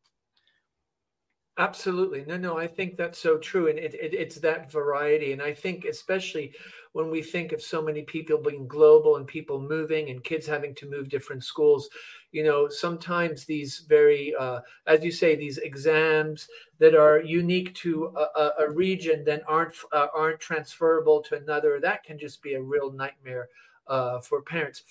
Absolutely. 1.57 2.25
No, 2.27 2.37
no, 2.37 2.57
I 2.57 2.65
think 2.65 2.97
that's 2.97 3.19
so 3.19 3.37
true. 3.37 3.67
And 3.67 3.77
it, 3.77 3.93
it, 3.93 4.13
it's 4.13 4.37
that 4.37 4.71
variety. 4.71 5.31
And 5.31 5.41
I 5.41 5.53
think, 5.53 5.85
especially 5.85 6.53
when 6.93 7.09
we 7.09 7.21
think 7.21 7.51
of 7.51 7.61
so 7.61 7.81
many 7.81 8.03
people 8.03 8.37
being 8.37 8.67
global 8.67 9.15
and 9.15 9.25
people 9.25 9.59
moving 9.59 10.09
and 10.09 10.23
kids 10.23 10.45
having 10.45 10.75
to 10.75 10.89
move 10.89 11.09
different 11.09 11.43
schools, 11.43 11.89
you 12.31 12.43
know, 12.43 12.67
sometimes 12.67 13.45
these 13.45 13.85
very, 13.87 14.33
uh, 14.39 14.59
as 14.87 15.03
you 15.03 15.11
say, 15.11 15.35
these 15.35 15.57
exams 15.59 16.47
that 16.79 16.95
are 16.95 17.21
unique 17.21 17.73
to 17.75 18.13
a, 18.35 18.49
a 18.59 18.69
region 18.69 19.23
then 19.23 19.41
aren't 19.47 19.75
uh, 19.91 20.07
aren't 20.13 20.39
transferable 20.39 21.21
to 21.21 21.35
another. 21.35 21.79
That 21.79 22.03
can 22.03 22.17
just 22.17 22.41
be 22.41 22.55
a 22.55 22.61
real 22.61 22.91
nightmare 22.91 23.49
uh, 23.87 24.19
for 24.19 24.41
parents. 24.41 24.83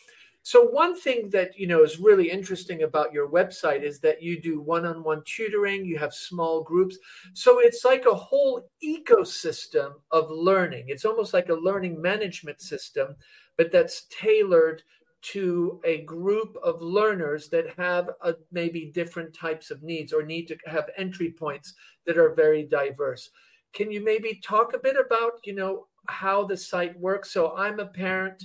So 0.51 0.65
one 0.65 0.99
thing 0.99 1.29
that 1.31 1.57
you 1.57 1.69
know 1.69 1.85
is 1.85 2.01
really 2.01 2.29
interesting 2.29 2.83
about 2.83 3.13
your 3.13 3.29
website 3.29 3.85
is 3.85 4.01
that 4.01 4.21
you 4.21 4.41
do 4.41 4.61
one-on-one 4.61 5.23
tutoring, 5.25 5.85
you 5.85 5.97
have 5.97 6.13
small 6.13 6.61
groups. 6.61 6.99
So 7.35 7.61
it's 7.61 7.85
like 7.85 8.05
a 8.05 8.23
whole 8.29 8.69
ecosystem 8.85 9.93
of 10.11 10.29
learning. 10.29 10.87
It's 10.89 11.05
almost 11.05 11.35
like 11.35 11.51
a 11.51 11.55
learning 11.55 12.03
management 12.03 12.61
system, 12.61 13.15
but 13.57 13.71
that's 13.71 14.09
tailored 14.11 14.83
to 15.35 15.81
a 15.85 15.99
group 15.99 16.57
of 16.65 16.83
learners 16.83 17.49
that 17.51 17.67
have 17.77 18.11
a, 18.23 18.35
maybe 18.51 18.87
different 18.87 19.33
types 19.33 19.71
of 19.71 19.85
needs 19.85 20.13
or 20.13 20.25
need 20.25 20.49
to 20.49 20.57
have 20.67 20.91
entry 20.97 21.31
points 21.31 21.75
that 22.07 22.19
are 22.19 22.35
very 22.35 22.65
diverse. 22.65 23.31
Can 23.73 23.93
you 23.93 24.03
maybe 24.03 24.41
talk 24.43 24.75
a 24.75 24.81
bit 24.81 24.97
about, 24.97 25.35
you 25.45 25.55
know, 25.55 25.87
how 26.09 26.45
the 26.45 26.57
site 26.57 26.99
works? 26.99 27.31
So 27.31 27.55
I'm 27.55 27.79
a 27.79 27.87
parent 27.87 28.43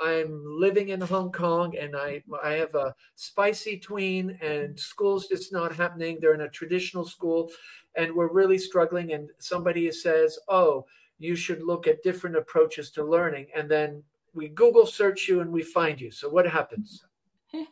I'm 0.00 0.42
living 0.46 0.88
in 0.88 1.00
Hong 1.00 1.32
Kong 1.32 1.76
and 1.76 1.96
I 1.96 2.22
I 2.42 2.52
have 2.52 2.74
a 2.74 2.94
spicy 3.14 3.78
tween 3.78 4.38
and 4.42 4.78
school's 4.78 5.26
just 5.28 5.52
not 5.52 5.74
happening. 5.74 6.18
They're 6.20 6.34
in 6.34 6.42
a 6.42 6.48
traditional 6.48 7.04
school 7.04 7.50
and 7.96 8.14
we're 8.14 8.32
really 8.32 8.58
struggling 8.58 9.12
and 9.12 9.30
somebody 9.38 9.90
says, 9.92 10.38
"Oh, 10.48 10.86
you 11.18 11.34
should 11.36 11.62
look 11.62 11.86
at 11.86 12.02
different 12.02 12.36
approaches 12.36 12.90
to 12.92 13.04
learning." 13.04 13.48
And 13.54 13.70
then 13.70 14.02
we 14.34 14.48
Google 14.48 14.86
search 14.86 15.28
you 15.28 15.40
and 15.40 15.50
we 15.50 15.62
find 15.62 16.00
you. 16.00 16.10
So 16.10 16.28
what 16.28 16.46
happens? 16.46 17.04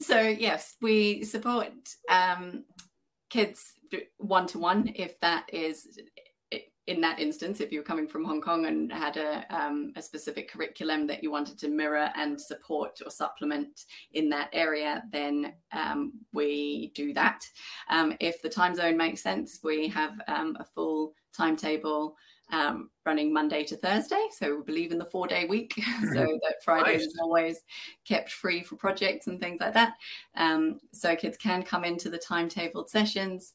So 0.00 0.20
yes, 0.20 0.76
we 0.82 1.24
support 1.24 1.72
um, 2.10 2.64
kids 3.30 3.72
one 4.18 4.46
to 4.48 4.58
one 4.58 4.92
if 4.94 5.18
that 5.20 5.48
is 5.52 5.98
in 6.86 7.00
that 7.00 7.18
instance, 7.18 7.60
if 7.60 7.72
you 7.72 7.80
were 7.80 7.84
coming 7.84 8.06
from 8.06 8.24
Hong 8.24 8.42
Kong 8.42 8.66
and 8.66 8.92
had 8.92 9.16
a, 9.16 9.44
um, 9.50 9.92
a 9.96 10.02
specific 10.02 10.50
curriculum 10.50 11.06
that 11.06 11.22
you 11.22 11.30
wanted 11.30 11.58
to 11.60 11.68
mirror 11.68 12.10
and 12.14 12.38
support 12.38 13.00
or 13.04 13.10
supplement 13.10 13.86
in 14.12 14.28
that 14.30 14.50
area, 14.52 15.02
then 15.10 15.54
um, 15.72 16.12
we 16.32 16.92
do 16.94 17.14
that. 17.14 17.44
Um, 17.88 18.14
if 18.20 18.42
the 18.42 18.50
time 18.50 18.74
zone 18.74 18.96
makes 18.96 19.22
sense, 19.22 19.60
we 19.62 19.88
have 19.88 20.12
um, 20.28 20.56
a 20.60 20.64
full 20.64 21.14
timetable 21.32 22.16
um, 22.50 22.90
running 23.06 23.32
Monday 23.32 23.64
to 23.64 23.76
Thursday. 23.76 24.28
So 24.32 24.56
we 24.56 24.62
believe 24.62 24.92
in 24.92 24.98
the 24.98 25.04
four 25.06 25.26
day 25.26 25.46
week, 25.46 25.74
so 26.12 26.38
that 26.42 26.62
Friday 26.62 26.96
is 26.96 27.18
always 27.20 27.60
kept 28.06 28.30
free 28.30 28.62
for 28.62 28.76
projects 28.76 29.26
and 29.26 29.40
things 29.40 29.60
like 29.60 29.74
that. 29.74 29.94
Um, 30.36 30.78
so 30.92 31.16
kids 31.16 31.36
can 31.38 31.62
come 31.62 31.84
into 31.84 32.10
the 32.10 32.18
timetabled 32.18 32.88
sessions. 32.88 33.54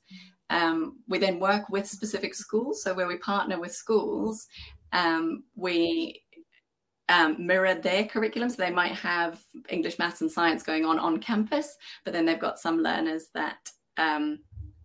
Um, 0.50 1.00
we 1.08 1.20
then 1.20 1.40
work 1.40 1.70
with 1.70 1.88
specific 1.88 2.34
schools. 2.34 2.84
So 2.84 2.94
where 2.94 3.08
we 3.08 3.18
partner 3.18 3.60
with 3.60 3.74
schools, 3.74 4.48
um, 4.92 5.44
we 5.56 6.24
um, 7.10 7.46
mirror 7.46 7.76
their 7.76 8.06
curriculum. 8.06 8.50
So 8.50 8.58
they 8.58 8.72
might 8.72 8.94
have 8.94 9.42
English, 9.68 10.00
maths, 10.00 10.22
and 10.22 10.32
science 10.32 10.64
going 10.64 10.86
on 10.86 11.00
on 11.00 11.20
campus, 11.20 11.76
but 12.04 12.14
then 12.14 12.26
they've 12.26 12.40
got 12.40 12.60
some 12.60 12.82
learners 12.82 13.26
that 13.34 13.58
um, 13.98 14.40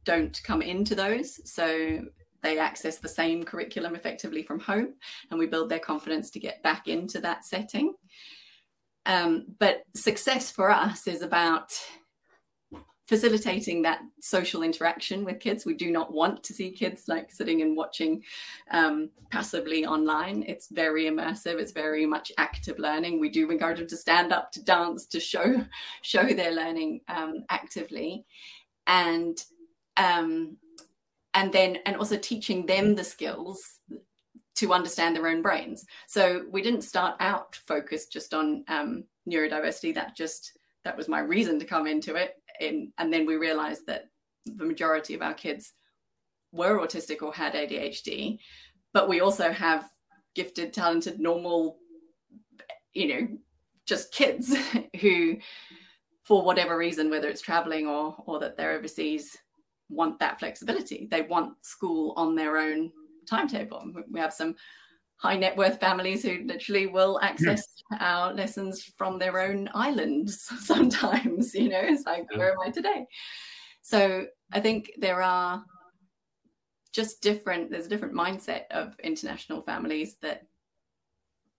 don't 0.05 0.41
come 0.43 0.63
into 0.63 0.95
those. 0.95 1.41
So 1.51 2.01
they 2.43 2.59
access 2.59 2.99
the 2.99 3.09
same 3.09 3.43
curriculum 3.43 3.95
effectively 3.95 4.43
from 4.43 4.61
home, 4.61 4.95
and 5.31 5.39
we 5.39 5.47
build 5.47 5.69
their 5.69 5.79
confidence 5.79 6.31
to 6.31 6.41
get 6.41 6.63
back 6.63 6.89
into 6.89 7.21
that 7.21 7.45
setting. 7.45 7.95
Um, 9.07 9.47
but 9.59 9.85
success 9.95 10.51
for 10.51 10.71
us 10.71 11.07
is 11.07 11.23
about 11.23 11.73
facilitating 13.07 13.83
that 13.83 14.01
social 14.21 14.63
interaction 14.63 15.25
with 15.25 15.41
kids. 15.41 15.67
We 15.67 15.75
do 15.75 15.91
not 15.91 16.13
want 16.13 16.43
to 16.45 16.55
see 16.55 16.71
kids 16.71 17.05
like 17.07 17.31
sitting 17.31 17.61
and 17.61 17.77
watching 17.77 18.23
um, 18.71 19.11
passively 19.31 19.85
online. 19.85 20.45
It's 20.47 20.69
very 20.69 21.05
immersive. 21.05 21.59
It's 21.61 21.73
very 21.73 22.07
much 22.07 22.33
active 22.39 22.79
learning. 22.79 23.21
We 23.21 23.29
do 23.29 23.51
encourage 23.51 23.79
them 23.79 23.89
to 23.89 23.97
stand 23.97 24.33
up, 24.33 24.53
to 24.53 24.63
dance, 24.63 25.07
to 25.07 25.21
show 25.21 25.65
show 26.03 26.25
their 26.25 26.53
learning 26.53 27.03
um, 27.09 27.45
actively, 27.51 28.25
and 28.87 29.39
um, 29.97 30.57
and 31.35 31.53
then 31.53 31.79
and 31.85 31.97
also 31.97 32.17
teaching 32.17 32.65
them 32.65 32.95
the 32.95 33.05
skills 33.05 33.81
to 34.57 34.73
understand 34.73 35.17
their 35.17 35.27
own 35.27 35.43
brains. 35.43 35.85
So 36.07 36.45
we 36.51 36.63
didn't 36.63 36.83
start 36.83 37.17
out 37.21 37.57
focused 37.67 38.13
just 38.13 38.33
on 38.33 38.65
um, 38.69 39.05
neurodiversity. 39.29 39.95
That 39.95 40.17
just 40.17 40.57
that 40.85 40.97
was 40.97 41.09
my 41.09 41.21
reason 41.21 41.59
to 41.59 41.65
come 41.65 41.87
into 41.87 42.15
it 42.15 42.37
in, 42.61 42.93
and 42.99 43.13
then 43.13 43.27
we 43.27 43.37
realized 43.37 43.87
that 43.87 44.07
the 44.45 44.65
majority 44.65 45.15
of 45.15 45.23
our 45.23 45.35
kids 45.35 45.73
were 46.53 46.79
autistic 46.79 47.23
or 47.23 47.33
had 47.33 47.55
ADHD, 47.55 48.39
but 48.93 49.09
we 49.09 49.21
also 49.21 49.51
have 49.51 49.89
gifted, 50.35 50.73
talented, 50.73 51.19
normal, 51.19 51.79
you 52.93 53.09
know, 53.09 53.29
just 53.87 54.13
kids 54.13 54.55
who, 55.01 55.37
for 56.23 56.43
whatever 56.43 56.77
reason, 56.77 57.11
whether 57.11 57.29
it's 57.29 57.43
traveling 57.43 57.87
or 57.87 58.15
or 58.27 58.39
that 58.41 58.57
they're 58.57 58.73
overseas, 58.73 59.37
want 59.89 60.19
that 60.21 60.39
flexibility. 60.39 61.09
They 61.11 61.23
want 61.23 61.55
school 61.63 62.15
on 62.17 62.35
their 62.35 62.59
own 62.59 62.91
timetable. 63.29 63.93
We 64.11 64.21
have 64.21 64.33
some 64.33 64.55
high 65.25 65.37
net 65.39 65.57
worth 65.57 65.81
families 65.81 66.23
who 66.23 66.45
literally 66.45 66.87
will 66.87 67.19
access 67.23 67.65
our 68.01 68.35
lessons 68.35 68.85
from 68.99 69.19
their 69.19 69.41
own 69.41 69.71
islands 69.75 70.43
sometimes 70.61 71.55
you 71.55 71.71
know 71.71 71.81
it's 71.81 72.05
like 72.05 72.31
where 72.37 72.53
am 72.53 72.61
i 72.61 72.71
today? 72.71 73.07
So 73.81 74.27
i 74.53 74.61
think 74.61 74.93
there 74.99 75.23
are 75.23 75.65
just 76.93 77.23
different 77.23 77.71
there's 77.71 77.87
a 77.87 77.89
different 77.89 78.15
mindset 78.15 78.65
of 78.71 79.01
international 79.01 79.63
families 79.63 80.17
that 80.21 80.43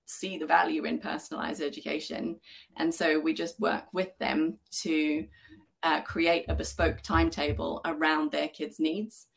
see 0.05 0.38
the 0.38 0.45
value 0.45 0.86
in 0.86 0.99
personalized 0.99 1.63
education. 1.63 2.39
And 2.78 2.93
so 2.93 3.20
we 3.20 3.34
just 3.34 3.59
work 3.59 3.86
with 3.91 4.16
them 4.20 4.59
to 4.84 5.26
uh, 5.82 6.01
create 6.01 6.45
a 6.47 6.53
bespoke 6.55 7.01
timetable 7.01 7.82
around 7.86 8.32
their 8.32 8.47
kids 8.47 8.80
needs. 8.80 9.28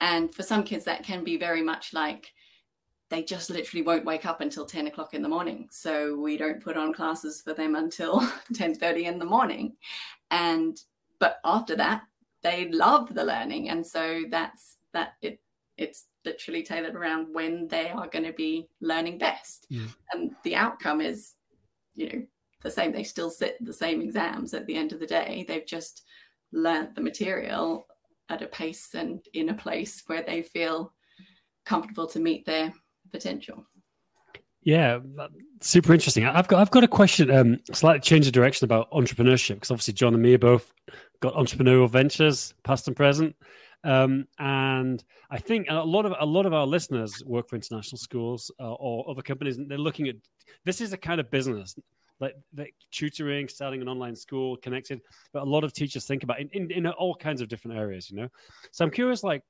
And 0.00 0.34
for 0.34 0.42
some 0.42 0.64
kids 0.64 0.84
that 0.86 1.04
can 1.04 1.22
be 1.22 1.36
very 1.36 1.62
much 1.62 1.92
like 1.92 2.32
they 3.10 3.22
just 3.22 3.50
literally 3.50 3.82
won't 3.82 4.04
wake 4.04 4.26
up 4.26 4.40
until 4.40 4.66
10 4.66 4.86
o'clock 4.86 5.14
in 5.14 5.22
the 5.22 5.28
morning. 5.28 5.68
So 5.70 6.16
we 6.16 6.36
don't 6.36 6.62
put 6.62 6.76
on 6.76 6.92
classes 6.92 7.40
for 7.40 7.54
them 7.54 7.74
until 7.74 8.20
10.30 8.52 9.04
in 9.04 9.18
the 9.18 9.24
morning. 9.24 9.76
And 10.30 10.78
but 11.18 11.38
after 11.44 11.74
that 11.76 12.02
they 12.42 12.68
love 12.68 13.14
the 13.14 13.24
learning. 13.24 13.70
And 13.70 13.86
so 13.86 14.22
that's 14.30 14.76
that 14.92 15.14
it 15.22 15.40
it's 15.76 16.06
literally 16.24 16.62
tailored 16.62 16.96
around 16.96 17.32
when 17.32 17.68
they 17.68 17.88
are 17.90 18.08
going 18.08 18.24
to 18.24 18.32
be 18.32 18.68
learning 18.80 19.18
best. 19.18 19.66
Yeah. 19.70 19.86
and 20.12 20.32
the 20.42 20.54
outcome 20.54 21.00
is 21.00 21.34
you 21.94 22.08
know 22.08 22.22
the 22.62 22.70
same. 22.70 22.92
They 22.92 23.04
still 23.04 23.30
sit 23.30 23.56
the 23.64 23.72
same 23.72 24.00
exams 24.00 24.52
at 24.54 24.66
the 24.66 24.76
end 24.76 24.92
of 24.92 25.00
the 25.00 25.06
day. 25.06 25.44
They've 25.48 25.66
just 25.66 26.04
learned 26.52 26.94
the 26.94 27.00
material 27.00 27.86
at 28.28 28.42
a 28.42 28.46
pace 28.46 28.94
and 28.94 29.24
in 29.32 29.48
a 29.48 29.54
place 29.54 30.02
where 30.06 30.22
they 30.22 30.42
feel 30.42 30.92
comfortable 31.64 32.06
to 32.08 32.20
meet 32.20 32.44
their 32.44 32.72
potential. 33.10 33.66
Yeah, 34.62 34.98
super 35.60 35.94
interesting. 35.94 36.26
I've 36.26 36.48
got 36.48 36.60
I've 36.60 36.70
got 36.70 36.84
a 36.84 36.88
question, 36.88 37.30
um, 37.30 37.58
slightly 37.72 38.00
change 38.00 38.26
of 38.26 38.32
direction 38.32 38.64
about 38.64 38.90
entrepreneurship 38.90 39.54
because 39.54 39.70
obviously 39.70 39.94
John 39.94 40.14
and 40.14 40.22
me 40.22 40.34
are 40.34 40.38
both 40.38 40.72
got 41.20 41.34
entrepreneurial 41.34 41.88
ventures, 41.88 42.54
past 42.64 42.86
and 42.86 42.96
present, 42.96 43.34
um, 43.84 44.26
and 44.38 45.02
I 45.30 45.38
think 45.38 45.68
a 45.70 45.74
lot 45.74 46.06
of 46.06 46.14
a 46.18 46.26
lot 46.26 46.44
of 46.44 46.52
our 46.52 46.66
listeners 46.66 47.22
work 47.24 47.48
for 47.48 47.56
international 47.56 47.98
schools 47.98 48.50
uh, 48.60 48.74
or 48.74 49.08
other 49.08 49.22
companies, 49.22 49.56
and 49.56 49.70
they're 49.70 49.78
looking 49.78 50.08
at 50.08 50.16
this 50.64 50.80
is 50.80 50.92
a 50.92 50.98
kind 50.98 51.20
of 51.20 51.30
business 51.30 51.74
like, 52.20 52.34
like 52.56 52.74
tutoring, 52.90 53.48
starting 53.48 53.80
an 53.80 53.88
online 53.88 54.16
school, 54.16 54.56
connected. 54.56 55.00
But 55.32 55.42
a 55.42 55.46
lot 55.46 55.64
of 55.64 55.72
teachers 55.72 56.04
think 56.06 56.22
about 56.22 56.40
in, 56.40 56.48
in, 56.52 56.70
in 56.70 56.86
all 56.86 57.14
kinds 57.14 57.40
of 57.40 57.48
different 57.48 57.78
areas, 57.78 58.10
you 58.10 58.16
know. 58.16 58.28
So 58.72 58.84
I'm 58.84 58.90
curious, 58.90 59.22
like 59.22 59.42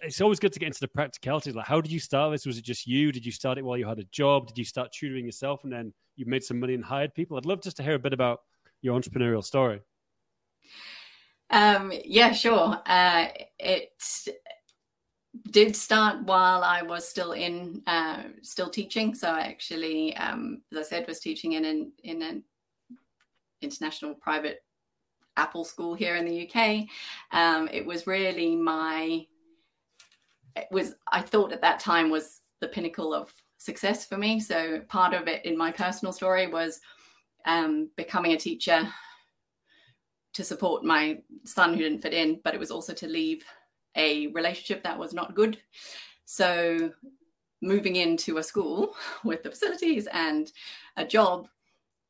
it's 0.00 0.20
always 0.20 0.38
good 0.38 0.52
to 0.52 0.58
get 0.58 0.66
into 0.66 0.80
the 0.80 0.88
practicalities. 0.88 1.54
Like, 1.54 1.66
how 1.66 1.80
did 1.80 1.92
you 1.92 2.00
start 2.00 2.32
this? 2.32 2.46
Was 2.46 2.58
it 2.58 2.64
just 2.64 2.86
you? 2.86 3.12
Did 3.12 3.24
you 3.24 3.32
start 3.32 3.58
it 3.58 3.64
while 3.64 3.76
you 3.76 3.86
had 3.86 3.98
a 3.98 4.04
job? 4.04 4.48
Did 4.48 4.58
you 4.58 4.64
start 4.64 4.92
tutoring 4.92 5.26
yourself 5.26 5.64
and 5.64 5.72
then 5.72 5.92
you 6.16 6.26
made 6.26 6.44
some 6.44 6.60
money 6.60 6.74
and 6.74 6.84
hired 6.84 7.14
people? 7.14 7.36
I'd 7.36 7.46
love 7.46 7.62
just 7.62 7.76
to 7.78 7.82
hear 7.82 7.94
a 7.94 7.98
bit 7.98 8.12
about 8.12 8.40
your 8.82 8.98
entrepreneurial 8.98 9.44
story? 9.44 9.80
Um, 11.50 11.92
yeah, 12.04 12.32
sure. 12.32 12.80
Uh, 12.86 13.26
it 13.58 13.92
did 15.50 15.74
start 15.76 16.22
while 16.24 16.62
I 16.62 16.82
was 16.82 17.06
still 17.06 17.32
in 17.32 17.82
uh, 17.86 18.22
still 18.42 18.70
teaching. 18.70 19.14
So 19.14 19.28
I 19.28 19.40
actually, 19.40 20.16
um, 20.16 20.62
as 20.72 20.78
I 20.78 20.82
said, 20.82 21.06
was 21.06 21.20
teaching 21.20 21.52
in 21.52 21.64
an 21.64 21.92
in 22.02 22.22
an 22.22 22.44
international 23.60 24.14
private 24.14 24.62
Apple 25.36 25.64
school 25.64 25.94
here 25.94 26.16
in 26.16 26.24
the 26.24 26.48
UK. 26.48 26.86
Um, 27.32 27.68
it 27.72 27.84
was 27.84 28.06
really 28.06 28.54
my 28.56 29.26
it 30.56 30.66
was 30.70 30.94
I 31.10 31.20
thought 31.20 31.52
at 31.52 31.62
that 31.62 31.80
time 31.80 32.10
was 32.10 32.40
the 32.60 32.68
pinnacle 32.68 33.12
of 33.12 33.32
success 33.58 34.04
for 34.04 34.16
me. 34.16 34.40
So 34.40 34.80
part 34.88 35.14
of 35.14 35.26
it 35.28 35.44
in 35.44 35.56
my 35.56 35.72
personal 35.72 36.12
story 36.12 36.46
was 36.46 36.80
um, 37.46 37.90
becoming 37.96 38.32
a 38.32 38.38
teacher 38.38 38.88
to 40.34 40.44
support 40.44 40.84
my 40.84 41.18
son 41.44 41.72
who 41.72 41.80
didn't 41.80 42.02
fit 42.02 42.12
in, 42.12 42.40
but 42.44 42.54
it 42.54 42.60
was 42.60 42.70
also 42.70 42.92
to 42.92 43.06
leave 43.06 43.44
a 43.96 44.26
relationship 44.28 44.82
that 44.82 44.98
was 44.98 45.14
not 45.14 45.34
good. 45.34 45.58
So 46.24 46.92
moving 47.62 47.96
into 47.96 48.38
a 48.38 48.42
school 48.42 48.94
with 49.24 49.42
the 49.42 49.50
facilities 49.50 50.06
and 50.12 50.52
a 50.96 51.04
job 51.04 51.48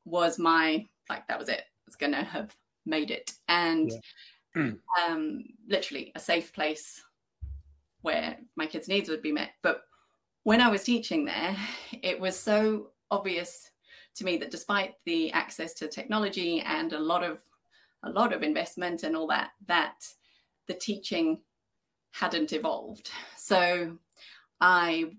was 0.05 0.39
my 0.39 0.87
like 1.09 1.27
that 1.29 1.39
was 1.39 1.49
it. 1.49 1.61
I 1.61 1.87
was 1.87 1.97
gonna 1.97 2.25
have 2.25 2.57
made 2.87 3.11
it. 3.11 3.33
And 3.49 3.93
yeah. 4.57 4.71
um, 5.07 5.45
literally 5.69 6.13
a 6.15 6.21
safe 6.21 6.53
place 6.53 7.03
where 8.05 8.37
my 8.55 8.67
kids' 8.67 8.87
needs 8.87 9.09
would 9.09 9.23
be 9.23 9.33
met. 9.33 9.53
But 9.63 9.81
when 10.43 10.61
I 10.61 10.69
was 10.69 10.85
teaching 10.85 11.25
there, 11.25 11.57
it 12.03 12.21
was 12.21 12.39
so 12.39 12.91
obvious 13.11 13.71
to 14.17 14.25
me 14.25 14.37
that 14.37 14.51
despite 14.51 14.95
the 15.07 15.33
access 15.33 15.73
to 15.75 15.89
technology 15.89 16.61
and 16.61 16.93
a 16.93 16.99
lot 16.99 17.25
of 17.25 17.41
a 18.05 18.11
lot 18.11 18.35
of 18.35 18.43
investment 18.43 19.03
and 19.03 19.17
all 19.17 19.27
that, 19.27 19.53
that 19.67 20.05
the 20.69 20.75
teaching 20.75 21.41
hadn't 22.13 22.53
evolved. 22.53 23.11
So 23.39 23.97
I 24.61 25.13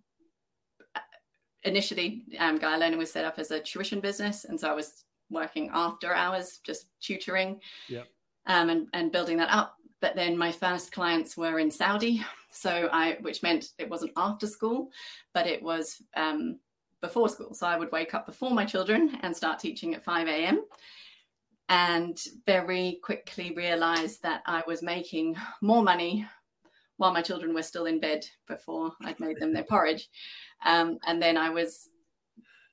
initially 1.64 2.26
um, 2.38 2.60
Gaia 2.60 2.78
Learning 2.78 3.00
was 3.00 3.12
set 3.12 3.26
up 3.26 3.40
as 3.40 3.50
a 3.50 3.60
tuition 3.60 4.00
business, 4.00 4.46
and 4.46 4.60
so 4.60 4.70
I 4.70 4.76
was 4.76 5.06
working 5.32 5.72
after 5.74 6.14
hours, 6.14 6.60
just 6.64 6.86
tutoring, 7.02 7.60
yep. 7.90 8.08
um, 8.46 8.70
and 8.70 8.88
and 8.94 9.12
building 9.12 9.38
that 9.38 9.50
up. 9.50 9.76
But 10.02 10.16
then 10.16 10.38
my 10.38 10.52
first 10.52 10.92
clients 10.92 11.38
were 11.38 11.60
in 11.60 11.72
Saudi, 11.72 12.24
so 12.52 12.90
I, 12.92 13.18
which 13.22 13.44
meant 13.44 13.72
it 13.78 13.90
wasn't 13.90 14.12
after 14.18 14.48
school, 14.48 14.90
but 15.34 15.48
it 15.48 15.64
was 15.64 16.02
um, 16.16 16.60
before 17.02 17.30
school. 17.30 17.54
So 17.54 17.68
I 17.68 17.78
would 17.78 17.92
wake 17.92 18.14
up 18.14 18.26
before 18.26 18.52
my 18.52 18.66
children 18.66 19.18
and 19.22 19.36
start 19.36 19.60
teaching 19.60 19.96
at 19.96 20.04
5 20.04 20.28
a.m. 20.28 20.66
And 21.70 22.20
very 22.46 23.00
quickly 23.04 23.54
realized 23.56 24.22
that 24.24 24.42
I 24.46 24.64
was 24.68 24.84
making 24.84 25.36
more 25.62 25.82
money 25.82 26.28
while 26.98 27.12
my 27.12 27.22
children 27.22 27.54
were 27.54 27.64
still 27.64 27.86
in 27.86 28.00
bed 28.00 28.26
before 28.48 28.94
I'd 29.04 29.20
made 29.20 29.40
them 29.40 29.54
their 29.54 29.64
porridge. 29.64 30.10
Um, 30.66 31.00
and 31.06 31.22
then 31.22 31.38
I 31.38 31.50
was 31.50 31.90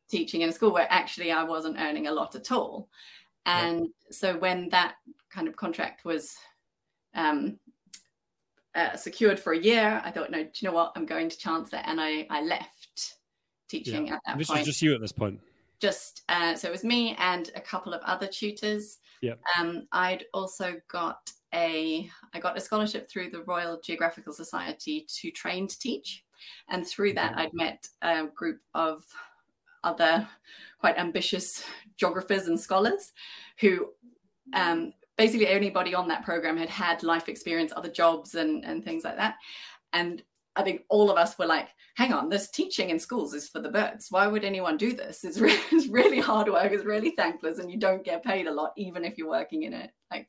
teaching 0.08 0.42
in 0.42 0.50
a 0.50 0.52
school 0.52 0.72
where 0.72 0.86
actually 0.90 1.32
I 1.32 1.42
wasn't 1.42 1.80
earning 1.80 2.06
a 2.06 2.12
lot 2.12 2.34
at 2.34 2.52
all. 2.52 2.88
And 3.46 3.80
yeah. 3.80 3.86
so 4.10 4.38
when 4.38 4.68
that 4.68 4.96
kind 5.30 5.48
of 5.48 5.56
contract 5.56 6.04
was 6.04 6.36
um, 7.14 7.58
uh, 8.74 8.96
secured 8.96 9.38
for 9.38 9.52
a 9.52 9.58
year, 9.58 10.00
I 10.04 10.10
thought, 10.10 10.30
no, 10.30 10.42
do 10.42 10.50
you 10.56 10.68
know 10.68 10.74
what? 10.74 10.92
I'm 10.96 11.06
going 11.06 11.28
to 11.28 11.38
chance 11.38 11.72
it. 11.72 11.82
And 11.84 12.00
I, 12.00 12.26
I 12.30 12.42
left 12.42 13.16
teaching 13.68 14.06
yeah. 14.06 14.14
at 14.14 14.20
that 14.26 14.38
this 14.38 14.48
point. 14.48 14.60
was 14.60 14.66
just 14.66 14.82
you 14.82 14.94
at 14.94 15.00
this 15.00 15.12
point. 15.12 15.40
Just 15.80 16.22
uh, 16.28 16.54
so 16.54 16.68
it 16.68 16.70
was 16.70 16.84
me 16.84 17.16
and 17.18 17.50
a 17.56 17.60
couple 17.60 17.92
of 17.92 18.00
other 18.02 18.26
tutors. 18.26 18.98
Yeah. 19.20 19.34
Um, 19.58 19.88
I'd 19.92 20.24
also 20.32 20.74
got 20.88 21.30
a 21.54 22.08
I 22.32 22.38
got 22.38 22.56
a 22.56 22.60
scholarship 22.60 23.10
through 23.10 23.30
the 23.30 23.42
Royal 23.42 23.80
Geographical 23.82 24.32
Society 24.32 25.06
to 25.20 25.30
train 25.32 25.66
to 25.66 25.78
teach, 25.78 26.24
and 26.68 26.86
through 26.86 27.14
that 27.14 27.36
I'd 27.36 27.52
met 27.52 27.88
a 28.00 28.26
group 28.26 28.60
of 28.74 29.02
other 29.84 30.28
quite 30.78 30.98
ambitious 30.98 31.64
geographers 31.96 32.46
and 32.46 32.58
scholars 32.58 33.12
who 33.58 33.88
um, 34.54 34.92
basically 35.16 35.48
anybody 35.48 35.94
on 35.94 36.08
that 36.08 36.24
program 36.24 36.56
had 36.56 36.70
had 36.70 37.02
life 37.02 37.28
experience, 37.28 37.72
other 37.74 37.90
jobs, 37.90 38.34
and 38.34 38.64
and 38.64 38.84
things 38.84 39.04
like 39.04 39.16
that. 39.16 39.36
And 39.92 40.22
I 40.56 40.62
think 40.62 40.82
all 40.88 41.10
of 41.10 41.16
us 41.16 41.38
were 41.38 41.46
like, 41.46 41.68
hang 41.94 42.12
on, 42.12 42.28
this 42.28 42.50
teaching 42.50 42.90
in 42.90 42.98
schools 42.98 43.34
is 43.34 43.48
for 43.48 43.60
the 43.60 43.70
birds. 43.70 44.08
Why 44.10 44.26
would 44.26 44.44
anyone 44.44 44.76
do 44.76 44.94
this? 44.94 45.24
It's 45.24 45.38
really, 45.40 45.60
it's 45.70 45.86
really 45.86 46.20
hard 46.20 46.48
work. 46.48 46.72
It's 46.72 46.84
really 46.84 47.12
thankless, 47.16 47.58
and 47.58 47.70
you 47.70 47.78
don't 47.78 48.04
get 48.04 48.24
paid 48.24 48.46
a 48.46 48.52
lot, 48.52 48.72
even 48.76 49.04
if 49.04 49.16
you're 49.18 49.28
working 49.28 49.64
in 49.64 49.74
a 49.74 49.90
like 50.10 50.28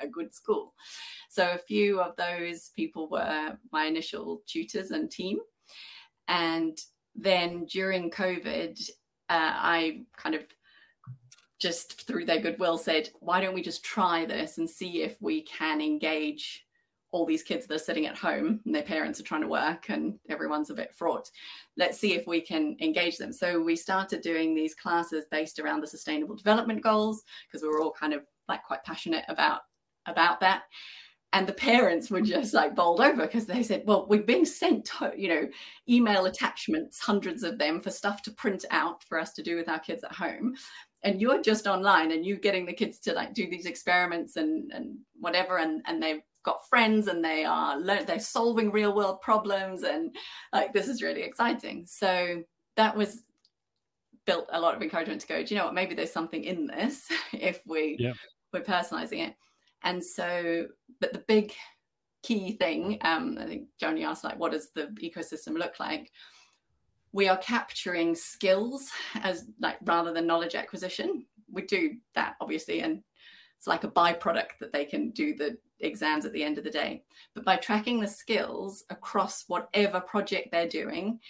a 0.00 0.08
good 0.08 0.34
school. 0.34 0.74
So 1.28 1.50
a 1.52 1.58
few 1.58 2.00
of 2.00 2.16
those 2.16 2.70
people 2.74 3.08
were 3.08 3.56
my 3.72 3.84
initial 3.86 4.42
tutors 4.46 4.90
and 4.90 5.10
team, 5.10 5.38
and 6.28 6.76
then 7.14 7.66
during 7.66 8.10
COVID, 8.10 8.80
uh, 9.28 9.52
I 9.54 10.02
kind 10.16 10.34
of 10.34 10.42
just 11.62 12.06
through 12.08 12.24
their 12.24 12.40
goodwill 12.40 12.76
said, 12.76 13.08
why 13.20 13.40
don't 13.40 13.54
we 13.54 13.62
just 13.62 13.84
try 13.84 14.24
this 14.26 14.58
and 14.58 14.68
see 14.68 15.02
if 15.02 15.16
we 15.22 15.42
can 15.42 15.80
engage 15.80 16.66
all 17.12 17.24
these 17.24 17.44
kids 17.44 17.66
that 17.66 17.74
are 17.76 17.78
sitting 17.78 18.06
at 18.06 18.16
home 18.16 18.60
and 18.64 18.74
their 18.74 18.82
parents 18.82 19.20
are 19.20 19.22
trying 19.22 19.42
to 19.42 19.46
work 19.46 19.88
and 19.88 20.18
everyone's 20.28 20.70
a 20.70 20.74
bit 20.74 20.92
fraught. 20.92 21.30
Let's 21.76 21.98
see 21.98 22.14
if 22.14 22.26
we 22.26 22.40
can 22.40 22.76
engage 22.80 23.16
them. 23.16 23.32
So 23.32 23.62
we 23.62 23.76
started 23.76 24.22
doing 24.22 24.54
these 24.54 24.74
classes 24.74 25.24
based 25.30 25.60
around 25.60 25.82
the 25.82 25.86
sustainable 25.86 26.34
development 26.34 26.82
goals 26.82 27.22
because 27.46 27.62
we 27.62 27.68
were 27.68 27.80
all 27.80 27.92
kind 27.92 28.12
of 28.12 28.22
like 28.48 28.64
quite 28.64 28.82
passionate 28.82 29.24
about 29.28 29.60
about 30.06 30.40
that 30.40 30.64
and 31.32 31.46
the 31.46 31.52
parents 31.52 32.10
were 32.10 32.20
just 32.20 32.52
like 32.52 32.74
bowled 32.74 33.00
over 33.00 33.22
because 33.22 33.46
they 33.46 33.62
said 33.62 33.82
well 33.86 34.06
we're 34.08 34.22
being 34.22 34.44
sent 34.44 34.90
you 35.16 35.28
know 35.28 35.48
email 35.88 36.26
attachments 36.26 37.00
hundreds 37.00 37.42
of 37.42 37.58
them 37.58 37.80
for 37.80 37.90
stuff 37.90 38.22
to 38.22 38.30
print 38.32 38.64
out 38.70 39.02
for 39.04 39.18
us 39.18 39.32
to 39.32 39.42
do 39.42 39.56
with 39.56 39.68
our 39.68 39.78
kids 39.78 40.04
at 40.04 40.12
home 40.12 40.54
and 41.04 41.20
you're 41.20 41.42
just 41.42 41.66
online 41.66 42.12
and 42.12 42.24
you're 42.24 42.38
getting 42.38 42.66
the 42.66 42.72
kids 42.72 42.98
to 43.00 43.12
like 43.12 43.34
do 43.34 43.48
these 43.48 43.66
experiments 43.66 44.36
and 44.36 44.72
and 44.72 44.96
whatever 45.20 45.58
and 45.58 45.82
and 45.86 46.02
they've 46.02 46.22
got 46.44 46.68
friends 46.68 47.06
and 47.06 47.24
they 47.24 47.44
are 47.44 47.80
they're 47.84 48.18
solving 48.18 48.72
real 48.72 48.94
world 48.94 49.20
problems 49.20 49.84
and 49.84 50.14
like 50.52 50.72
this 50.72 50.88
is 50.88 51.02
really 51.02 51.22
exciting 51.22 51.84
so 51.86 52.42
that 52.76 52.96
was 52.96 53.22
built 54.26 54.48
a 54.52 54.60
lot 54.60 54.74
of 54.74 54.82
encouragement 54.82 55.20
to 55.20 55.26
go 55.26 55.42
do 55.42 55.54
you 55.54 55.58
know 55.58 55.66
what 55.66 55.74
maybe 55.74 55.94
there's 55.94 56.12
something 56.12 56.42
in 56.42 56.66
this 56.66 57.06
if 57.32 57.60
we 57.66 57.96
yeah. 57.98 58.12
we're 58.52 58.60
personalizing 58.60 59.26
it 59.28 59.34
and 59.84 60.04
so, 60.04 60.66
but 61.00 61.12
the 61.12 61.24
big 61.26 61.52
key 62.22 62.52
thing, 62.52 62.98
um, 63.02 63.36
I 63.40 63.46
think 63.46 63.68
Joni 63.80 64.04
asked, 64.04 64.24
like, 64.24 64.38
what 64.38 64.52
does 64.52 64.70
the 64.74 64.86
ecosystem 65.02 65.58
look 65.58 65.80
like? 65.80 66.10
We 67.12 67.28
are 67.28 67.36
capturing 67.36 68.14
skills 68.14 68.90
as 69.22 69.46
like 69.60 69.76
rather 69.84 70.12
than 70.12 70.26
knowledge 70.26 70.54
acquisition. 70.54 71.26
We 71.50 71.62
do 71.62 71.96
that 72.14 72.36
obviously, 72.40 72.80
and 72.80 73.02
it's 73.58 73.66
like 73.66 73.84
a 73.84 73.88
byproduct 73.88 74.58
that 74.60 74.72
they 74.72 74.84
can 74.84 75.10
do 75.10 75.34
the 75.34 75.58
exams 75.80 76.24
at 76.24 76.32
the 76.32 76.42
end 76.42 76.58
of 76.58 76.64
the 76.64 76.70
day. 76.70 77.04
But 77.34 77.44
by 77.44 77.56
tracking 77.56 78.00
the 78.00 78.08
skills 78.08 78.84
across 78.90 79.44
whatever 79.48 80.00
project 80.00 80.48
they're 80.50 80.68
doing, 80.68 81.20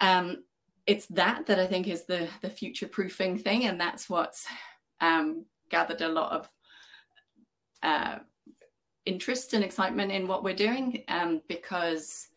um, 0.00 0.44
it's 0.86 1.06
that 1.06 1.46
that 1.46 1.58
I 1.58 1.66
think 1.66 1.86
is 1.86 2.04
the 2.04 2.28
the 2.40 2.50
future 2.50 2.88
proofing 2.88 3.38
thing, 3.38 3.66
and 3.66 3.80
that's 3.80 4.08
what's 4.08 4.46
um, 5.00 5.44
gathered 5.70 6.00
a 6.00 6.08
lot 6.08 6.32
of 6.32 6.48
uh, 7.82 8.18
interest 9.06 9.54
and 9.54 9.64
excitement 9.64 10.12
in 10.12 10.26
what 10.26 10.44
we're 10.44 10.54
doing 10.54 11.04
um, 11.08 11.40
because 11.48 12.27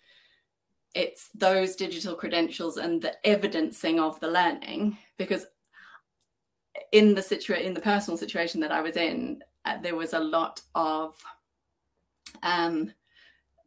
it's 0.94 1.30
those 1.34 1.76
digital 1.76 2.16
credentials 2.16 2.78
and 2.78 3.02
the 3.02 3.14
evidencing 3.26 4.00
of 4.00 4.20
the 4.20 4.28
learning 4.28 4.98
because 5.18 5.46
in 6.92 7.16
the 7.16 7.22
situation 7.22 7.68
in 7.68 7.74
the 7.74 7.82
personal 7.82 8.18
situation 8.18 8.60
that 8.60 8.72
i 8.72 8.82
was 8.82 8.98
in 8.98 9.42
uh, 9.66 9.78
there 9.82 9.96
was 9.96 10.14
a 10.14 10.20
lot 10.20 10.62
of 10.76 11.16
um, 12.44 12.92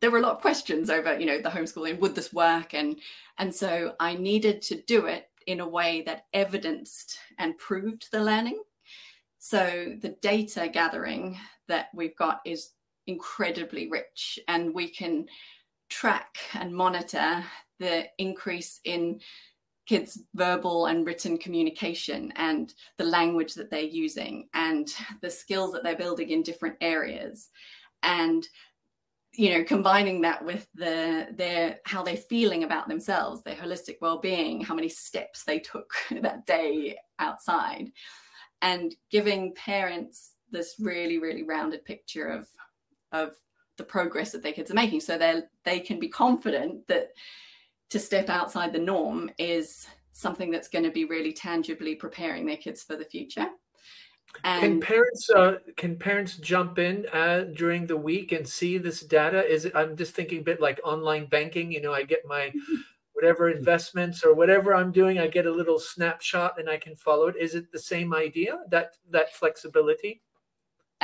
there 0.01 0.11
were 0.11 0.18
a 0.18 0.22
lot 0.22 0.33
of 0.33 0.41
questions 0.41 0.91
over 0.91 1.18
you 1.18 1.27
know 1.27 1.41
the 1.41 1.49
homeschooling 1.49 1.99
would 1.99 2.14
this 2.14 2.33
work? 2.33 2.75
And 2.75 2.99
and 3.39 3.55
so 3.55 3.95
i 4.01 4.14
needed 4.14 4.61
to 4.62 4.83
do 4.83 5.07
it 5.07 5.29
in 5.47 5.61
a 5.61 5.68
way 5.68 6.03
that 6.03 6.27
evidenced 6.33 7.18
and 7.39 7.57
proved 7.59 8.11
the 8.11 8.22
learning. 8.22 8.62
So 9.39 9.95
the 10.01 10.16
data 10.22 10.68
gathering 10.72 11.39
that 11.68 11.89
we've 11.95 12.16
got 12.16 12.41
is 12.45 12.70
incredibly 13.07 13.89
rich, 13.89 14.39
and 14.49 14.75
we 14.75 14.89
can 14.89 15.27
track 15.95 16.38
and 16.55 16.74
monitor 16.74 17.45
the 17.78 18.05
increase 18.18 18.80
in 18.84 19.20
kids' 19.86 20.22
verbal 20.34 20.86
and 20.86 21.07
written 21.07 21.36
communication 21.36 22.32
and 22.36 22.74
the 22.97 23.05
language 23.05 23.55
that 23.55 23.70
they're 23.70 23.80
using 23.80 24.49
and 24.55 24.88
the 25.20 25.30
skills 25.30 25.72
that 25.72 25.82
they're 25.82 25.97
building 25.97 26.30
in 26.30 26.42
different 26.42 26.76
areas. 26.80 27.51
And 28.03 28.47
you 29.36 29.51
know 29.51 29.64
combining 29.64 30.20
that 30.20 30.45
with 30.45 30.68
the 30.76 31.26
their 31.32 31.80
how 31.84 32.05
they're 32.05 32.16
feeling 32.16 32.62
about 32.62 32.86
themselves 32.86 33.42
their 33.42 33.57
holistic 33.57 33.97
well-being 34.01 34.61
how 34.61 34.76
many 34.76 34.88
steps 34.88 35.42
they 35.42 35.59
took 35.59 35.92
that 36.22 36.47
day 36.47 36.97
outside 37.18 37.90
and 38.62 38.95
giving 39.11 39.55
parents 39.55 40.34
this 40.51 40.76
really, 40.78 41.18
really 41.18 41.42
rounded 41.42 41.84
picture 41.84 42.28
of 42.28 42.49
of 43.12 43.36
the 43.77 43.85
progress 43.85 44.33
that 44.33 44.43
their 44.43 44.53
kids 44.53 44.70
are 44.70 44.75
making, 44.75 45.01
so 45.01 45.18
they 45.18 45.43
they 45.64 45.81
can 45.81 45.99
be 45.99 46.09
confident 46.09 46.87
that 46.89 47.11
to 47.91 47.99
step 47.99 48.29
outside 48.29 48.72
the 48.72 48.79
norm 48.79 49.31
is 49.39 49.87
something 50.12 50.51
that's 50.51 50.68
going 50.68 50.85
to 50.85 50.91
be 50.91 51.05
really 51.05 51.33
tangibly 51.33 51.95
preparing 51.95 52.47
their 52.47 52.57
kids 52.57 52.83
for 52.83 52.97
the 52.97 53.05
future. 53.05 53.49
And 54.43 54.62
can 54.62 54.81
parents 54.81 55.31
uh, 55.31 55.59
can 55.77 55.97
parents 55.97 56.37
jump 56.37 56.79
in 56.79 57.07
uh, 57.12 57.45
during 57.55 57.87
the 57.87 57.97
week 57.97 58.33
and 58.33 58.47
see 58.47 58.79
this 58.79 59.01
data? 59.01 59.47
Is 59.47 59.64
it, 59.66 59.72
I'm 59.77 59.97
just 59.97 60.14
thinking 60.14 60.41
a 60.41 60.43
bit 60.43 60.61
like 60.61 60.81
online 60.85 61.27
banking. 61.27 61.70
You 61.70 61.81
know, 61.81 61.93
I 61.93 62.03
get 62.03 62.27
my 62.27 62.53
whatever 63.12 63.49
investments 63.49 64.25
or 64.25 64.35
whatever 64.35 64.75
I'm 64.75 64.91
doing, 64.91 65.18
I 65.18 65.29
get 65.29 65.47
a 65.47 65.53
little 65.53 65.79
snapshot 65.79 66.59
and 66.59 66.68
I 66.68 66.77
can 66.77 66.97
follow 66.97 67.29
it. 67.29 67.37
Is 67.37 67.55
it 67.55 67.70
the 67.70 67.79
same 67.79 68.12
idea 68.12 68.59
that 68.70 68.97
that 69.11 69.33
flexibility? 69.35 70.20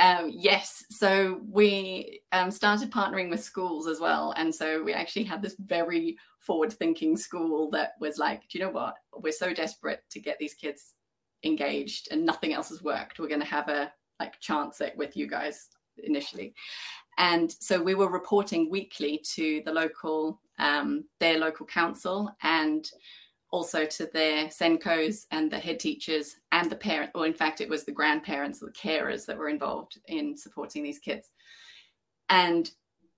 Um, 0.01 0.31
yes. 0.33 0.83
So 0.89 1.41
we 1.47 2.21
um, 2.33 2.51
started 2.51 2.91
partnering 2.91 3.29
with 3.29 3.43
schools 3.43 3.87
as 3.87 3.99
well, 3.99 4.33
and 4.35 4.53
so 4.53 4.83
we 4.83 4.93
actually 4.93 5.23
had 5.23 5.41
this 5.41 5.55
very 5.59 6.17
forward-thinking 6.39 7.15
school 7.15 7.69
that 7.71 7.93
was 7.99 8.17
like, 8.17 8.41
"Do 8.49 8.57
you 8.57 8.65
know 8.65 8.71
what? 8.71 8.95
We're 9.15 9.31
so 9.31 9.53
desperate 9.53 10.03
to 10.09 10.19
get 10.19 10.39
these 10.39 10.55
kids 10.55 10.95
engaged 11.43 12.07
and 12.11 12.25
nothing 12.25 12.53
else 12.53 12.69
has 12.69 12.83
worked. 12.83 13.19
We're 13.19 13.27
going 13.27 13.39
to 13.41 13.45
have 13.45 13.69
a 13.69 13.91
like 14.19 14.39
chance 14.39 14.81
it 14.81 14.95
with 14.97 15.17
you 15.17 15.27
guys 15.27 15.69
initially. 16.03 16.53
And 17.17 17.51
so 17.51 17.81
we 17.81 17.95
were 17.95 18.09
reporting 18.09 18.69
weekly 18.69 19.23
to 19.33 19.61
the 19.65 19.71
local, 19.71 20.39
um, 20.59 21.05
their 21.19 21.37
local 21.39 21.65
council 21.65 22.31
and 22.43 22.89
also 23.51 23.85
to 23.85 24.05
their 24.07 24.47
SENCOs 24.47 25.25
and 25.31 25.51
the 25.51 25.59
head 25.59 25.79
teachers 25.79 26.37
and 26.51 26.69
the 26.69 26.75
parent, 26.75 27.11
or 27.13 27.25
in 27.25 27.33
fact, 27.33 27.61
it 27.61 27.69
was 27.69 27.83
the 27.83 27.91
grandparents 27.91 28.63
or 28.63 28.67
the 28.67 28.71
carers 28.71 29.25
that 29.25 29.37
were 29.37 29.49
involved 29.49 29.99
in 30.07 30.37
supporting 30.37 30.83
these 30.83 30.99
kids. 30.99 31.29
And 32.29 32.69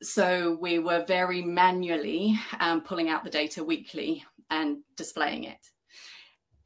so 0.01 0.57
we 0.59 0.79
were 0.79 1.05
very 1.05 1.41
manually 1.41 2.37
um, 2.59 2.81
pulling 2.81 3.09
out 3.09 3.23
the 3.23 3.29
data 3.29 3.63
weekly 3.63 4.25
and 4.49 4.79
displaying 4.97 5.45
it 5.45 5.69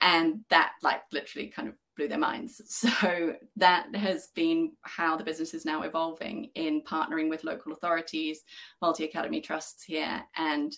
and 0.01 0.41
that 0.49 0.73
like 0.83 1.01
literally 1.11 1.47
kind 1.47 1.67
of 1.67 1.75
blew 1.95 2.07
their 2.07 2.17
minds 2.17 2.61
so 2.67 3.33
that 3.55 3.93
has 3.95 4.29
been 4.35 4.71
how 4.83 5.17
the 5.17 5.23
business 5.23 5.53
is 5.53 5.65
now 5.65 5.81
evolving 5.81 6.49
in 6.55 6.81
partnering 6.83 7.29
with 7.29 7.43
local 7.43 7.71
authorities 7.71 8.43
multi 8.81 9.05
academy 9.05 9.41
trusts 9.41 9.83
here 9.83 10.21
and 10.35 10.77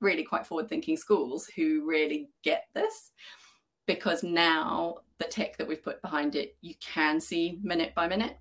really 0.00 0.22
quite 0.22 0.46
forward 0.46 0.68
thinking 0.68 0.96
schools 0.96 1.46
who 1.54 1.84
really 1.86 2.28
get 2.42 2.64
this 2.74 3.12
because 3.86 4.22
now 4.22 4.96
the 5.18 5.24
tech 5.24 5.56
that 5.56 5.66
we've 5.66 5.82
put 5.82 6.00
behind 6.02 6.34
it 6.34 6.56
you 6.60 6.74
can 6.80 7.20
see 7.20 7.58
minute 7.62 7.94
by 7.94 8.08
minute 8.08 8.38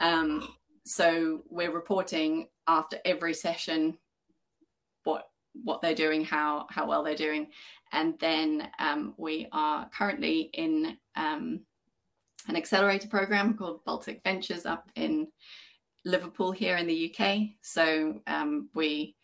um, 0.00 0.48
so 0.84 1.42
we're 1.48 1.72
reporting 1.72 2.48
after 2.66 2.98
every 3.04 3.34
session 3.34 3.96
what 5.04 5.30
what 5.64 5.80
they're 5.80 5.94
doing 5.94 6.24
how 6.24 6.66
how 6.70 6.86
well 6.86 7.02
they're 7.02 7.14
doing 7.14 7.48
and 7.92 8.14
then 8.18 8.68
um, 8.78 9.14
we 9.16 9.48
are 9.52 9.88
currently 9.90 10.50
in 10.52 10.96
um, 11.14 11.60
an 12.48 12.56
accelerator 12.56 13.08
program 13.08 13.54
called 13.54 13.84
Baltic 13.84 14.20
Ventures 14.22 14.66
up 14.66 14.90
in 14.94 15.28
Liverpool 16.04 16.52
here 16.52 16.76
in 16.76 16.86
the 16.86 17.12
UK. 17.12 17.38
So 17.62 18.20
um, 18.26 18.68
we 18.74 19.16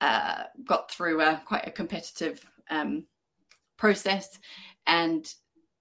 uh, 0.00 0.44
got 0.64 0.90
through 0.90 1.20
a, 1.20 1.42
quite 1.44 1.66
a 1.66 1.70
competitive 1.70 2.44
um, 2.70 3.06
process. 3.76 4.38
And 4.86 5.32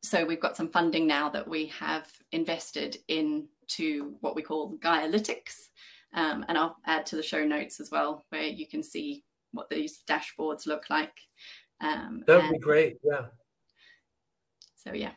so 0.01 0.26
we've 0.26 0.39
got 0.41 0.57
some 0.57 0.70
funding 0.70 1.07
now 1.07 1.30
that 1.30 1.47
we 1.47 1.68
have 1.68 2.11
invested 2.32 2.97
into 3.07 4.16
what 4.22 4.36
we 4.36 4.41
call 4.41 4.78
Gaialytics. 4.78 5.70
Um, 6.14 6.45
and 6.47 6.57
I'll 6.57 6.78
add 6.86 7.05
to 7.07 7.16
the 7.16 7.24
show 7.24 7.43
notes 7.43 7.80
as 7.80 7.89
well, 7.89 8.24
where 8.30 8.43
you 8.43 8.68
can 8.68 8.84
see 8.84 9.24
what 9.51 9.70
these 9.70 10.03
dashboards 10.07 10.68
look 10.68 10.89
like. 10.89 11.18
Um, 11.82 12.24
that 12.28 12.41
would 12.41 12.51
be 12.51 12.59
great. 12.59 12.97
Yeah. 13.03 13.26
So 14.76 14.93
yeah. 14.93 15.11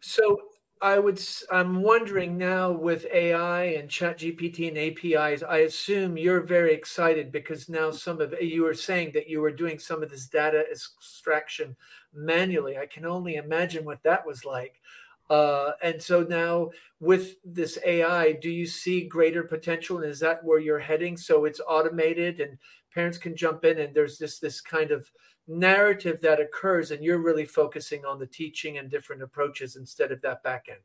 So 0.00 0.36
I 0.82 0.98
would. 0.98 1.20
I'm 1.50 1.82
wondering 1.82 2.38
now 2.38 2.70
with 2.70 3.04
AI 3.12 3.64
and 3.64 3.90
Chat 3.90 4.18
GPT 4.18 4.68
and 4.68 4.78
APIs. 4.78 5.42
I 5.42 5.58
assume 5.58 6.16
you're 6.16 6.40
very 6.40 6.72
excited 6.72 7.30
because 7.30 7.68
now 7.68 7.90
some 7.90 8.20
of 8.20 8.34
you 8.40 8.62
were 8.62 8.74
saying 8.74 9.12
that 9.12 9.28
you 9.28 9.42
were 9.42 9.52
doing 9.52 9.78
some 9.78 10.02
of 10.02 10.10
this 10.10 10.26
data 10.26 10.64
extraction 10.70 11.76
manually. 12.14 12.78
I 12.78 12.86
can 12.86 13.04
only 13.04 13.34
imagine 13.34 13.84
what 13.84 14.02
that 14.04 14.26
was 14.26 14.46
like. 14.46 14.80
Uh, 15.28 15.72
and 15.82 16.02
so 16.02 16.22
now 16.22 16.70
with 16.98 17.36
this 17.44 17.78
AI, 17.84 18.32
do 18.32 18.50
you 18.50 18.66
see 18.66 19.02
greater 19.02 19.44
potential? 19.44 19.98
And 19.98 20.06
is 20.06 20.18
that 20.20 20.42
where 20.42 20.58
you're 20.58 20.78
heading? 20.78 21.16
So 21.16 21.44
it's 21.44 21.60
automated 21.68 22.40
and 22.40 22.58
parents 22.94 23.18
can 23.18 23.36
jump 23.36 23.64
in 23.64 23.78
and 23.78 23.94
there's 23.94 24.18
this 24.18 24.38
this 24.38 24.60
kind 24.60 24.90
of 24.90 25.10
narrative 25.46 26.20
that 26.20 26.40
occurs 26.40 26.90
and 26.90 27.02
you're 27.02 27.18
really 27.18 27.44
focusing 27.44 28.04
on 28.04 28.18
the 28.18 28.26
teaching 28.26 28.78
and 28.78 28.90
different 28.90 29.22
approaches 29.22 29.76
instead 29.76 30.12
of 30.12 30.20
that 30.22 30.42
back 30.42 30.66
end. 30.68 30.78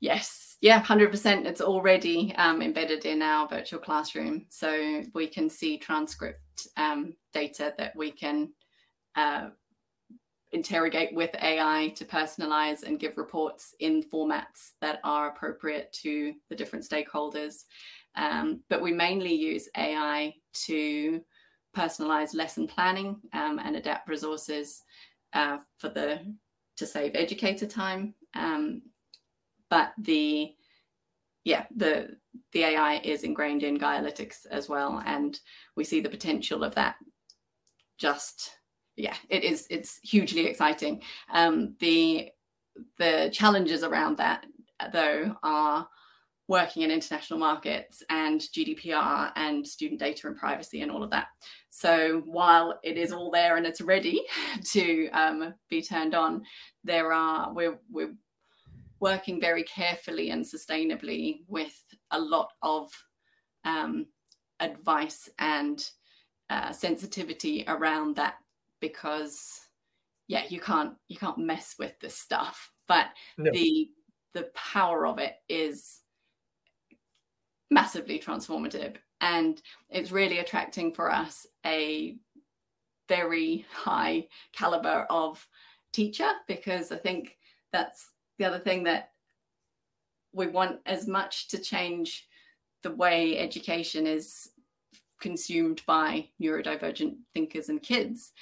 Yes. 0.00 0.56
Yeah 0.60 0.82
100% 0.82 1.44
it's 1.44 1.60
already 1.60 2.34
um, 2.36 2.62
embedded 2.62 3.04
in 3.04 3.20
our 3.20 3.48
virtual 3.48 3.80
classroom 3.80 4.46
so 4.48 5.02
we 5.14 5.26
can 5.26 5.50
see 5.50 5.76
transcript 5.76 6.68
um, 6.76 7.14
data 7.32 7.74
that 7.78 7.94
we 7.96 8.10
can 8.10 8.52
uh, 9.16 9.48
interrogate 10.52 11.14
with 11.14 11.30
ai 11.40 11.92
to 11.96 12.04
personalize 12.04 12.82
and 12.82 13.00
give 13.00 13.16
reports 13.16 13.74
in 13.80 14.02
formats 14.02 14.72
that 14.80 15.00
are 15.02 15.28
appropriate 15.28 15.92
to 15.92 16.34
the 16.48 16.54
different 16.54 16.84
stakeholders. 16.84 17.64
Um, 18.16 18.60
but 18.68 18.82
we 18.82 18.92
mainly 18.92 19.32
use 19.32 19.68
ai 19.76 20.34
to 20.52 21.20
personalize 21.76 22.34
lesson 22.34 22.66
planning 22.66 23.16
um, 23.32 23.58
and 23.58 23.76
adapt 23.76 24.08
resources 24.08 24.82
uh, 25.32 25.58
for 25.78 25.88
the 25.88 26.20
to 26.76 26.86
save 26.86 27.12
educator 27.14 27.66
time. 27.66 28.14
Um, 28.34 28.82
but 29.70 29.92
the 29.98 30.54
yeah 31.44 31.64
the 31.76 32.16
the 32.52 32.64
AI 32.64 33.00
is 33.04 33.24
ingrained 33.24 33.62
in 33.62 33.78
Gaialytics 33.78 34.46
as 34.50 34.68
well, 34.68 35.02
and 35.06 35.38
we 35.76 35.84
see 35.84 36.00
the 36.00 36.08
potential 36.08 36.64
of 36.64 36.74
that. 36.74 36.96
Just 37.98 38.50
yeah, 38.96 39.16
it 39.28 39.44
is 39.44 39.66
it's 39.70 39.98
hugely 40.02 40.46
exciting. 40.46 41.02
Um, 41.32 41.74
the 41.80 42.30
the 42.98 43.30
challenges 43.32 43.82
around 43.82 44.16
that 44.18 44.46
though 44.92 45.36
are 45.42 45.88
working 46.52 46.82
in 46.82 46.90
international 46.90 47.38
markets 47.38 48.02
and 48.10 48.42
GDPR 48.42 49.32
and 49.36 49.66
student 49.66 49.98
data 49.98 50.26
and 50.26 50.36
privacy 50.36 50.82
and 50.82 50.90
all 50.90 51.02
of 51.02 51.08
that. 51.08 51.28
So 51.70 52.20
while 52.26 52.78
it 52.82 52.98
is 52.98 53.10
all 53.10 53.30
there 53.30 53.56
and 53.56 53.64
it's 53.64 53.80
ready 53.80 54.22
to 54.72 55.08
um, 55.12 55.54
be 55.70 55.80
turned 55.80 56.14
on, 56.14 56.42
there 56.84 57.10
are 57.10 57.50
we're 57.54 57.78
we're 57.90 58.12
working 59.00 59.40
very 59.40 59.62
carefully 59.62 60.28
and 60.28 60.44
sustainably 60.44 61.38
with 61.48 61.74
a 62.10 62.20
lot 62.20 62.50
of 62.60 62.90
um, 63.64 64.04
advice 64.60 65.30
and 65.38 65.88
uh, 66.50 66.70
sensitivity 66.70 67.64
around 67.66 68.14
that 68.16 68.34
because 68.78 69.58
yeah 70.28 70.42
you 70.50 70.60
can't 70.60 70.92
you 71.08 71.16
can't 71.16 71.38
mess 71.38 71.76
with 71.78 71.98
this 72.00 72.16
stuff 72.16 72.70
but 72.88 73.06
no. 73.38 73.50
the 73.52 73.88
the 74.34 74.50
power 74.54 75.06
of 75.06 75.18
it 75.18 75.36
is 75.48 76.01
massively 77.72 78.18
transformative 78.18 78.96
and 79.22 79.62
it's 79.88 80.12
really 80.12 80.38
attracting 80.40 80.92
for 80.92 81.10
us 81.10 81.46
a 81.64 82.16
very 83.08 83.64
high 83.72 84.26
caliber 84.52 85.06
of 85.08 85.46
teacher 85.92 86.30
because 86.46 86.92
i 86.92 86.96
think 86.96 87.38
that's 87.72 88.10
the 88.38 88.44
other 88.44 88.58
thing 88.58 88.82
that 88.82 89.12
we 90.34 90.46
want 90.46 90.80
as 90.86 91.08
much 91.08 91.48
to 91.48 91.58
change 91.58 92.28
the 92.82 92.94
way 92.94 93.38
education 93.38 94.06
is 94.06 94.50
consumed 95.18 95.82
by 95.86 96.28
neurodivergent 96.40 97.14
thinkers 97.32 97.70
and 97.70 97.82
kids 97.82 98.32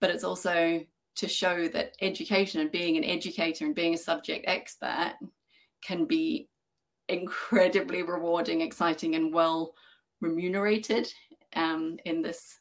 but 0.00 0.10
it's 0.10 0.24
also 0.24 0.84
to 1.16 1.28
show 1.28 1.68
that 1.68 1.94
education 2.02 2.60
and 2.60 2.72
being 2.72 2.96
an 2.96 3.04
educator 3.04 3.64
and 3.64 3.74
being 3.74 3.94
a 3.94 3.98
subject 3.98 4.44
expert 4.46 5.14
can 5.82 6.04
be 6.04 6.48
incredibly 7.08 8.02
rewarding, 8.02 8.60
exciting, 8.60 9.14
and 9.14 9.32
well 9.32 9.74
remunerated 10.20 11.12
um, 11.54 11.98
in 12.04 12.22
this 12.22 12.60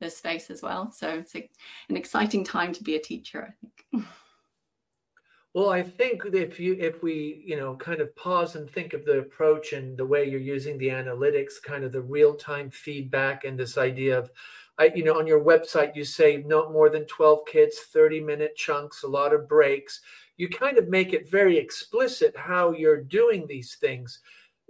this 0.00 0.16
space 0.18 0.50
as 0.50 0.62
well. 0.62 0.92
So 0.92 1.08
it's 1.08 1.34
a, 1.34 1.48
an 1.88 1.96
exciting 1.96 2.44
time 2.44 2.72
to 2.74 2.82
be 2.82 2.96
a 2.96 3.00
teacher, 3.00 3.48
I 3.48 3.52
think. 3.60 4.06
Well, 5.54 5.70
I 5.70 5.82
think 5.82 6.22
if 6.34 6.60
you 6.60 6.76
if 6.78 7.02
we 7.02 7.42
you 7.46 7.56
know 7.56 7.76
kind 7.76 8.00
of 8.00 8.14
pause 8.14 8.56
and 8.56 8.68
think 8.68 8.92
of 8.92 9.06
the 9.06 9.20
approach 9.20 9.72
and 9.72 9.96
the 9.96 10.04
way 10.04 10.28
you're 10.28 10.38
using 10.38 10.76
the 10.76 10.88
analytics, 10.88 11.62
kind 11.62 11.82
of 11.82 11.92
the 11.92 12.02
real 12.02 12.34
time 12.34 12.70
feedback 12.70 13.44
and 13.44 13.58
this 13.58 13.78
idea 13.78 14.18
of 14.18 14.30
I, 14.78 14.92
you 14.94 15.04
know, 15.04 15.18
on 15.18 15.26
your 15.26 15.42
website, 15.42 15.96
you 15.96 16.04
say 16.04 16.44
not 16.46 16.72
more 16.72 16.90
than 16.90 17.06
12 17.06 17.46
kids, 17.50 17.78
30 17.90 18.20
minute 18.20 18.56
chunks, 18.56 19.04
a 19.04 19.08
lot 19.08 19.32
of 19.32 19.48
breaks 19.48 20.02
you 20.36 20.48
kind 20.48 20.78
of 20.78 20.88
make 20.88 21.12
it 21.12 21.30
very 21.30 21.58
explicit 21.58 22.36
how 22.36 22.72
you're 22.72 23.02
doing 23.02 23.46
these 23.46 23.76
things. 23.76 24.20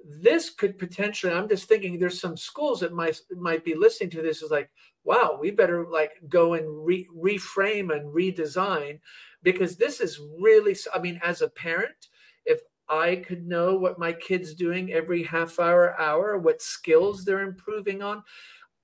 This 0.08 0.50
could 0.50 0.78
potentially 0.78 1.32
i'm 1.32 1.48
just 1.48 1.68
thinking 1.68 1.98
there's 1.98 2.20
some 2.20 2.36
schools 2.36 2.78
that 2.80 2.92
might 2.92 3.18
might 3.36 3.64
be 3.64 3.74
listening 3.74 4.10
to 4.10 4.22
this 4.22 4.40
is 4.40 4.52
like 4.52 4.70
wow 5.02 5.38
we 5.40 5.50
better 5.50 5.86
like 5.86 6.12
go 6.28 6.54
and 6.54 6.86
re- 6.86 7.08
reframe 7.16 7.94
and 7.94 8.14
redesign 8.14 9.00
because 9.42 9.76
this 9.76 10.00
is 10.00 10.20
really 10.38 10.76
i 10.94 10.98
mean 10.98 11.18
as 11.24 11.42
a 11.42 11.48
parent 11.48 12.08
if 12.44 12.60
i 12.88 13.16
could 13.16 13.46
know 13.46 13.76
what 13.76 13.98
my 13.98 14.12
kids 14.12 14.54
doing 14.54 14.92
every 14.92 15.22
half 15.22 15.58
hour 15.58 15.98
hour 16.00 16.38
what 16.38 16.62
skills 16.62 17.24
they're 17.24 17.40
improving 17.40 18.02
on 18.02 18.22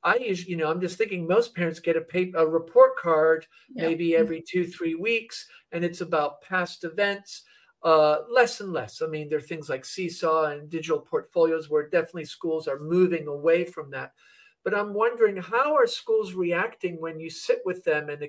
i 0.05 0.17
usually 0.17 0.51
you 0.51 0.57
know 0.57 0.71
i'm 0.71 0.81
just 0.81 0.99
thinking 0.99 1.27
most 1.27 1.55
parents 1.55 1.81
get 1.81 1.97
a 1.97 2.01
paper 2.01 2.39
a 2.39 2.47
report 2.47 2.97
card 2.97 3.47
yeah. 3.75 3.87
maybe 3.87 4.17
every 4.17 4.43
two 4.43 4.67
three 4.67 4.95
weeks 4.95 5.47
and 5.73 5.85
it's 5.85 6.01
about 6.01 6.41
past 6.43 6.85
events 6.85 7.43
uh, 7.85 8.19
less 8.31 8.61
and 8.61 8.73
less. 8.73 9.03
I 9.03 9.07
mean, 9.07 9.29
there 9.29 9.39
are 9.39 9.41
things 9.41 9.69
like 9.69 9.85
Seesaw 9.85 10.53
and 10.53 10.71
digital 10.71 11.01
portfolios 11.01 11.69
where 11.69 11.89
definitely 11.89 12.27
schools 12.27 12.69
are 12.69 12.79
moving 12.79 13.27
away 13.27 13.65
from 13.65 13.91
that. 13.91 14.13
But 14.65 14.75
I'm 14.75 14.95
wondering 14.95 15.37
how 15.37 15.75
are 15.75 15.89
schools 15.89 16.35
reacting 16.35 17.01
when 17.01 17.19
you 17.19 17.29
sit 17.29 17.59
with 17.65 17.83
them 17.83 18.09
and 18.09 18.29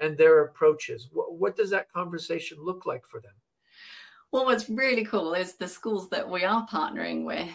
and 0.00 0.18
their 0.18 0.42
approaches? 0.42 1.08
What, 1.12 1.34
what 1.34 1.56
does 1.56 1.70
that 1.70 1.90
conversation 1.92 2.58
look 2.60 2.84
like 2.84 3.06
for 3.06 3.20
them? 3.20 3.32
Well, 4.32 4.44
what's 4.44 4.68
really 4.68 5.04
cool 5.04 5.34
is 5.34 5.54
the 5.54 5.68
schools 5.68 6.10
that 6.10 6.28
we 6.28 6.44
are 6.44 6.66
partnering 6.66 7.24
with 7.24 7.48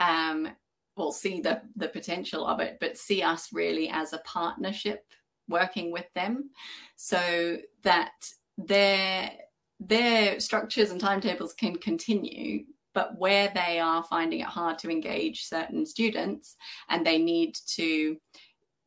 um, 0.00 0.48
will 0.96 1.12
see 1.12 1.40
the, 1.40 1.62
the 1.76 1.88
potential 1.88 2.46
of 2.46 2.60
it, 2.60 2.78
but 2.80 2.98
see 2.98 3.22
us 3.22 3.48
really 3.52 3.88
as 3.88 4.12
a 4.12 4.18
partnership 4.18 5.04
working 5.48 5.92
with 5.92 6.06
them. 6.14 6.50
So 6.96 7.58
that 7.84 8.12
their 8.58 9.30
their 9.78 10.38
structures 10.40 10.90
and 10.90 11.00
timetables 11.00 11.54
can 11.54 11.74
continue 11.76 12.64
but 12.92 13.18
where 13.18 13.50
they 13.54 13.78
are 13.78 14.02
finding 14.02 14.40
it 14.40 14.46
hard 14.46 14.78
to 14.78 14.90
engage 14.90 15.44
certain 15.44 15.86
students 15.86 16.56
and 16.88 17.06
they 17.06 17.18
need 17.18 17.56
to 17.66 18.16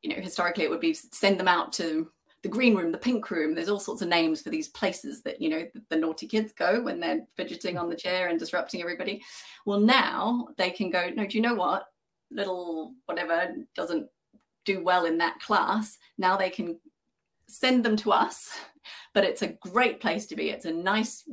you 0.01 0.09
know 0.09 0.22
historically 0.22 0.64
it 0.64 0.70
would 0.70 0.80
be 0.80 0.93
send 0.93 1.39
them 1.39 1.47
out 1.47 1.74
to 1.74 2.07
the 2.43 2.49
green 2.49 2.75
room 2.75 2.91
the 2.91 2.97
pink 2.97 3.31
room 3.31 3.55
there's 3.55 3.69
all 3.69 3.79
sorts 3.79 4.01
of 4.01 4.07
names 4.07 4.41
for 4.41 4.49
these 4.49 4.67
places 4.67 5.21
that 5.23 5.41
you 5.41 5.49
know 5.49 5.65
the, 5.73 5.81
the 5.89 5.95
naughty 5.95 6.27
kids 6.27 6.53
go 6.53 6.81
when 6.81 6.99
they're 6.99 7.25
fidgeting 7.35 7.77
on 7.77 7.89
the 7.89 7.95
chair 7.95 8.27
and 8.27 8.37
disrupting 8.37 8.81
everybody 8.81 9.23
well 9.65 9.79
now 9.79 10.47
they 10.57 10.69
can 10.69 10.89
go 10.89 11.09
no 11.15 11.25
do 11.25 11.37
you 11.37 11.41
know 11.41 11.55
what 11.55 11.87
little 12.31 12.93
whatever 13.05 13.53
doesn't 13.75 14.07
do 14.65 14.83
well 14.83 15.05
in 15.05 15.17
that 15.19 15.39
class, 15.39 15.97
now 16.17 16.37
they 16.37 16.49
can 16.49 16.79
send 17.47 17.83
them 17.83 17.95
to 17.97 18.11
us. 18.11 18.51
But 19.13 19.23
it's 19.23 19.43
a 19.43 19.47
great 19.47 19.99
place 19.99 20.25
to 20.27 20.35
be. 20.35 20.49
It's 20.49 20.65
a 20.65 20.71
nice, 20.71 21.23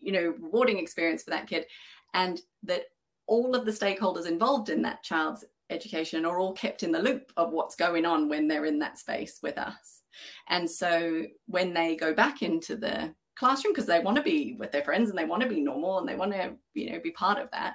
you 0.00 0.12
know, 0.12 0.34
rewarding 0.40 0.78
experience 0.78 1.22
for 1.22 1.30
that 1.30 1.48
kid. 1.48 1.66
And 2.12 2.40
that 2.64 2.84
all 3.26 3.54
of 3.56 3.64
the 3.64 3.72
stakeholders 3.72 4.26
involved 4.26 4.68
in 4.68 4.82
that 4.82 5.02
child's 5.02 5.44
education 5.70 6.24
are 6.24 6.38
all 6.38 6.52
kept 6.52 6.82
in 6.82 6.92
the 6.92 7.02
loop 7.02 7.32
of 7.36 7.52
what's 7.52 7.74
going 7.74 8.04
on 8.04 8.28
when 8.28 8.46
they're 8.46 8.66
in 8.66 8.78
that 8.80 8.98
space 8.98 9.40
with 9.42 9.58
us. 9.58 10.02
And 10.48 10.70
so 10.70 11.24
when 11.46 11.72
they 11.74 11.96
go 11.96 12.14
back 12.14 12.42
into 12.42 12.76
the 12.76 13.14
classroom 13.36 13.72
because 13.72 13.86
they 13.86 14.00
want 14.00 14.16
to 14.16 14.22
be 14.22 14.56
with 14.58 14.70
their 14.70 14.84
friends 14.84 15.10
and 15.10 15.18
they 15.18 15.24
want 15.24 15.42
to 15.42 15.48
be 15.48 15.60
normal 15.60 15.98
and 15.98 16.08
they 16.08 16.14
want 16.14 16.30
to 16.32 16.54
you 16.74 16.92
know 16.92 17.00
be 17.02 17.10
part 17.10 17.36
of 17.36 17.50
that 17.50 17.74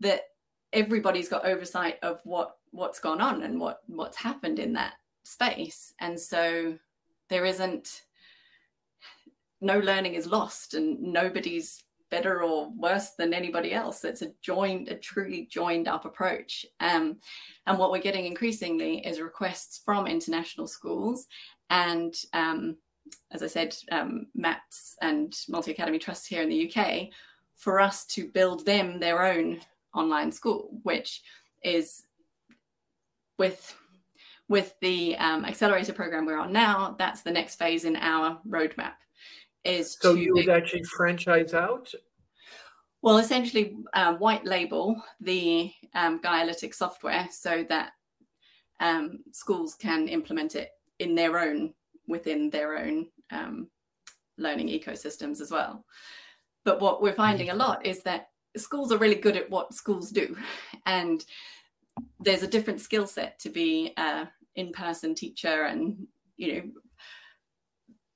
that 0.00 0.22
everybody's 0.72 1.28
got 1.28 1.44
oversight 1.44 1.98
of 2.02 2.20
what 2.24 2.56
what's 2.70 3.00
gone 3.00 3.20
on 3.20 3.42
and 3.42 3.60
what 3.60 3.80
what's 3.86 4.16
happened 4.16 4.58
in 4.58 4.72
that 4.72 4.94
space. 5.24 5.94
And 6.00 6.18
so 6.18 6.76
there 7.28 7.44
isn't 7.44 8.02
no 9.60 9.78
learning 9.78 10.14
is 10.14 10.26
lost 10.26 10.74
and 10.74 11.00
nobody's 11.00 11.84
better 12.12 12.42
or 12.42 12.70
worse 12.76 13.12
than 13.18 13.32
anybody 13.32 13.72
else 13.72 14.04
it's 14.04 14.20
a 14.20 14.30
joined 14.42 14.88
a 14.88 14.94
truly 14.94 15.48
joined 15.50 15.88
up 15.88 16.04
approach 16.04 16.66
um, 16.80 17.16
and 17.66 17.78
what 17.78 17.90
we're 17.90 18.02
getting 18.08 18.26
increasingly 18.26 18.98
is 18.98 19.18
requests 19.18 19.80
from 19.82 20.06
international 20.06 20.66
schools 20.66 21.26
and 21.70 22.14
um, 22.34 22.76
as 23.30 23.42
i 23.42 23.46
said 23.46 23.74
um, 23.90 24.26
MATS 24.34 24.94
and 25.00 25.34
multi 25.48 25.70
academy 25.72 25.98
trusts 25.98 26.26
here 26.26 26.42
in 26.42 26.50
the 26.50 26.70
uk 26.70 27.08
for 27.56 27.80
us 27.80 28.04
to 28.04 28.28
build 28.28 28.66
them 28.66 29.00
their 29.00 29.24
own 29.24 29.58
online 29.94 30.30
school 30.30 30.68
which 30.82 31.22
is 31.64 32.02
with 33.38 33.74
with 34.52 34.74
the 34.82 35.16
um, 35.16 35.46
accelerator 35.46 35.94
program 35.94 36.26
we're 36.26 36.38
on 36.38 36.52
now, 36.52 36.94
that's 36.98 37.22
the 37.22 37.30
next 37.30 37.54
phase 37.56 37.86
in 37.86 37.96
our 37.96 38.38
roadmap. 38.46 38.92
Is 39.64 39.96
so 40.00 40.14
you 40.14 40.34
would 40.34 40.48
actually 40.48 40.82
franchise 40.84 41.54
out. 41.54 41.92
Well, 43.02 43.18
essentially, 43.18 43.76
uh, 43.94 44.14
white 44.14 44.44
label 44.44 45.00
the 45.20 45.72
um, 45.94 46.20
Gaialytic 46.20 46.74
software 46.74 47.28
so 47.30 47.64
that 47.68 47.92
um, 48.80 49.20
schools 49.32 49.74
can 49.74 50.08
implement 50.08 50.54
it 50.56 50.70
in 50.98 51.14
their 51.14 51.38
own 51.38 51.74
within 52.08 52.50
their 52.50 52.76
own 52.76 53.06
um, 53.30 53.68
learning 54.36 54.68
ecosystems 54.68 55.40
as 55.40 55.50
well. 55.50 55.84
But 56.64 56.80
what 56.80 57.02
we're 57.02 57.12
finding 57.12 57.50
a 57.50 57.54
lot 57.54 57.84
is 57.86 58.02
that 58.02 58.28
schools 58.56 58.92
are 58.92 58.98
really 58.98 59.16
good 59.16 59.36
at 59.36 59.50
what 59.50 59.74
schools 59.74 60.10
do, 60.10 60.36
and 60.86 61.24
there's 62.20 62.42
a 62.42 62.48
different 62.48 62.80
skill 62.80 63.06
set 63.06 63.38
to 63.40 63.50
be 63.50 63.92
a 63.96 64.28
in-person 64.54 65.14
teacher 65.14 65.64
and 65.64 66.06
you 66.36 66.54
know 66.54 66.62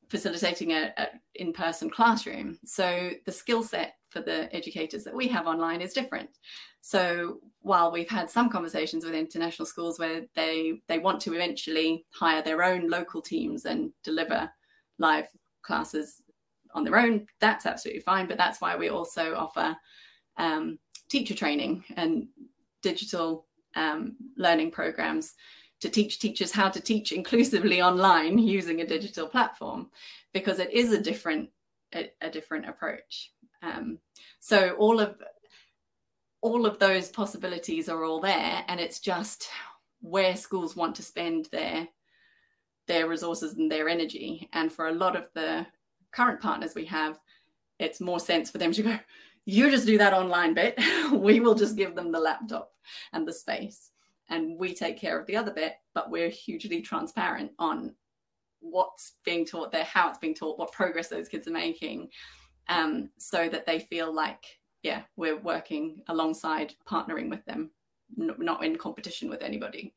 facilitating 0.09 0.73
a, 0.73 0.93
a 0.97 1.07
in-person 1.35 1.91
classroom. 1.91 2.59
So 2.65 3.11
the 3.25 3.33
skill 3.33 3.63
set 3.63 3.95
for 4.11 4.21
the 4.21 4.55
educators 4.55 5.05
that 5.05 5.15
we 5.15 5.29
have 5.29 5.47
online 5.47 5.81
is 5.81 5.93
different. 5.93 6.31
So 6.81 7.41
while 7.63 7.91
we've 7.91 8.09
had 8.09 8.31
some 8.31 8.49
conversations 8.49 9.05
with 9.05 9.15
international 9.15 9.67
schools 9.67 9.99
where 9.99 10.23
they 10.37 10.81
they 10.87 11.01
want 11.01 11.21
to 11.23 11.35
eventually 11.35 12.05
hire 12.13 12.43
their 12.43 12.63
own 12.63 12.89
local 12.89 13.21
teams 13.21 13.65
and 13.65 13.91
deliver 14.05 14.49
live 14.99 15.27
classes 15.63 16.23
on 16.75 16.85
their 16.85 16.99
own 16.99 17.27
that's 17.41 17.67
absolutely 17.67 18.03
fine 18.03 18.29
but 18.29 18.39
that's 18.39 18.61
why 18.61 18.77
we 18.77 18.89
also 18.89 19.35
offer 19.35 19.77
um, 20.37 20.79
teacher 21.09 21.35
training 21.35 21.83
and 21.97 22.29
digital 22.83 23.47
um, 23.75 24.15
learning 24.37 24.71
programs 24.71 25.35
to 25.81 25.89
teach 25.89 26.19
teachers 26.19 26.53
how 26.53 26.69
to 26.69 26.81
teach 26.81 27.13
inclusively 27.13 27.83
online 27.83 28.39
using 28.39 28.81
a 28.81 28.87
digital 28.87 29.27
platform 29.27 29.91
because 30.33 30.59
it 30.59 30.73
is 30.73 30.93
a 30.93 31.01
different 31.01 31.51
a, 31.95 32.11
a 32.21 32.31
different 32.31 32.69
approach. 32.69 33.33
Um, 33.63 33.99
so 34.41 34.71
all 34.73 35.01
of 35.01 35.17
all 36.41 36.67
of 36.67 36.79
those 36.79 37.11
possibilities 37.11 37.89
are 37.89 38.05
all 38.05 38.21
there 38.21 38.65
and 38.69 38.81
it's 38.81 39.01
just 39.01 39.49
where 40.01 40.37
schools 40.37 40.77
want 40.77 40.95
to 40.97 41.03
spend 41.03 41.47
their 41.47 41.89
their 42.87 43.09
resources 43.09 43.55
and 43.55 43.71
their 43.71 43.89
energy. 43.89 44.49
And 44.53 44.71
for 44.71 44.89
a 44.89 44.95
lot 44.95 45.17
of 45.17 45.29
the 45.35 45.67
current 46.13 46.41
partners 46.41 46.75
we 46.75 46.87
have 46.87 47.21
it's 47.79 48.01
more 48.01 48.21
sense 48.21 48.51
for 48.51 48.59
them 48.59 48.73
to 48.73 48.83
go 48.83 48.99
you 49.49 49.71
just 49.71 49.87
do 49.87 49.99
that 49.99 50.15
online 50.15 50.55
bit. 50.55 50.81
We 51.13 51.39
will 51.39 51.55
just 51.55 51.77
give 51.77 51.95
them 51.95 52.11
the 52.11 52.19
laptop 52.19 52.73
and 53.13 53.29
the 53.29 53.33
space 53.33 53.91
and 54.29 54.59
we 54.59 54.75
take 54.75 54.99
care 54.99 55.19
of 55.19 55.27
the 55.27 55.37
other 55.37 55.53
bit 55.53 55.75
but 55.95 56.11
we're 56.11 56.29
hugely 56.29 56.81
transparent 56.81 57.51
on 57.59 57.95
what's 58.61 59.15
being 59.25 59.45
taught 59.45 59.71
there 59.71 59.85
how 59.85 60.09
it's 60.09 60.19
being 60.19 60.35
taught 60.35 60.59
what 60.59 60.73
progress 60.73 61.09
those 61.09 61.29
kids 61.29 61.47
are 61.47 61.53
making 61.53 62.09
um, 62.69 63.11
so 63.19 63.49
that 63.49 63.67
they 63.67 63.79
feel 63.79 64.13
like 64.13 64.45
yeah 64.83 65.03
we're 65.17 65.41
working 65.41 66.03
alongside 66.09 66.75
partnering 66.89 67.31
with 67.31 67.45
them 67.45 67.71
not 68.17 68.65
in 68.65 68.77
competition 68.77 69.29
with 69.29 69.43
anybody 69.43 69.93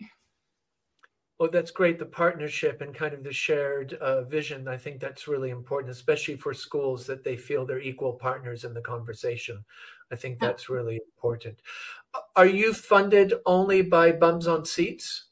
Oh, 1.41 1.47
that's 1.47 1.71
great. 1.71 1.97
The 1.97 2.05
partnership 2.05 2.81
and 2.81 2.93
kind 2.93 3.13
of 3.13 3.23
the 3.23 3.31
shared 3.31 3.93
uh, 3.93 4.23
vision. 4.23 4.67
I 4.67 4.75
think 4.75 4.99
that's 4.99 5.25
really 5.25 5.51
important, 5.51 5.91
especially 5.91 6.35
for 6.35 6.53
schools 6.53 7.05
that 7.07 7.23
they 7.23 7.37
feel 7.37 7.65
they're 7.65 7.79
equal 7.79 8.13
partners 8.13 8.65
in 8.65 8.73
the 8.73 8.81
conversation. 8.81 9.63
I 10.11 10.17
think 10.17 10.39
that's 10.39 10.69
really 10.69 10.99
important. 11.15 11.61
Are 12.35 12.45
you 12.45 12.73
funded 12.73 13.35
only 13.45 13.81
by 13.81 14.11
bums 14.11 14.47
on 14.47 14.65
seats? 14.65 15.25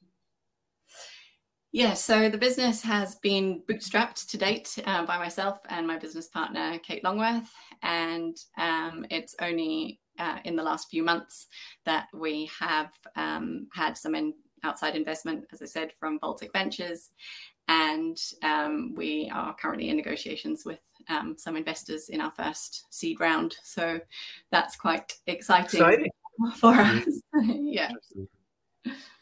Yeah, 1.73 1.93
so 1.93 2.29
the 2.29 2.37
business 2.37 2.81
has 2.83 3.15
been 3.15 3.61
bootstrapped 3.69 4.29
to 4.29 4.37
date 4.37 4.79
uh, 4.85 5.05
by 5.05 5.17
myself 5.17 5.59
and 5.67 5.85
my 5.85 5.97
business 5.97 6.29
partner, 6.29 6.79
Kate 6.79 7.03
Longworth. 7.03 7.51
And 7.83 8.37
um, 8.57 9.05
it's 9.09 9.35
only 9.41 9.99
uh, 10.17 10.39
in 10.45 10.55
the 10.55 10.63
last 10.63 10.89
few 10.89 11.03
months 11.03 11.47
that 11.85 12.07
we 12.13 12.49
have 12.59 12.91
um, 13.17 13.67
had 13.73 13.97
some 13.97 14.15
in- 14.15 14.33
outside 14.63 14.95
investment, 14.95 15.45
as 15.51 15.61
I 15.61 15.65
said, 15.65 15.91
from 15.99 16.17
Baltic 16.17 16.51
Ventures. 16.53 17.11
And 17.67 18.17
um, 18.43 18.93
we 18.95 19.29
are 19.33 19.53
currently 19.55 19.89
in 19.89 19.97
negotiations 19.97 20.63
with 20.65 20.79
um, 21.09 21.35
some 21.37 21.55
investors 21.55 22.09
in 22.09 22.21
our 22.21 22.31
first 22.31 22.85
seed 22.89 23.19
round. 23.19 23.55
So 23.63 23.99
that's 24.51 24.75
quite 24.75 25.13
exciting, 25.27 25.81
exciting. 25.81 26.11
for 26.55 26.73
us. 26.73 27.21
yeah. 27.43 27.91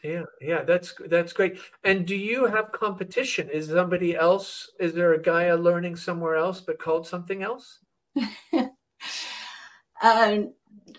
Yeah, 0.03 0.23
yeah, 0.39 0.61
that's 0.61 0.93
that's 1.09 1.33
great. 1.33 1.57
And 1.83 2.05
do 2.05 2.15
you 2.15 2.45
have 2.45 2.71
competition? 2.71 3.49
Is 3.49 3.69
somebody 3.69 4.15
else? 4.15 4.69
Is 4.79 4.93
there 4.93 5.13
a 5.13 5.21
Gaia 5.21 5.55
learning 5.55 5.95
somewhere 5.95 6.35
else, 6.35 6.61
but 6.61 6.77
called 6.77 7.07
something 7.07 7.41
else? 7.41 7.79
um, 8.53 8.69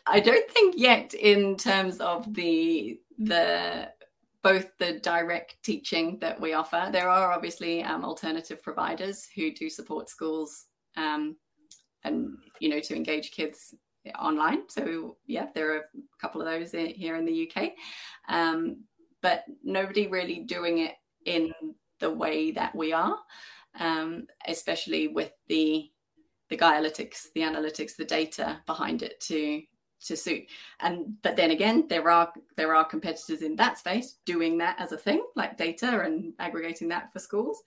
I 0.07 0.20
don't 0.20 0.51
think 0.51 0.74
yet 0.76 1.14
in 1.14 1.57
terms 1.57 2.01
of 2.01 2.34
the 2.34 2.99
the 3.18 3.91
both 4.47 4.79
the 4.79 5.01
direct 5.01 5.57
teaching 5.65 6.19
that 6.21 6.41
we 6.41 6.53
offer. 6.53 6.89
There 6.93 7.09
are 7.09 7.33
obviously 7.33 7.83
um, 7.83 8.05
alternative 8.05 8.63
providers 8.63 9.27
who 9.35 9.53
do 9.53 9.69
support 9.69 10.09
schools 10.09 10.67
um, 10.97 11.37
and 12.05 12.37
you 12.61 12.69
know 12.69 12.79
to 12.79 12.95
engage 12.95 13.33
kids 13.33 13.75
online. 14.17 14.69
So 14.69 15.17
yeah, 15.27 15.47
there 15.53 15.73
are 15.73 15.79
a 15.79 16.01
couple 16.21 16.41
of 16.41 16.47
those 16.47 16.71
here 16.71 17.17
in 17.17 17.25
the 17.25 17.51
UK, 17.51 17.73
um, 18.29 18.85
but 19.21 19.43
nobody 19.65 20.07
really 20.07 20.39
doing 20.39 20.79
it 20.79 20.95
in 21.25 21.53
the 21.99 22.11
way 22.11 22.53
that 22.53 22.73
we 22.73 22.93
are, 22.93 23.17
um, 23.81 24.29
especially 24.47 25.09
with 25.09 25.33
the 25.49 25.91
the 26.51 26.57
analytics, 26.59 27.27
the 27.35 27.41
analytics, 27.41 27.97
the 27.97 28.05
data 28.05 28.61
behind 28.65 29.03
it 29.03 29.19
to 29.23 29.61
to 30.07 30.17
suit. 30.17 30.45
And 30.81 31.15
but 31.23 31.37
then 31.37 31.51
again, 31.51 31.87
there 31.89 32.11
are 32.11 32.33
there 32.57 32.75
are 32.75 32.85
competitors 32.85 33.43
in 33.43 33.57
that 33.57 33.79
space 33.79 34.19
doing 34.25 34.59
that 34.59 34.77
as 34.79 34.93
a 34.93 34.99
thing, 34.99 35.25
like 35.35 35.57
data 35.57 36.01
and 36.01 36.33
aggregating 36.39 36.89
that 36.89 37.13
for 37.13 37.19
schools. 37.19 37.63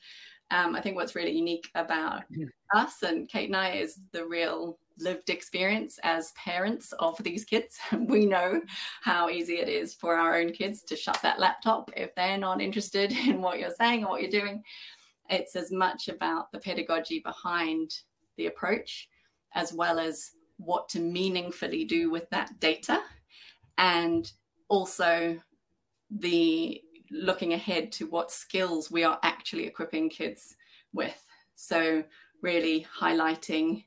Um, 0.52 0.76
I 0.76 0.82
think 0.82 0.96
what's 0.96 1.16
really 1.16 1.32
unique 1.32 1.70
about 1.76 2.24
yeah. 2.30 2.48
us 2.74 3.04
and 3.04 3.30
Kate 3.30 3.50
and 3.50 3.56
I 3.56 3.74
is 3.74 4.00
the 4.14 4.26
real 4.26 4.80
lived 4.98 5.30
experience 5.30 6.00
as 6.04 6.32
parents 6.34 6.92
of 7.00 7.22
these 7.24 7.46
kids. 7.46 7.78
we 7.98 8.26
know 8.26 8.62
how 9.02 9.30
easy 9.30 9.60
it 9.60 9.70
is 9.70 9.94
for 9.94 10.16
our 10.16 10.38
own 10.38 10.52
kids 10.52 10.82
to 10.84 10.96
shut 10.96 11.20
that 11.22 11.40
laptop 11.40 11.92
if 11.96 12.14
they're 12.16 12.38
not 12.38 12.62
interested 12.62 13.12
in 13.28 13.42
what 13.42 13.60
you're 13.60 13.76
saying 13.80 14.04
or 14.04 14.10
what 14.10 14.22
you're 14.22 14.32
doing. 14.32 14.64
It's 15.30 15.56
as 15.56 15.72
much 15.72 16.08
about 16.08 16.52
the 16.52 16.60
pedagogy 16.60 17.20
behind 17.20 17.92
the 18.38 18.48
approach 18.48 19.08
as 19.54 19.74
well 19.74 20.00
as 20.00 20.32
what 20.60 20.90
to 20.90 21.00
meaningfully 21.00 21.86
do 21.86 22.12
with 22.12 22.30
that 22.30 22.60
data. 22.60 23.02
And 23.78 24.32
also 24.68 25.40
the 26.12 26.82
looking 27.12 27.54
ahead 27.54 27.92
to 27.94 28.06
what 28.08 28.32
skills 28.32 28.92
we 28.92 29.04
are 29.04 29.20
actually 29.24 29.66
equipping 29.66 30.10
kids 30.10 30.56
with. 30.94 31.26
So 31.56 32.04
really 32.42 32.86
highlighting 33.00 33.86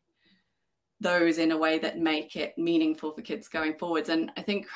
those 1.01 1.39
in 1.39 1.53
a 1.53 1.57
way 1.57 1.79
that 1.79 1.99
make 1.99 2.37
it 2.37 2.57
meaningful 2.57 3.13
for 3.13 3.23
kids 3.23 3.49
going 3.49 3.75
forwards. 3.77 4.09
And 4.09 4.31
i 4.37 4.43
think 4.43 4.67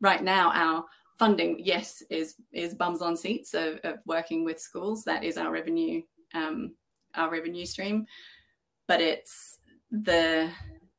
right 0.00 0.22
now 0.22 0.50
our 0.52 0.84
funding 1.18 1.56
yes 1.60 2.02
is 2.10 2.34
is 2.52 2.74
bums 2.74 3.00
on 3.00 3.16
seats 3.16 3.54
of, 3.54 3.78
of 3.84 3.98
working 4.06 4.44
with 4.44 4.60
schools. 4.60 5.04
That 5.04 5.24
is 5.24 5.38
our 5.38 5.50
revenue 5.50 6.02
um, 6.34 6.74
our 7.14 7.30
revenue 7.30 7.64
stream. 7.66 8.06
But 8.86 9.00
it's 9.00 9.58
the 9.90 10.50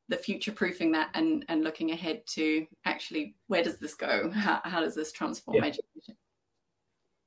the 0.08 0.18
future 0.18 0.52
proofing 0.52 0.92
that 0.92 1.10
and 1.14 1.46
and 1.50 1.64
looking 1.64 1.92
ahead 1.92 2.22
to 2.28 2.68
actually 2.86 3.36
where 3.48 3.64
does 3.64 3.78
this 3.78 3.96
go? 3.96 4.30
How, 4.32 4.62
how 4.64 4.82
does 4.82 4.96
this 4.96 5.12
transform 5.12 5.58
yeah. 5.58 5.66
education? 5.66 6.16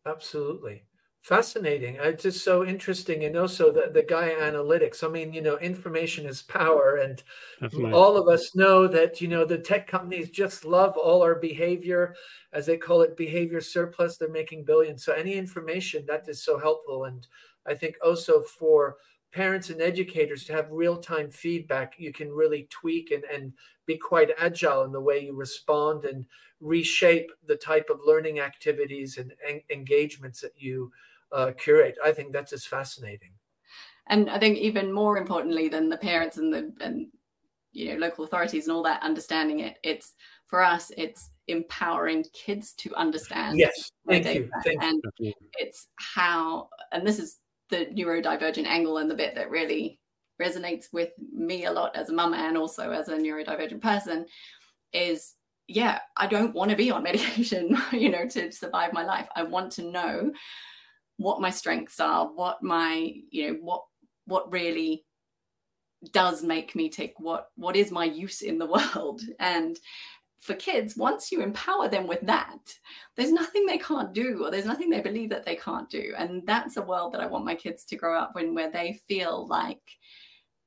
Absolutely. 0.06 0.84
Fascinating. 1.20 1.98
Uh, 1.98 2.04
it's 2.04 2.22
just 2.22 2.44
so 2.44 2.64
interesting 2.64 3.24
and 3.24 3.36
also 3.36 3.72
the, 3.72 3.90
the 3.92 4.02
gaia 4.02 4.36
analytics. 4.36 5.02
I 5.02 5.08
mean 5.08 5.32
you 5.32 5.42
know 5.42 5.58
information 5.58 6.26
is 6.26 6.42
power 6.42 6.96
and 6.96 7.22
Definitely. 7.60 7.92
all 7.92 8.16
of 8.16 8.28
us 8.28 8.54
know 8.54 8.86
that 8.86 9.20
you 9.20 9.28
know 9.28 9.44
the 9.44 9.58
tech 9.58 9.88
companies 9.88 10.30
just 10.30 10.64
love 10.64 10.96
all 10.96 11.22
our 11.22 11.34
behavior. 11.34 12.14
As 12.52 12.66
they 12.66 12.76
call 12.76 13.02
it 13.02 13.16
behavior 13.16 13.60
surplus 13.60 14.16
they're 14.16 14.28
making 14.30 14.64
billions. 14.64 15.04
So 15.04 15.12
any 15.12 15.34
information 15.34 16.04
that 16.06 16.28
is 16.28 16.42
so 16.42 16.58
helpful 16.58 17.04
and 17.04 17.26
i 17.66 17.74
think 17.74 17.96
also 18.02 18.40
for 18.40 18.96
parents 19.32 19.70
and 19.70 19.80
educators 19.80 20.44
to 20.44 20.52
have 20.52 20.70
real 20.70 20.96
time 20.96 21.30
feedback, 21.30 21.94
you 21.98 22.12
can 22.12 22.30
really 22.30 22.66
tweak 22.70 23.10
and, 23.10 23.24
and 23.24 23.52
be 23.86 23.96
quite 23.96 24.30
agile 24.38 24.84
in 24.84 24.92
the 24.92 25.00
way 25.00 25.18
you 25.20 25.34
respond 25.34 26.04
and 26.04 26.24
reshape 26.60 27.30
the 27.46 27.56
type 27.56 27.88
of 27.90 28.00
learning 28.04 28.40
activities 28.40 29.18
and, 29.18 29.32
and 29.48 29.60
engagements 29.70 30.40
that 30.40 30.52
you 30.56 30.90
uh, 31.32 31.52
curate. 31.58 31.96
I 32.04 32.12
think 32.12 32.32
that's 32.32 32.50
just 32.50 32.68
fascinating. 32.68 33.30
And 34.08 34.30
I 34.30 34.38
think 34.38 34.58
even 34.58 34.92
more 34.92 35.18
importantly 35.18 35.68
than 35.68 35.88
the 35.88 35.98
parents 35.98 36.38
and 36.38 36.52
the 36.52 36.72
and 36.80 37.08
you 37.72 37.92
know 37.92 37.98
local 37.98 38.24
authorities 38.24 38.66
and 38.66 38.74
all 38.74 38.82
that 38.84 39.02
understanding 39.02 39.60
it, 39.60 39.76
it's 39.82 40.14
for 40.46 40.62
us 40.62 40.90
it's 40.96 41.30
empowering 41.48 42.24
kids 42.32 42.72
to 42.74 42.94
understand. 42.94 43.58
Yes, 43.58 43.92
thank 44.08 44.24
you. 44.24 44.50
Thank 44.64 44.82
and 44.82 45.02
you. 45.18 45.32
it's 45.58 45.88
how 45.96 46.70
and 46.92 47.06
this 47.06 47.18
is 47.18 47.36
the 47.70 47.86
neurodivergent 47.86 48.66
angle 48.66 48.98
and 48.98 49.10
the 49.10 49.14
bit 49.14 49.34
that 49.34 49.50
really 49.50 49.98
resonates 50.40 50.86
with 50.92 51.10
me 51.32 51.64
a 51.64 51.72
lot 51.72 51.96
as 51.96 52.10
a 52.10 52.12
mum 52.12 52.34
and 52.34 52.56
also 52.56 52.90
as 52.90 53.08
a 53.08 53.16
neurodivergent 53.16 53.80
person 53.80 54.24
is 54.92 55.34
yeah 55.66 55.98
i 56.16 56.26
don't 56.26 56.54
want 56.54 56.70
to 56.70 56.76
be 56.76 56.90
on 56.90 57.02
medication 57.10 57.76
you 57.92 58.08
know 58.08 58.26
to 58.26 58.50
survive 58.52 58.92
my 58.92 59.04
life. 59.04 59.28
I 59.34 59.42
want 59.42 59.72
to 59.72 59.90
know 59.90 60.32
what 61.18 61.40
my 61.40 61.50
strengths 61.50 62.00
are 62.00 62.26
what 62.26 62.62
my 62.62 63.12
you 63.30 63.48
know 63.48 63.58
what 63.60 63.82
what 64.26 64.50
really 64.52 65.04
does 66.12 66.44
make 66.44 66.76
me 66.76 66.88
tick 66.88 67.14
what 67.18 67.48
what 67.56 67.76
is 67.76 67.90
my 67.90 68.04
use 68.04 68.42
in 68.42 68.58
the 68.58 68.66
world? 68.94 69.20
And 69.40 69.76
for 70.38 70.54
kids, 70.54 70.96
once 70.96 71.32
you 71.32 71.42
empower 71.42 71.88
them 71.88 72.06
with 72.06 72.20
that, 72.22 72.58
there's 73.16 73.32
nothing 73.32 73.66
they 73.66 73.78
can't 73.78 74.12
do, 74.12 74.44
or 74.44 74.50
there's 74.50 74.64
nothing 74.64 74.88
they 74.88 75.00
believe 75.00 75.30
that 75.30 75.44
they 75.44 75.56
can't 75.56 75.90
do. 75.90 76.12
And 76.16 76.46
that's 76.46 76.76
a 76.76 76.82
world 76.82 77.12
that 77.12 77.20
I 77.20 77.26
want 77.26 77.44
my 77.44 77.54
kids 77.54 77.84
to 77.86 77.96
grow 77.96 78.18
up 78.18 78.38
in, 78.38 78.54
where 78.54 78.70
they 78.70 79.00
feel 79.08 79.46
like 79.48 79.82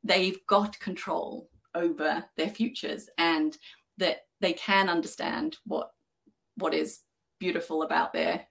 they've 0.03 0.39
got 0.47 0.79
control 0.79 1.49
over 1.73 2.23
their 2.35 2.49
futures 2.49 3.09
and 3.17 3.57
that 3.97 4.25
they 4.41 4.53
can 4.53 4.89
understand 4.89 5.57
what 5.65 5.91
what 6.57 6.73
is 6.73 7.01
beautiful 7.39 7.83
about 7.83 8.11
their 8.13 8.45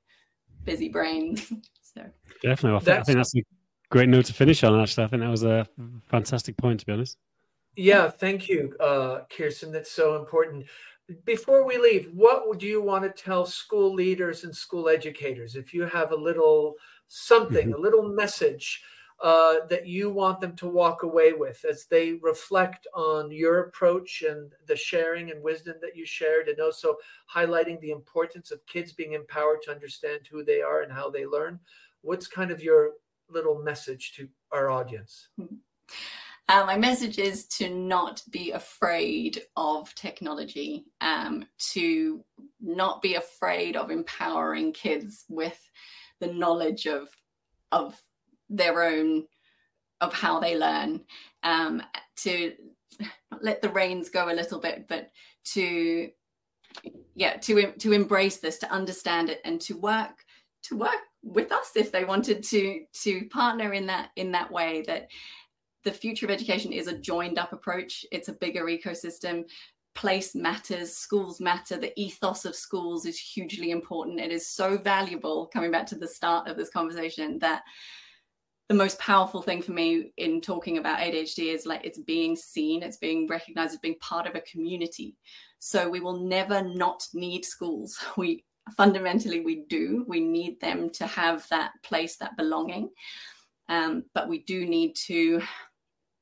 busy 0.65 0.89
brains. 0.89 1.53
So 1.93 2.03
definitely, 2.41 2.77
I 2.77 2.81
think, 2.81 2.99
I 3.01 3.03
think 3.03 3.17
that's 3.17 3.35
a 3.35 3.43
great 3.91 4.09
note 4.09 4.27
to 4.27 4.33
finish 4.33 4.63
on. 4.63 4.81
Actually, 4.81 5.07
I 5.07 5.09
think 5.09 5.23
that 5.23 5.29
was 5.29 5.43
a 5.43 5.67
fantastic 6.09 6.57
point, 6.57 6.79
to 6.79 6.87
be 6.87 6.93
honest. 6.93 7.17
Yeah, 7.75 8.09
thank 8.09 8.49
you, 8.49 8.77
uh, 8.79 9.23
Kirstin. 9.29 9.73
That's 9.73 9.91
so 9.91 10.15
important 10.15 10.67
before 11.25 11.67
we 11.67 11.79
leave, 11.79 12.11
what 12.13 12.49
would 12.49 12.63
you 12.63 12.81
want 12.81 13.05
to 13.05 13.23
tell 13.23 13.45
school 13.47 13.93
leaders 13.93 14.45
and 14.45 14.55
school 14.55 14.89
educators 14.89 15.57
if 15.57 15.75
you 15.75 15.83
have 15.85 16.13
a 16.13 16.17
little 16.17 16.75
something, 17.09 17.69
mm-hmm. 17.69 17.79
a 17.79 17.83
little 17.83 18.09
message 18.09 18.83
uh, 19.23 19.67
that 19.69 19.87
you 19.87 20.09
want 20.09 20.41
them 20.41 20.57
to 20.57 20.67
walk 20.67 21.03
away 21.03 21.33
with 21.33 21.65
as 21.69 21.85
they 21.85 22.15
reflect 22.23 22.87
on 22.95 23.31
your 23.31 23.61
approach 23.65 24.23
and 24.27 24.53
the 24.67 24.77
sharing 24.77 25.31
and 25.31 25.43
wisdom 25.43 25.75
that 25.83 25.95
you 25.95 26.07
shared, 26.07 26.49
and 26.49 26.59
also 26.61 26.97
highlighting 27.33 27.79
the 27.81 27.91
importance 27.91 28.51
of 28.51 28.65
kids 28.67 28.93
being 28.93 29.13
empowered 29.13 29.61
to 29.63 29.71
understand 29.71 30.21
who 30.31 30.43
they 30.43 30.63
are 30.63 30.83
and 30.83 30.93
how 30.93 31.11
they 31.11 31.27
learn? 31.27 31.61
What's 32.01 32.27
kind 32.27 32.51
of 32.51 32.63
your 32.63 32.93
little 33.29 33.63
message 33.63 34.13
to 34.17 34.29
our 34.53 34.71
audience? 34.71 35.29
Mm-hmm. 35.39 35.57
Uh, 36.51 36.65
my 36.67 36.77
message 36.77 37.21
is 37.21 37.47
to 37.47 37.71
not 37.73 38.25
be 38.33 38.51
afraid 38.51 39.41
of 39.57 39.95
technology, 39.95 40.85
um, 41.01 41.45
to 41.61 42.25
not 42.61 43.01
be 43.01 43.15
afraid 43.15 43.77
of 43.77 43.93
empowering 43.93 44.73
kids 44.73 45.25
with 45.29 45.71
the 46.19 46.27
knowledge 46.27 46.89
of 46.89 47.09
of 47.71 47.97
their 48.49 48.83
own 48.83 49.29
of 50.01 50.13
how 50.13 50.41
they 50.41 50.59
learn, 50.59 51.01
um, 51.45 51.81
to 52.17 52.53
let 53.41 53.63
the 53.63 53.69
reins 53.69 54.11
go 54.11 54.29
a 54.29 54.35
little 54.35 54.59
bit, 54.59 54.87
but 54.89 55.13
to 55.45 56.11
yeah 57.15 57.37
to 57.37 57.71
to 57.79 57.93
embrace 57.93 58.39
this, 58.39 58.59
to 58.59 58.73
understand 58.73 59.31
it, 59.31 59.41
and 59.45 59.61
to 59.61 59.77
work 59.79 60.25
to 60.65 60.77
work 60.77 60.99
with 61.23 61.53
us 61.53 61.77
if 61.77 61.93
they 61.93 62.05
wanted 62.05 62.43
to 62.43 62.85
to 62.93 63.29
partner 63.29 63.73
in 63.73 63.87
that 63.87 64.11
in 64.17 64.33
that 64.33 64.51
way 64.51 64.83
that 64.87 65.09
the 65.85 65.93
future 65.93 66.27
of 66.27 66.31
education 66.31 66.73
is 66.73 66.87
a 66.87 66.99
joined 66.99 67.39
up 67.39 67.53
approach. 67.53 68.05
It's 68.13 68.29
a 68.29 68.35
bigger 68.35 68.65
ecosystem. 68.65 69.45
Place 69.95 70.35
matters, 70.35 70.95
schools 70.95 71.41
matter. 71.41 71.77
The 71.77 71.99
ethos 72.01 72.45
of 72.45 72.55
schools 72.55 73.07
is 73.07 73.19
hugely 73.19 73.71
important. 73.71 74.21
It 74.21 74.31
is 74.31 74.49
so 74.49 74.79
valuable, 74.79 75.47
coming 75.47 75.71
back 75.71 75.87
to 75.87 75.97
the 75.97 76.09
start 76.09 76.49
of 76.49 76.57
this 76.57 76.71
conversation, 76.71 77.39
that 77.41 77.63
the 78.69 78.75
most 78.75 79.01
powerful 79.01 79.43
thing 79.43 79.61
for 79.63 79.73
me 79.73 80.13
in 80.17 80.41
talking 80.41 80.79
about 80.79 81.01
ADHD 81.01 81.53
is 81.53 81.67
like 81.67 81.85
it's 81.85 81.99
being 81.99 82.37
seen, 82.37 82.85
it's 82.85 82.99
being 82.99 83.27
recognized 83.27 83.73
as 83.73 83.81
being 83.81 83.99
part 83.99 84.29
of 84.29 84.37
a 84.37 84.41
community. 84.43 85.17
So 85.59 85.89
we 85.89 85.99
will 85.99 86.21
never 86.21 86.63
not 86.63 87.05
need 87.13 87.45
schools. 87.45 87.99
We 88.17 88.45
fundamentally 88.77 89.41
we 89.41 89.65
do. 89.69 90.05
We 90.07 90.21
need 90.21 90.61
them 90.61 90.91
to 90.91 91.07
have 91.07 91.49
that 91.49 91.73
place, 91.83 92.17
that 92.19 92.37
belonging. 92.37 92.91
Um, 93.69 94.05
but 94.15 94.29
we 94.29 94.39
do 94.45 94.67
need 94.67 94.95
to 95.07 95.41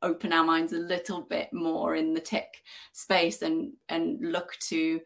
open 0.03 0.33
our 0.33 0.45
minds 0.45 0.73
a 0.73 0.79
little 0.79 1.23
bit 1.23 1.53
more 1.53 1.97
in 1.97 2.15
the 2.15 2.21
tech 2.21 2.55
space 2.93 3.43
and 3.43 3.73
and 3.89 4.21
look 4.21 4.55
to 4.61 5.01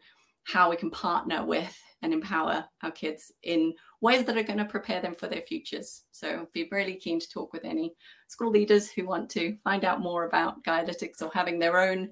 how 0.45 0.69
we 0.69 0.75
can 0.75 0.91
partner 0.91 1.45
with 1.45 1.75
and 2.01 2.13
empower 2.13 2.65
our 2.81 2.91
kids 2.91 3.31
in 3.43 3.73
ways 4.01 4.25
that 4.25 4.37
are 4.37 4.43
going 4.43 4.59
to 4.59 4.65
prepare 4.65 5.01
them 5.01 5.15
for 5.15 5.27
their 5.27 5.41
futures. 5.41 6.01
So, 6.11 6.47
be 6.53 6.67
really 6.69 6.95
keen 6.95 7.19
to 7.19 7.29
talk 7.29 7.53
with 7.53 7.63
any 7.63 7.93
school 8.27 8.51
leaders 8.51 8.91
who 8.91 9.05
want 9.05 9.29
to 9.31 9.55
find 9.63 9.85
out 9.85 10.01
more 10.01 10.25
about 10.25 10.63
Gaialytics 10.63 11.21
or 11.21 11.31
having 11.33 11.59
their 11.59 11.79
own 11.79 12.09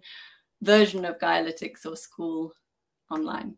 version 0.61 1.03
of 1.03 1.19
Gaialytics 1.19 1.85
or 1.85 1.97
school 1.97 2.53
online. 3.11 3.57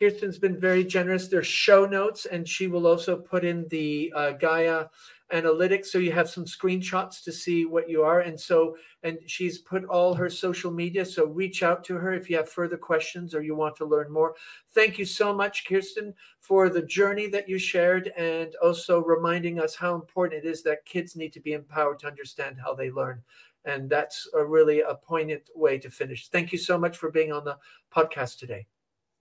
Kirstin's 0.03 0.39
been 0.39 0.59
very 0.59 0.83
generous. 0.83 1.29
There's 1.29 1.47
show 1.47 1.87
notes, 1.87 2.27
and 2.27 2.49
she 2.49 2.67
will 2.67 2.89
also 2.89 3.17
put 3.17 3.45
in 3.45 3.69
the 3.69 4.13
uh, 4.17 4.33
Gaia 4.33 4.87
analytics 5.33 5.87
so 5.87 5.99
you 5.99 6.11
have 6.11 6.29
some 6.29 6.45
screenshots 6.45 7.23
to 7.23 7.33
see 7.33 7.65
what 7.65 7.89
you 7.89 8.03
are 8.03 8.21
and 8.21 8.39
so 8.39 8.77
and 9.03 9.19
she's 9.25 9.59
put 9.59 9.83
all 9.87 10.13
her 10.13 10.29
social 10.29 10.71
media 10.71 11.07
so 11.07 11.25
reach 11.25 11.63
out 11.63 11.83
to 11.83 11.95
her 11.95 12.13
if 12.13 12.29
you 12.29 12.37
have 12.37 12.51
further 12.51 12.77
questions 12.77 13.35
or 13.35 13.41
you 13.41 13.55
want 13.55 13.75
to 13.75 13.87
learn 13.87 14.13
more. 14.13 14.35
Thank 14.75 14.99
you 14.99 15.07
so 15.07 15.33
much 15.33 15.65
Kirstin 15.65 16.13
for 16.41 16.69
the 16.69 16.83
journey 16.83 17.29
that 17.29 17.49
you 17.49 17.59
shared 17.59 18.09
and 18.09 18.55
also 18.63 19.03
reminding 19.03 19.59
us 19.59 19.75
how 19.75 19.95
important 19.95 20.45
it 20.45 20.49
is 20.49 20.63
that 20.65 20.85
kids 20.85 21.17
need 21.17 21.33
to 21.33 21.41
be 21.41 21.55
empowered 21.55 22.01
to 22.01 22.09
understand 22.09 22.59
how 22.63 22.75
they 22.75 22.91
learn 22.91 23.23
and 23.65 23.89
that's 23.89 24.29
a 24.35 24.45
really 24.45 24.81
a 24.81 24.97
poignant 24.97 25.49
way 25.55 25.79
to 25.79 25.89
finish. 25.89 26.29
Thank 26.29 26.53
you 26.53 26.59
so 26.59 26.77
much 26.77 26.99
for 26.99 27.11
being 27.11 27.33
on 27.33 27.45
the 27.45 27.57
podcast 27.95 28.39
today 28.39 28.67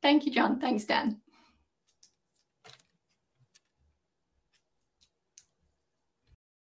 thank 0.02 0.26
you 0.26 0.32
john. 0.32 0.60
Thanks 0.60 0.86
dan 0.86 1.22